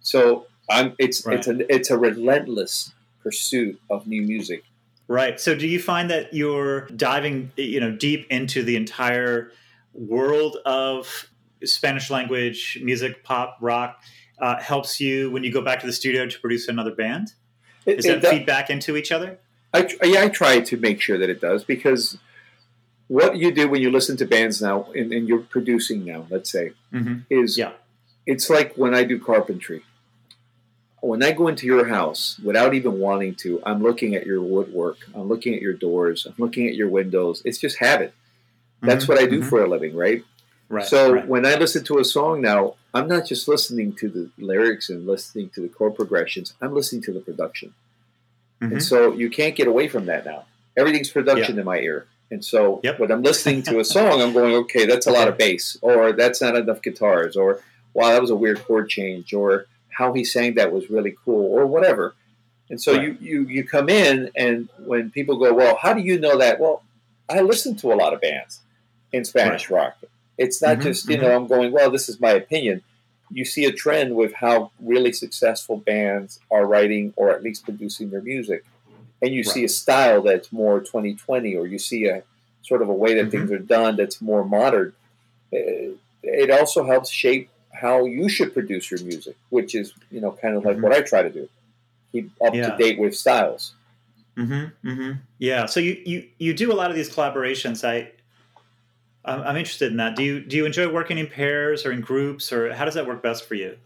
so 0.00 0.46
i'm 0.70 0.94
it's 0.98 1.24
right. 1.26 1.38
it's 1.38 1.48
a 1.48 1.74
it's 1.74 1.90
a 1.90 1.98
relentless 1.98 2.92
pursuit 3.22 3.80
of 3.90 4.06
new 4.06 4.22
music 4.22 4.64
right 5.06 5.40
so 5.40 5.54
do 5.54 5.66
you 5.66 5.80
find 5.80 6.10
that 6.10 6.32
you're 6.32 6.86
diving 6.88 7.50
you 7.56 7.80
know 7.80 7.94
deep 7.94 8.26
into 8.30 8.62
the 8.62 8.76
entire 8.76 9.50
world 9.94 10.56
of 10.64 11.28
spanish 11.64 12.10
language 12.10 12.78
music 12.82 13.24
pop 13.24 13.56
rock 13.60 14.00
uh, 14.40 14.60
helps 14.60 15.00
you 15.00 15.30
when 15.30 15.44
you 15.44 15.52
go 15.52 15.62
back 15.62 15.80
to 15.80 15.86
the 15.86 15.92
studio 15.92 16.26
to 16.26 16.40
produce 16.40 16.68
another 16.68 16.94
band? 16.94 17.32
Is 17.86 18.04
it, 18.04 18.22
that 18.22 18.30
feedback 18.30 18.70
into 18.70 18.96
each 18.96 19.10
other? 19.10 19.38
I, 19.72 19.88
yeah, 20.02 20.22
I 20.22 20.28
try 20.28 20.60
to 20.60 20.76
make 20.76 21.00
sure 21.00 21.18
that 21.18 21.28
it 21.28 21.40
does 21.40 21.64
because 21.64 22.18
what 23.08 23.36
you 23.36 23.52
do 23.52 23.68
when 23.68 23.82
you 23.82 23.90
listen 23.90 24.16
to 24.18 24.26
bands 24.26 24.62
now 24.62 24.84
and, 24.94 25.12
and 25.12 25.28
you're 25.28 25.40
producing 25.40 26.04
now, 26.04 26.26
let's 26.30 26.50
say, 26.50 26.72
mm-hmm. 26.92 27.20
is 27.30 27.58
yeah. 27.58 27.72
it's 28.26 28.48
like 28.48 28.74
when 28.74 28.94
I 28.94 29.04
do 29.04 29.18
carpentry. 29.18 29.84
When 31.00 31.22
I 31.22 31.30
go 31.32 31.46
into 31.46 31.64
your 31.66 31.86
house 31.86 32.40
without 32.42 32.74
even 32.74 32.98
wanting 32.98 33.36
to, 33.36 33.62
I'm 33.64 33.82
looking 33.82 34.16
at 34.16 34.26
your 34.26 34.42
woodwork, 34.42 34.98
I'm 35.14 35.28
looking 35.28 35.54
at 35.54 35.62
your 35.62 35.72
doors, 35.72 36.26
I'm 36.26 36.34
looking 36.38 36.66
at 36.66 36.74
your 36.74 36.88
windows. 36.88 37.40
It's 37.44 37.58
just 37.58 37.78
habit. 37.78 38.12
That's 38.82 39.04
mm-hmm. 39.04 39.12
what 39.12 39.22
I 39.22 39.26
do 39.26 39.40
mm-hmm. 39.40 39.48
for 39.48 39.62
a 39.62 39.68
living, 39.68 39.94
right? 39.94 40.24
Right. 40.68 40.86
So 40.86 41.14
right. 41.14 41.26
when 41.26 41.46
I 41.46 41.54
listen 41.54 41.84
to 41.84 41.98
a 41.98 42.04
song 42.04 42.40
now, 42.42 42.74
I'm 42.92 43.08
not 43.08 43.26
just 43.26 43.48
listening 43.48 43.94
to 43.94 44.08
the 44.08 44.30
lyrics 44.38 44.90
and 44.90 45.06
listening 45.06 45.50
to 45.50 45.62
the 45.62 45.68
chord 45.68 45.94
progressions. 45.94 46.54
I'm 46.60 46.74
listening 46.74 47.02
to 47.02 47.12
the 47.12 47.20
production. 47.20 47.74
Mm-hmm. 48.60 48.72
And 48.74 48.82
so 48.82 49.12
you 49.12 49.30
can't 49.30 49.56
get 49.56 49.66
away 49.66 49.88
from 49.88 50.06
that 50.06 50.26
now. 50.26 50.44
Everything's 50.76 51.10
production 51.10 51.54
yeah. 51.54 51.60
in 51.60 51.66
my 51.66 51.78
ear. 51.78 52.06
And 52.30 52.44
so 52.44 52.80
yep. 52.82 52.98
when 52.98 53.10
I'm 53.10 53.22
listening 53.22 53.62
to 53.64 53.80
a 53.80 53.84
song, 53.96 54.20
I'm 54.20 54.32
going, 54.32 54.54
okay, 54.54 54.84
that's 54.84 55.06
a 55.06 55.10
lot 55.10 55.28
of 55.28 55.38
bass, 55.38 55.78
or 55.80 56.12
that's 56.12 56.42
not 56.42 56.56
enough 56.56 56.82
guitars, 56.82 57.36
or 57.36 57.60
wow, 57.94 58.10
that 58.10 58.20
was 58.20 58.30
a 58.30 58.36
weird 58.36 58.62
chord 58.64 58.88
change, 58.88 59.32
or 59.32 59.66
how 59.88 60.12
he 60.12 60.24
sang 60.24 60.54
that 60.54 60.72
was 60.72 60.90
really 60.90 61.16
cool, 61.24 61.50
or 61.52 61.66
whatever. 61.66 62.14
And 62.70 62.80
so 62.80 62.92
right. 62.92 63.02
you, 63.02 63.16
you 63.20 63.48
you 63.48 63.64
come 63.64 63.88
in, 63.88 64.30
and 64.36 64.68
when 64.78 65.10
people 65.10 65.38
go, 65.38 65.54
well, 65.54 65.78
how 65.80 65.94
do 65.94 66.02
you 66.02 66.20
know 66.20 66.36
that? 66.36 66.60
Well, 66.60 66.82
I 67.28 67.40
listen 67.40 67.76
to 67.76 67.92
a 67.92 67.96
lot 67.96 68.12
of 68.12 68.20
bands 68.20 68.60
in 69.12 69.24
Spanish 69.24 69.70
right. 69.70 69.84
rock. 69.84 69.98
It's 70.38 70.62
not 70.62 70.74
mm-hmm, 70.74 70.82
just, 70.82 71.08
you 71.08 71.16
mm-hmm. 71.16 71.26
know, 71.26 71.36
I'm 71.36 71.46
going, 71.46 71.72
well, 71.72 71.90
this 71.90 72.08
is 72.08 72.20
my 72.20 72.30
opinion. 72.30 72.82
You 73.30 73.44
see 73.44 73.66
a 73.66 73.72
trend 73.72 74.16
with 74.16 74.32
how 74.32 74.70
really 74.80 75.12
successful 75.12 75.76
bands 75.76 76.40
are 76.50 76.64
writing 76.64 77.12
or 77.16 77.30
at 77.30 77.42
least 77.42 77.64
producing 77.64 78.10
their 78.10 78.22
music. 78.22 78.64
And 79.20 79.34
you 79.34 79.40
right. 79.40 79.52
see 79.52 79.64
a 79.64 79.68
style 79.68 80.22
that's 80.22 80.52
more 80.52 80.80
2020, 80.80 81.56
or 81.56 81.66
you 81.66 81.78
see 81.78 82.06
a 82.06 82.22
sort 82.62 82.82
of 82.82 82.88
a 82.88 82.94
way 82.94 83.14
that 83.14 83.22
mm-hmm. 83.22 83.30
things 83.30 83.50
are 83.50 83.58
done 83.58 83.96
that's 83.96 84.22
more 84.22 84.44
modern. 84.44 84.94
Uh, 85.52 85.98
it 86.22 86.50
also 86.50 86.86
helps 86.86 87.10
shape 87.10 87.50
how 87.72 88.04
you 88.04 88.28
should 88.28 88.54
produce 88.54 88.90
your 88.90 89.02
music, 89.02 89.36
which 89.50 89.74
is, 89.74 89.92
you 90.10 90.20
know, 90.20 90.32
kind 90.32 90.56
of 90.56 90.64
like 90.64 90.76
mm-hmm. 90.76 90.84
what 90.84 90.92
I 90.92 91.02
try 91.02 91.22
to 91.22 91.30
do 91.30 91.48
keep 92.12 92.30
up 92.44 92.54
yeah. 92.54 92.70
to 92.70 92.76
date 92.76 92.98
with 92.98 93.14
styles. 93.14 93.74
Mm-hmm, 94.36 94.88
mm-hmm. 94.88 95.12
Yeah. 95.38 95.66
So 95.66 95.80
you, 95.80 96.00
you 96.04 96.28
you 96.38 96.54
do 96.54 96.72
a 96.72 96.74
lot 96.74 96.90
of 96.90 96.96
these 96.96 97.10
collaborations. 97.10 97.86
I 97.86 98.12
I'm 99.24 99.56
interested 99.56 99.90
in 99.90 99.98
that. 99.98 100.16
Do 100.16 100.22
you 100.22 100.40
do 100.40 100.56
you 100.56 100.64
enjoy 100.64 100.90
working 100.90 101.18
in 101.18 101.26
pairs 101.26 101.84
or 101.84 101.92
in 101.92 102.00
groups, 102.00 102.52
or 102.52 102.72
how 102.72 102.84
does 102.84 102.94
that 102.94 103.06
work 103.06 103.22
best 103.22 103.46
for 103.46 103.54
you? 103.54 103.76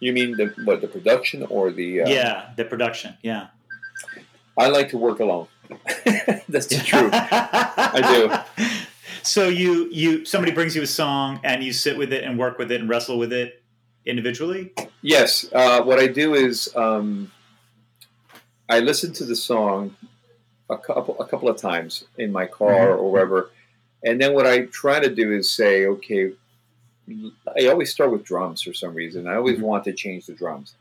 You 0.00 0.12
mean 0.12 0.36
the 0.36 0.54
what 0.64 0.80
the 0.80 0.88
production 0.88 1.42
or 1.44 1.70
the? 1.70 2.02
Uh... 2.02 2.08
Yeah, 2.08 2.50
the 2.56 2.64
production. 2.64 3.16
Yeah. 3.22 3.48
I 4.56 4.68
like 4.68 4.88
to 4.90 4.98
work 4.98 5.20
alone. 5.20 5.48
That's 6.48 6.66
the 6.66 6.82
truth. 6.84 7.10
I 7.12 8.46
do. 8.56 8.64
So 9.26 9.48
you 9.48 9.88
you 9.90 10.24
somebody 10.24 10.52
brings 10.52 10.76
you 10.76 10.82
a 10.82 10.86
song 10.86 11.40
and 11.42 11.64
you 11.64 11.72
sit 11.72 11.98
with 11.98 12.12
it 12.12 12.22
and 12.22 12.38
work 12.38 12.58
with 12.58 12.70
it 12.70 12.80
and 12.80 12.88
wrestle 12.88 13.18
with 13.18 13.32
it 13.32 13.60
individually. 14.04 14.72
Yes. 15.02 15.52
Uh, 15.52 15.82
what 15.82 15.98
I 15.98 16.06
do 16.06 16.34
is 16.34 16.74
um, 16.76 17.32
I 18.68 18.78
listen 18.78 19.12
to 19.14 19.24
the 19.24 19.34
song 19.34 19.96
a 20.70 20.78
couple 20.78 21.18
a 21.18 21.26
couple 21.26 21.48
of 21.48 21.56
times 21.56 22.04
in 22.16 22.30
my 22.30 22.46
car 22.46 22.70
mm-hmm. 22.70 23.00
or 23.00 23.10
wherever 23.10 23.50
and 24.06 24.20
then 24.20 24.34
what 24.34 24.46
I 24.46 24.66
try 24.66 25.00
to 25.00 25.12
do 25.12 25.32
is 25.32 25.50
say, 25.50 25.84
okay, 25.86 26.32
I 27.58 27.66
always 27.66 27.90
start 27.90 28.12
with 28.12 28.24
drums 28.24 28.62
for 28.62 28.72
some 28.72 28.94
reason. 28.94 29.26
I 29.26 29.34
always 29.34 29.56
mm-hmm. 29.56 29.66
want 29.66 29.84
to 29.84 29.92
change 29.92 30.26
the 30.26 30.32
drums 30.32 30.74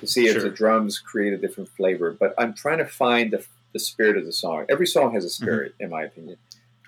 to 0.00 0.06
see 0.06 0.26
if 0.26 0.42
the 0.42 0.50
drums 0.50 0.98
create 0.98 1.32
a 1.32 1.38
different 1.38 1.70
flavor. 1.70 2.10
But 2.10 2.34
I'm 2.36 2.54
trying 2.54 2.78
to 2.78 2.84
find 2.84 3.32
the, 3.32 3.44
the 3.72 3.78
spirit 3.78 4.16
of 4.16 4.26
the 4.26 4.32
song. 4.32 4.66
Every 4.68 4.86
song 4.86 5.14
has 5.14 5.24
a 5.24 5.28
mm-hmm. 5.28 5.44
spirit, 5.44 5.72
mm-hmm. 5.74 5.84
in 5.84 5.90
my 5.90 6.02
opinion. 6.02 6.36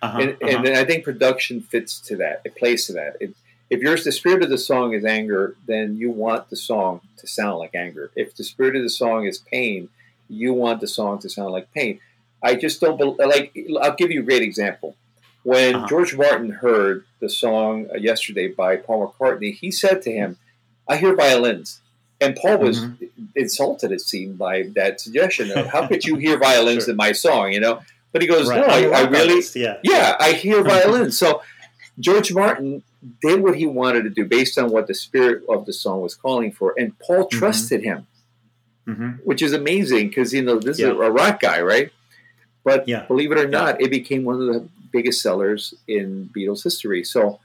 Uh-huh, 0.02 0.18
and, 0.18 0.30
uh-huh. 0.32 0.62
and, 0.66 0.68
I 0.76 0.84
think 0.84 1.04
production 1.04 1.60
fits 1.60 2.00
to 2.00 2.16
that. 2.16 2.42
It 2.44 2.56
plays 2.56 2.86
to 2.86 2.92
that. 2.94 3.16
It, 3.20 3.34
if 3.70 3.80
yours 3.80 4.02
the 4.02 4.12
spirit 4.12 4.42
of 4.42 4.50
the 4.50 4.58
song 4.58 4.94
is 4.94 5.04
anger, 5.04 5.56
then 5.66 5.96
you 5.96 6.10
want 6.10 6.50
the 6.50 6.56
song 6.56 7.00
to 7.18 7.26
sound 7.28 7.58
like 7.58 7.74
anger. 7.74 8.10
If 8.16 8.34
the 8.34 8.44
spirit 8.44 8.76
of 8.76 8.82
the 8.82 8.90
song 8.90 9.26
is 9.26 9.38
pain, 9.38 9.88
you 10.28 10.52
want 10.52 10.80
the 10.80 10.88
song 10.88 11.20
to 11.20 11.30
sound 11.30 11.52
like 11.52 11.72
pain. 11.72 12.00
I 12.42 12.56
just 12.56 12.80
don't 12.80 12.98
like. 13.18 13.56
I'll 13.80 13.94
give 13.94 14.10
you 14.10 14.20
a 14.20 14.24
great 14.24 14.42
example. 14.42 14.96
When 15.44 15.74
uh-huh. 15.74 15.86
George 15.88 16.16
Martin 16.16 16.50
heard 16.50 17.04
the 17.20 17.28
song 17.28 17.86
uh, 17.92 17.98
yesterday 17.98 18.48
by 18.48 18.76
Paul 18.76 19.14
McCartney, 19.20 19.54
he 19.54 19.70
said 19.70 20.02
to 20.02 20.10
him, 20.10 20.38
I 20.88 20.96
hear 20.96 21.14
violins. 21.14 21.80
And 22.20 22.34
Paul 22.34 22.58
was 22.58 22.80
mm-hmm. 22.80 23.24
insulted, 23.36 23.92
it 23.92 24.00
seemed, 24.00 24.38
by 24.38 24.62
that 24.74 25.00
suggestion. 25.00 25.50
How 25.66 25.86
could 25.86 26.04
you 26.04 26.16
hear 26.24 26.38
violins 26.38 26.84
sure. 26.84 26.92
in 26.92 26.96
my 26.96 27.12
song, 27.12 27.52
you 27.52 27.60
know? 27.60 27.80
But 28.12 28.22
he 28.22 28.28
goes, 28.28 28.48
right. 28.48 28.60
no, 28.60 28.66
I, 28.66 29.00
I, 29.00 29.08
really, 29.08 29.42
yeah. 29.54 29.78
yeah, 29.82 30.16
I 30.18 30.32
hear 30.32 30.62
violins. 30.62 31.18
so 31.18 31.42
George 31.98 32.32
Martin 32.32 32.82
did 33.20 33.42
what 33.42 33.56
he 33.56 33.66
wanted 33.66 34.04
to 34.04 34.10
do 34.10 34.24
based 34.24 34.56
on 34.56 34.70
what 34.70 34.86
the 34.86 34.94
spirit 34.94 35.42
of 35.48 35.66
the 35.66 35.72
song 35.72 36.00
was 36.00 36.14
calling 36.14 36.52
for. 36.52 36.74
And 36.78 36.98
Paul 37.00 37.24
mm-hmm. 37.24 37.38
trusted 37.38 37.82
mm-hmm. 37.82 37.88
him, 37.90 38.06
mm-hmm. 38.86 39.08
which 39.24 39.42
is 39.42 39.52
amazing 39.52 40.08
because, 40.08 40.32
you 40.32 40.42
know, 40.42 40.58
this 40.58 40.78
yeah. 40.78 40.86
is 40.86 40.92
a 40.92 41.10
rock 41.10 41.40
guy, 41.40 41.60
right? 41.60 41.90
But 42.62 42.88
yeah. 42.88 43.04
believe 43.06 43.30
it 43.30 43.38
or 43.38 43.48
not, 43.48 43.82
it 43.82 43.90
became 43.90 44.24
one 44.24 44.40
of 44.40 44.46
the 44.46 44.68
biggest 44.94 45.20
sellers 45.20 45.74
in 45.88 46.30
Beatles 46.34 46.62
history. 46.62 47.02
So 47.04 47.40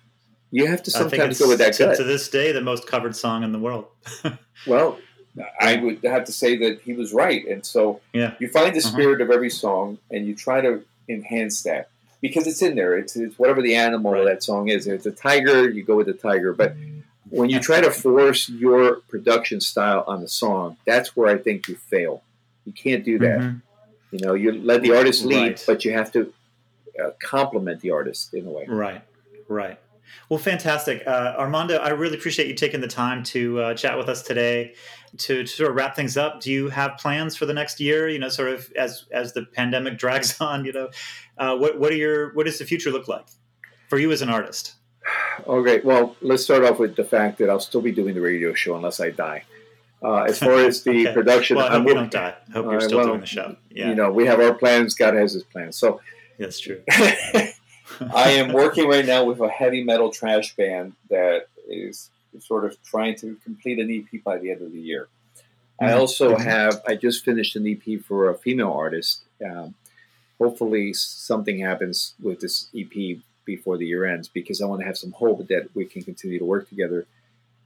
you 0.52 0.68
have 0.68 0.84
to 0.84 0.92
sometimes 0.92 1.40
go 1.40 1.50
with 1.50 1.58
that 1.58 1.74
to. 1.74 1.96
To 1.96 2.04
this 2.04 2.30
day, 2.30 2.52
the 2.52 2.62
most 2.62 2.88
covered 2.88 3.16
song 3.16 3.44
in 3.44 3.52
the 3.52 3.60
world. 3.60 3.88
well, 4.68 4.98
I 5.60 5.78
would 5.78 6.04
have 6.04 6.26
to 6.26 6.32
say 6.32 6.56
that 6.58 6.82
he 6.82 6.94
was 6.94 7.12
right. 7.12 7.46
And 7.48 7.66
so 7.66 8.02
yeah. 8.14 8.36
you 8.40 8.48
find 8.48 8.74
the 8.74 8.80
uh-huh. 8.80 8.90
spirit 8.90 9.16
uh-huh. 9.16 9.26
of 9.26 9.32
every 9.32 9.50
song 9.50 9.98
and 10.12 10.26
you 10.28 10.36
try 10.36 10.62
to 10.62 10.84
enhance 11.08 11.64
that 11.64 11.90
because 12.22 12.48
it's 12.48 12.62
in 12.62 12.76
there. 12.76 12.98
It's, 12.98 13.16
it's 13.16 13.38
whatever 13.40 13.62
the 13.62 13.76
animal 13.76 14.14
right. 14.14 14.26
that 14.26 14.44
song 14.44 14.70
is. 14.70 14.88
If 14.88 14.94
it's 14.94 15.06
a 15.06 15.12
tiger, 15.12 15.70
you 15.70 15.84
go 15.84 15.96
with 15.96 16.08
the 16.08 16.14
tiger. 16.14 16.54
But 16.54 16.76
when 17.30 17.50
you 17.50 17.60
try 17.60 17.82
to 17.82 17.92
force 17.92 18.48
your 18.48 18.98
production 19.08 19.60
style 19.60 20.04
on 20.08 20.22
the 20.22 20.28
song, 20.28 20.78
that's 20.86 21.16
where 21.16 21.34
I 21.34 21.38
think 21.38 21.68
you 21.68 21.76
fail. 21.76 22.22
You 22.66 22.74
can't 22.74 23.04
do 23.04 23.18
that. 23.20 23.40
Mm-hmm. 23.40 23.58
You 24.12 24.20
know, 24.26 24.34
you 24.34 24.52
let 24.52 24.82
the 24.82 24.96
artist 24.96 25.24
lead, 25.24 25.42
right. 25.42 25.64
but 25.68 25.86
you 25.86 25.94
have 25.94 26.12
to 26.14 26.34
uh, 27.04 27.12
complement 27.22 27.82
the 27.82 27.92
artist 27.92 28.34
in 28.34 28.46
a 28.46 28.50
way. 28.50 28.66
Right, 28.68 29.02
right. 29.48 29.80
Well, 30.28 30.40
fantastic, 30.40 31.04
uh, 31.06 31.36
Armando. 31.38 31.78
I 31.78 31.90
really 31.90 32.18
appreciate 32.18 32.48
you 32.48 32.56
taking 32.56 32.82
the 32.82 32.88
time 32.88 33.24
to 33.26 33.62
uh, 33.62 33.74
chat 33.76 33.98
with 33.98 34.10
us 34.10 34.22
today. 34.24 34.74
To, 35.18 35.44
to, 35.44 35.48
sort 35.48 35.70
of 35.72 35.76
wrap 35.76 35.96
things 35.96 36.18
up, 36.18 36.40
do 36.42 36.52
you 36.52 36.70
have 36.70 36.98
plans 36.98 37.36
for 37.36 37.46
the 37.46 37.54
next 37.54 37.80
year? 37.80 38.10
You 38.10 38.20
know, 38.20 38.30
sort 38.30 38.50
of 38.50 38.72
as 38.76 39.06
as 39.12 39.34
the 39.34 39.46
pandemic 39.46 39.98
drags 40.04 40.40
on. 40.42 40.66
You 40.66 40.74
know, 40.74 40.90
uh, 41.38 41.56
what 41.58 41.80
what 41.80 41.92
are 41.92 41.96
your 41.96 42.34
what 42.34 42.46
does 42.46 42.58
the 42.60 42.66
future 42.66 42.90
look 42.92 43.08
like 43.08 43.26
for 43.88 43.98
you 44.00 44.12
as 44.12 44.22
an 44.22 44.30
artist? 44.30 44.76
Okay, 45.48 45.80
well, 45.86 46.16
let's 46.22 46.44
start 46.44 46.66
off 46.66 46.80
with 46.80 46.96
the 46.98 47.04
fact 47.04 47.38
that 47.38 47.50
I'll 47.50 47.62
still 47.62 47.82
be 47.82 47.94
doing 47.94 48.14
the 48.14 48.20
radio 48.22 48.54
show 48.54 48.76
unless 48.76 49.00
I 49.00 49.10
die. 49.12 49.46
Uh, 50.04 50.24
as 50.24 50.38
far 50.38 50.56
as 50.56 50.84
the 50.88 51.08
Okay. 51.08 51.14
production, 51.14 51.56
Well, 51.58 51.66
I 51.66 51.70
I'm 51.70 51.82
hope 51.82 51.88
you 51.90 51.96
work- 51.96 52.12
don't 52.12 52.12
die. 52.12 52.36
I 52.50 52.52
hope 52.52 52.66
you're 52.72 52.82
still 52.82 52.98
well, 53.00 53.08
doing 53.08 53.22
the 53.22 53.26
show. 53.26 53.56
Yeah, 53.72 53.90
you 53.90 53.96
know, 53.96 54.12
we 54.12 54.26
have 54.26 54.40
our 54.42 54.54
plans. 54.54 54.96
God 54.96 55.14
has 55.16 55.34
His 55.34 55.44
plans. 55.44 55.78
So 55.78 56.02
that's 56.40 56.60
true. 56.60 56.82
I 58.14 58.32
am 58.32 58.54
working 58.54 58.88
right 58.88 59.06
now 59.06 59.24
with 59.26 59.40
a 59.42 59.50
heavy 59.50 59.84
metal 59.84 60.12
trash 60.12 60.56
band 60.56 60.94
that 61.10 61.48
is 61.68 62.10
sort 62.40 62.66
of 62.66 62.82
trying 62.84 63.16
to 63.18 63.36
complete 63.44 63.80
an 63.80 63.92
EP 63.92 64.24
by 64.24 64.38
the 64.38 64.52
end 64.52 64.62
of 64.62 64.72
the 64.72 64.80
year. 64.80 65.08
I 65.82 65.90
Mhm. 65.92 65.98
also 65.98 66.36
have, 66.38 66.82
I 66.88 66.96
just 66.96 67.24
finished 67.26 67.56
an 67.56 67.66
EP 67.68 67.98
for 67.98 68.30
a 68.30 68.36
female 68.38 68.72
artist. 68.72 69.24
Um, 69.44 69.76
hopefully, 70.38 70.94
something 70.94 71.60
happens 71.60 72.14
with 72.22 72.40
this 72.42 72.68
EP 72.76 73.22
before 73.46 73.78
the 73.78 73.88
year 73.88 74.06
ends 74.06 74.28
because 74.28 74.62
I 74.62 74.66
want 74.66 74.82
to 74.82 74.86
have 74.88 74.98
some 74.98 75.12
hope 75.14 75.48
that 75.48 75.70
we 75.74 75.86
can 75.86 76.04
continue 76.04 76.38
to 76.40 76.46
work 76.46 76.70
together. 76.70 77.06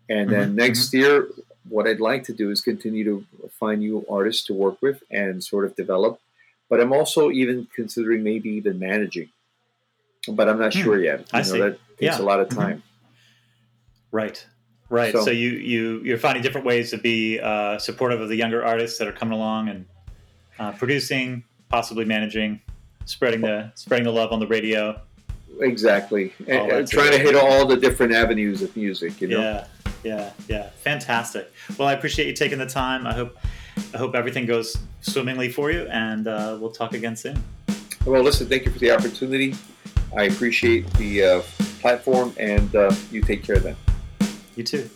And 0.09 0.29
then 0.29 0.51
Mhm. 0.51 0.55
next 0.55 0.93
year, 0.93 1.27
what 1.67 1.87
I'd 1.87 1.99
like 1.99 2.23
to 2.25 2.33
do 2.33 2.49
is 2.51 2.61
continue 2.61 3.03
to 3.03 3.25
find 3.59 3.81
new 3.81 4.05
artists 4.09 4.43
to 4.45 4.53
work 4.53 4.81
with 4.81 5.03
and 5.11 5.43
sort 5.43 5.65
of 5.65 5.75
develop. 5.75 6.19
But 6.73 6.81
I'm 6.81 6.91
also 6.91 7.29
even 7.29 7.67
considering 7.75 8.23
maybe 8.23 8.49
even 8.49 8.79
managing. 8.79 9.29
But 10.27 10.49
I'm 10.49 10.57
not 10.57 10.73
Hmm. 10.73 10.81
sure 10.81 10.99
yet. 10.99 11.19
You 11.19 11.25
I 11.33 11.37
know, 11.37 11.43
see. 11.43 11.59
That 11.59 11.71
takes 11.99 12.17
Yeah. 12.17 12.19
a 12.19 12.23
lot 12.25 12.39
of 12.39 12.49
Mhm. 12.49 12.55
time. 12.55 12.83
Right. 14.11 14.43
Right. 14.89 15.11
So, 15.13 15.25
So- 15.25 15.29
you 15.29 15.49
you 15.51 16.01
you're 16.03 16.17
finding 16.17 16.41
different 16.41 16.65
ways 16.65 16.89
to 16.89 16.97
be 16.97 17.39
uh, 17.39 17.77
supportive 17.77 18.21
of 18.21 18.29
the 18.29 18.35
younger 18.35 18.65
artists 18.65 18.97
that 18.97 19.07
are 19.07 19.11
coming 19.11 19.35
along 19.35 19.69
and 19.69 19.85
uh, 20.57 20.71
producing, 20.71 21.43
possibly 21.69 22.05
managing, 22.05 22.59
spreading 23.05 23.41
the 23.41 23.71
spreading 23.75 24.05
the 24.05 24.11
love 24.11 24.31
on 24.31 24.39
the 24.39 24.47
radio. 24.47 24.99
Exactly. 25.59 26.33
And, 26.47 26.71
and 26.71 26.87
trying 26.87 27.11
to 27.11 27.19
hit 27.19 27.35
all 27.35 27.67
the 27.67 27.77
different 27.77 28.13
avenues 28.15 28.63
of 28.63 28.75
music, 28.75 29.21
you 29.21 29.27
know? 29.27 29.39
Yeah. 29.39 29.65
Yeah. 30.03 30.29
Yeah. 30.47 30.69
Fantastic. 30.77 31.51
Well, 31.77 31.87
I 31.87 31.93
appreciate 31.93 32.25
you 32.27 32.33
taking 32.33 32.57
the 32.57 32.65
time. 32.65 33.05
I 33.05 33.13
hope 33.13 33.37
I 33.93 33.97
hope 33.97 34.15
everything 34.15 34.45
goes 34.45 34.77
swimmingly 35.01 35.49
for 35.49 35.71
you, 35.71 35.87
and 35.91 36.27
uh, 36.27 36.57
we'll 36.59 36.71
talk 36.71 36.93
again 36.93 37.15
soon. 37.15 37.41
Well, 38.05 38.23
listen, 38.23 38.47
thank 38.47 38.65
you 38.65 38.71
for 38.71 38.79
the 38.79 38.91
opportunity. 38.91 39.55
I 40.15 40.23
appreciate 40.23 40.91
the 40.93 41.23
uh, 41.23 41.41
platform, 41.79 42.33
and 42.37 42.75
uh, 42.75 42.93
you 43.11 43.21
take 43.21 43.43
care 43.43 43.57
then. 43.57 43.75
You 44.55 44.63
too. 44.63 44.89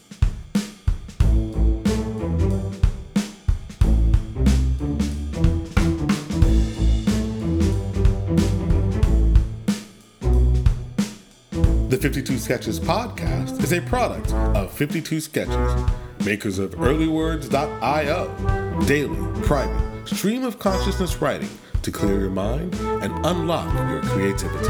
The 11.90 11.98
52 11.98 12.38
Sketches 12.38 12.80
podcast 12.80 13.64
is 13.64 13.74
a 13.74 13.82
product 13.82 14.32
of 14.34 14.72
52 14.72 15.20
Sketches, 15.20 15.84
makers 16.28 16.60
of 16.60 16.72
earlywords.io, 16.72 18.86
daily, 18.86 19.42
private, 19.44 20.06
stream 20.06 20.44
of 20.44 20.60
consciousness 20.60 21.22
writing 21.22 21.48
to 21.84 21.90
clear 21.90 22.20
your 22.20 22.30
mind 22.30 22.76
and 23.02 23.14
unlock 23.26 23.74
your 23.90 24.02
creativity. 24.02 24.68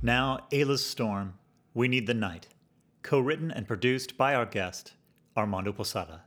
Now, 0.00 0.38
Ayla's 0.50 0.82
Storm, 0.82 1.34
We 1.74 1.88
Need 1.88 2.06
the 2.06 2.14
Night, 2.14 2.48
co 3.02 3.20
written 3.20 3.50
and 3.50 3.68
produced 3.68 4.16
by 4.16 4.34
our 4.34 4.46
guest, 4.46 4.94
Armando 5.36 5.74
Posada. 5.74 6.22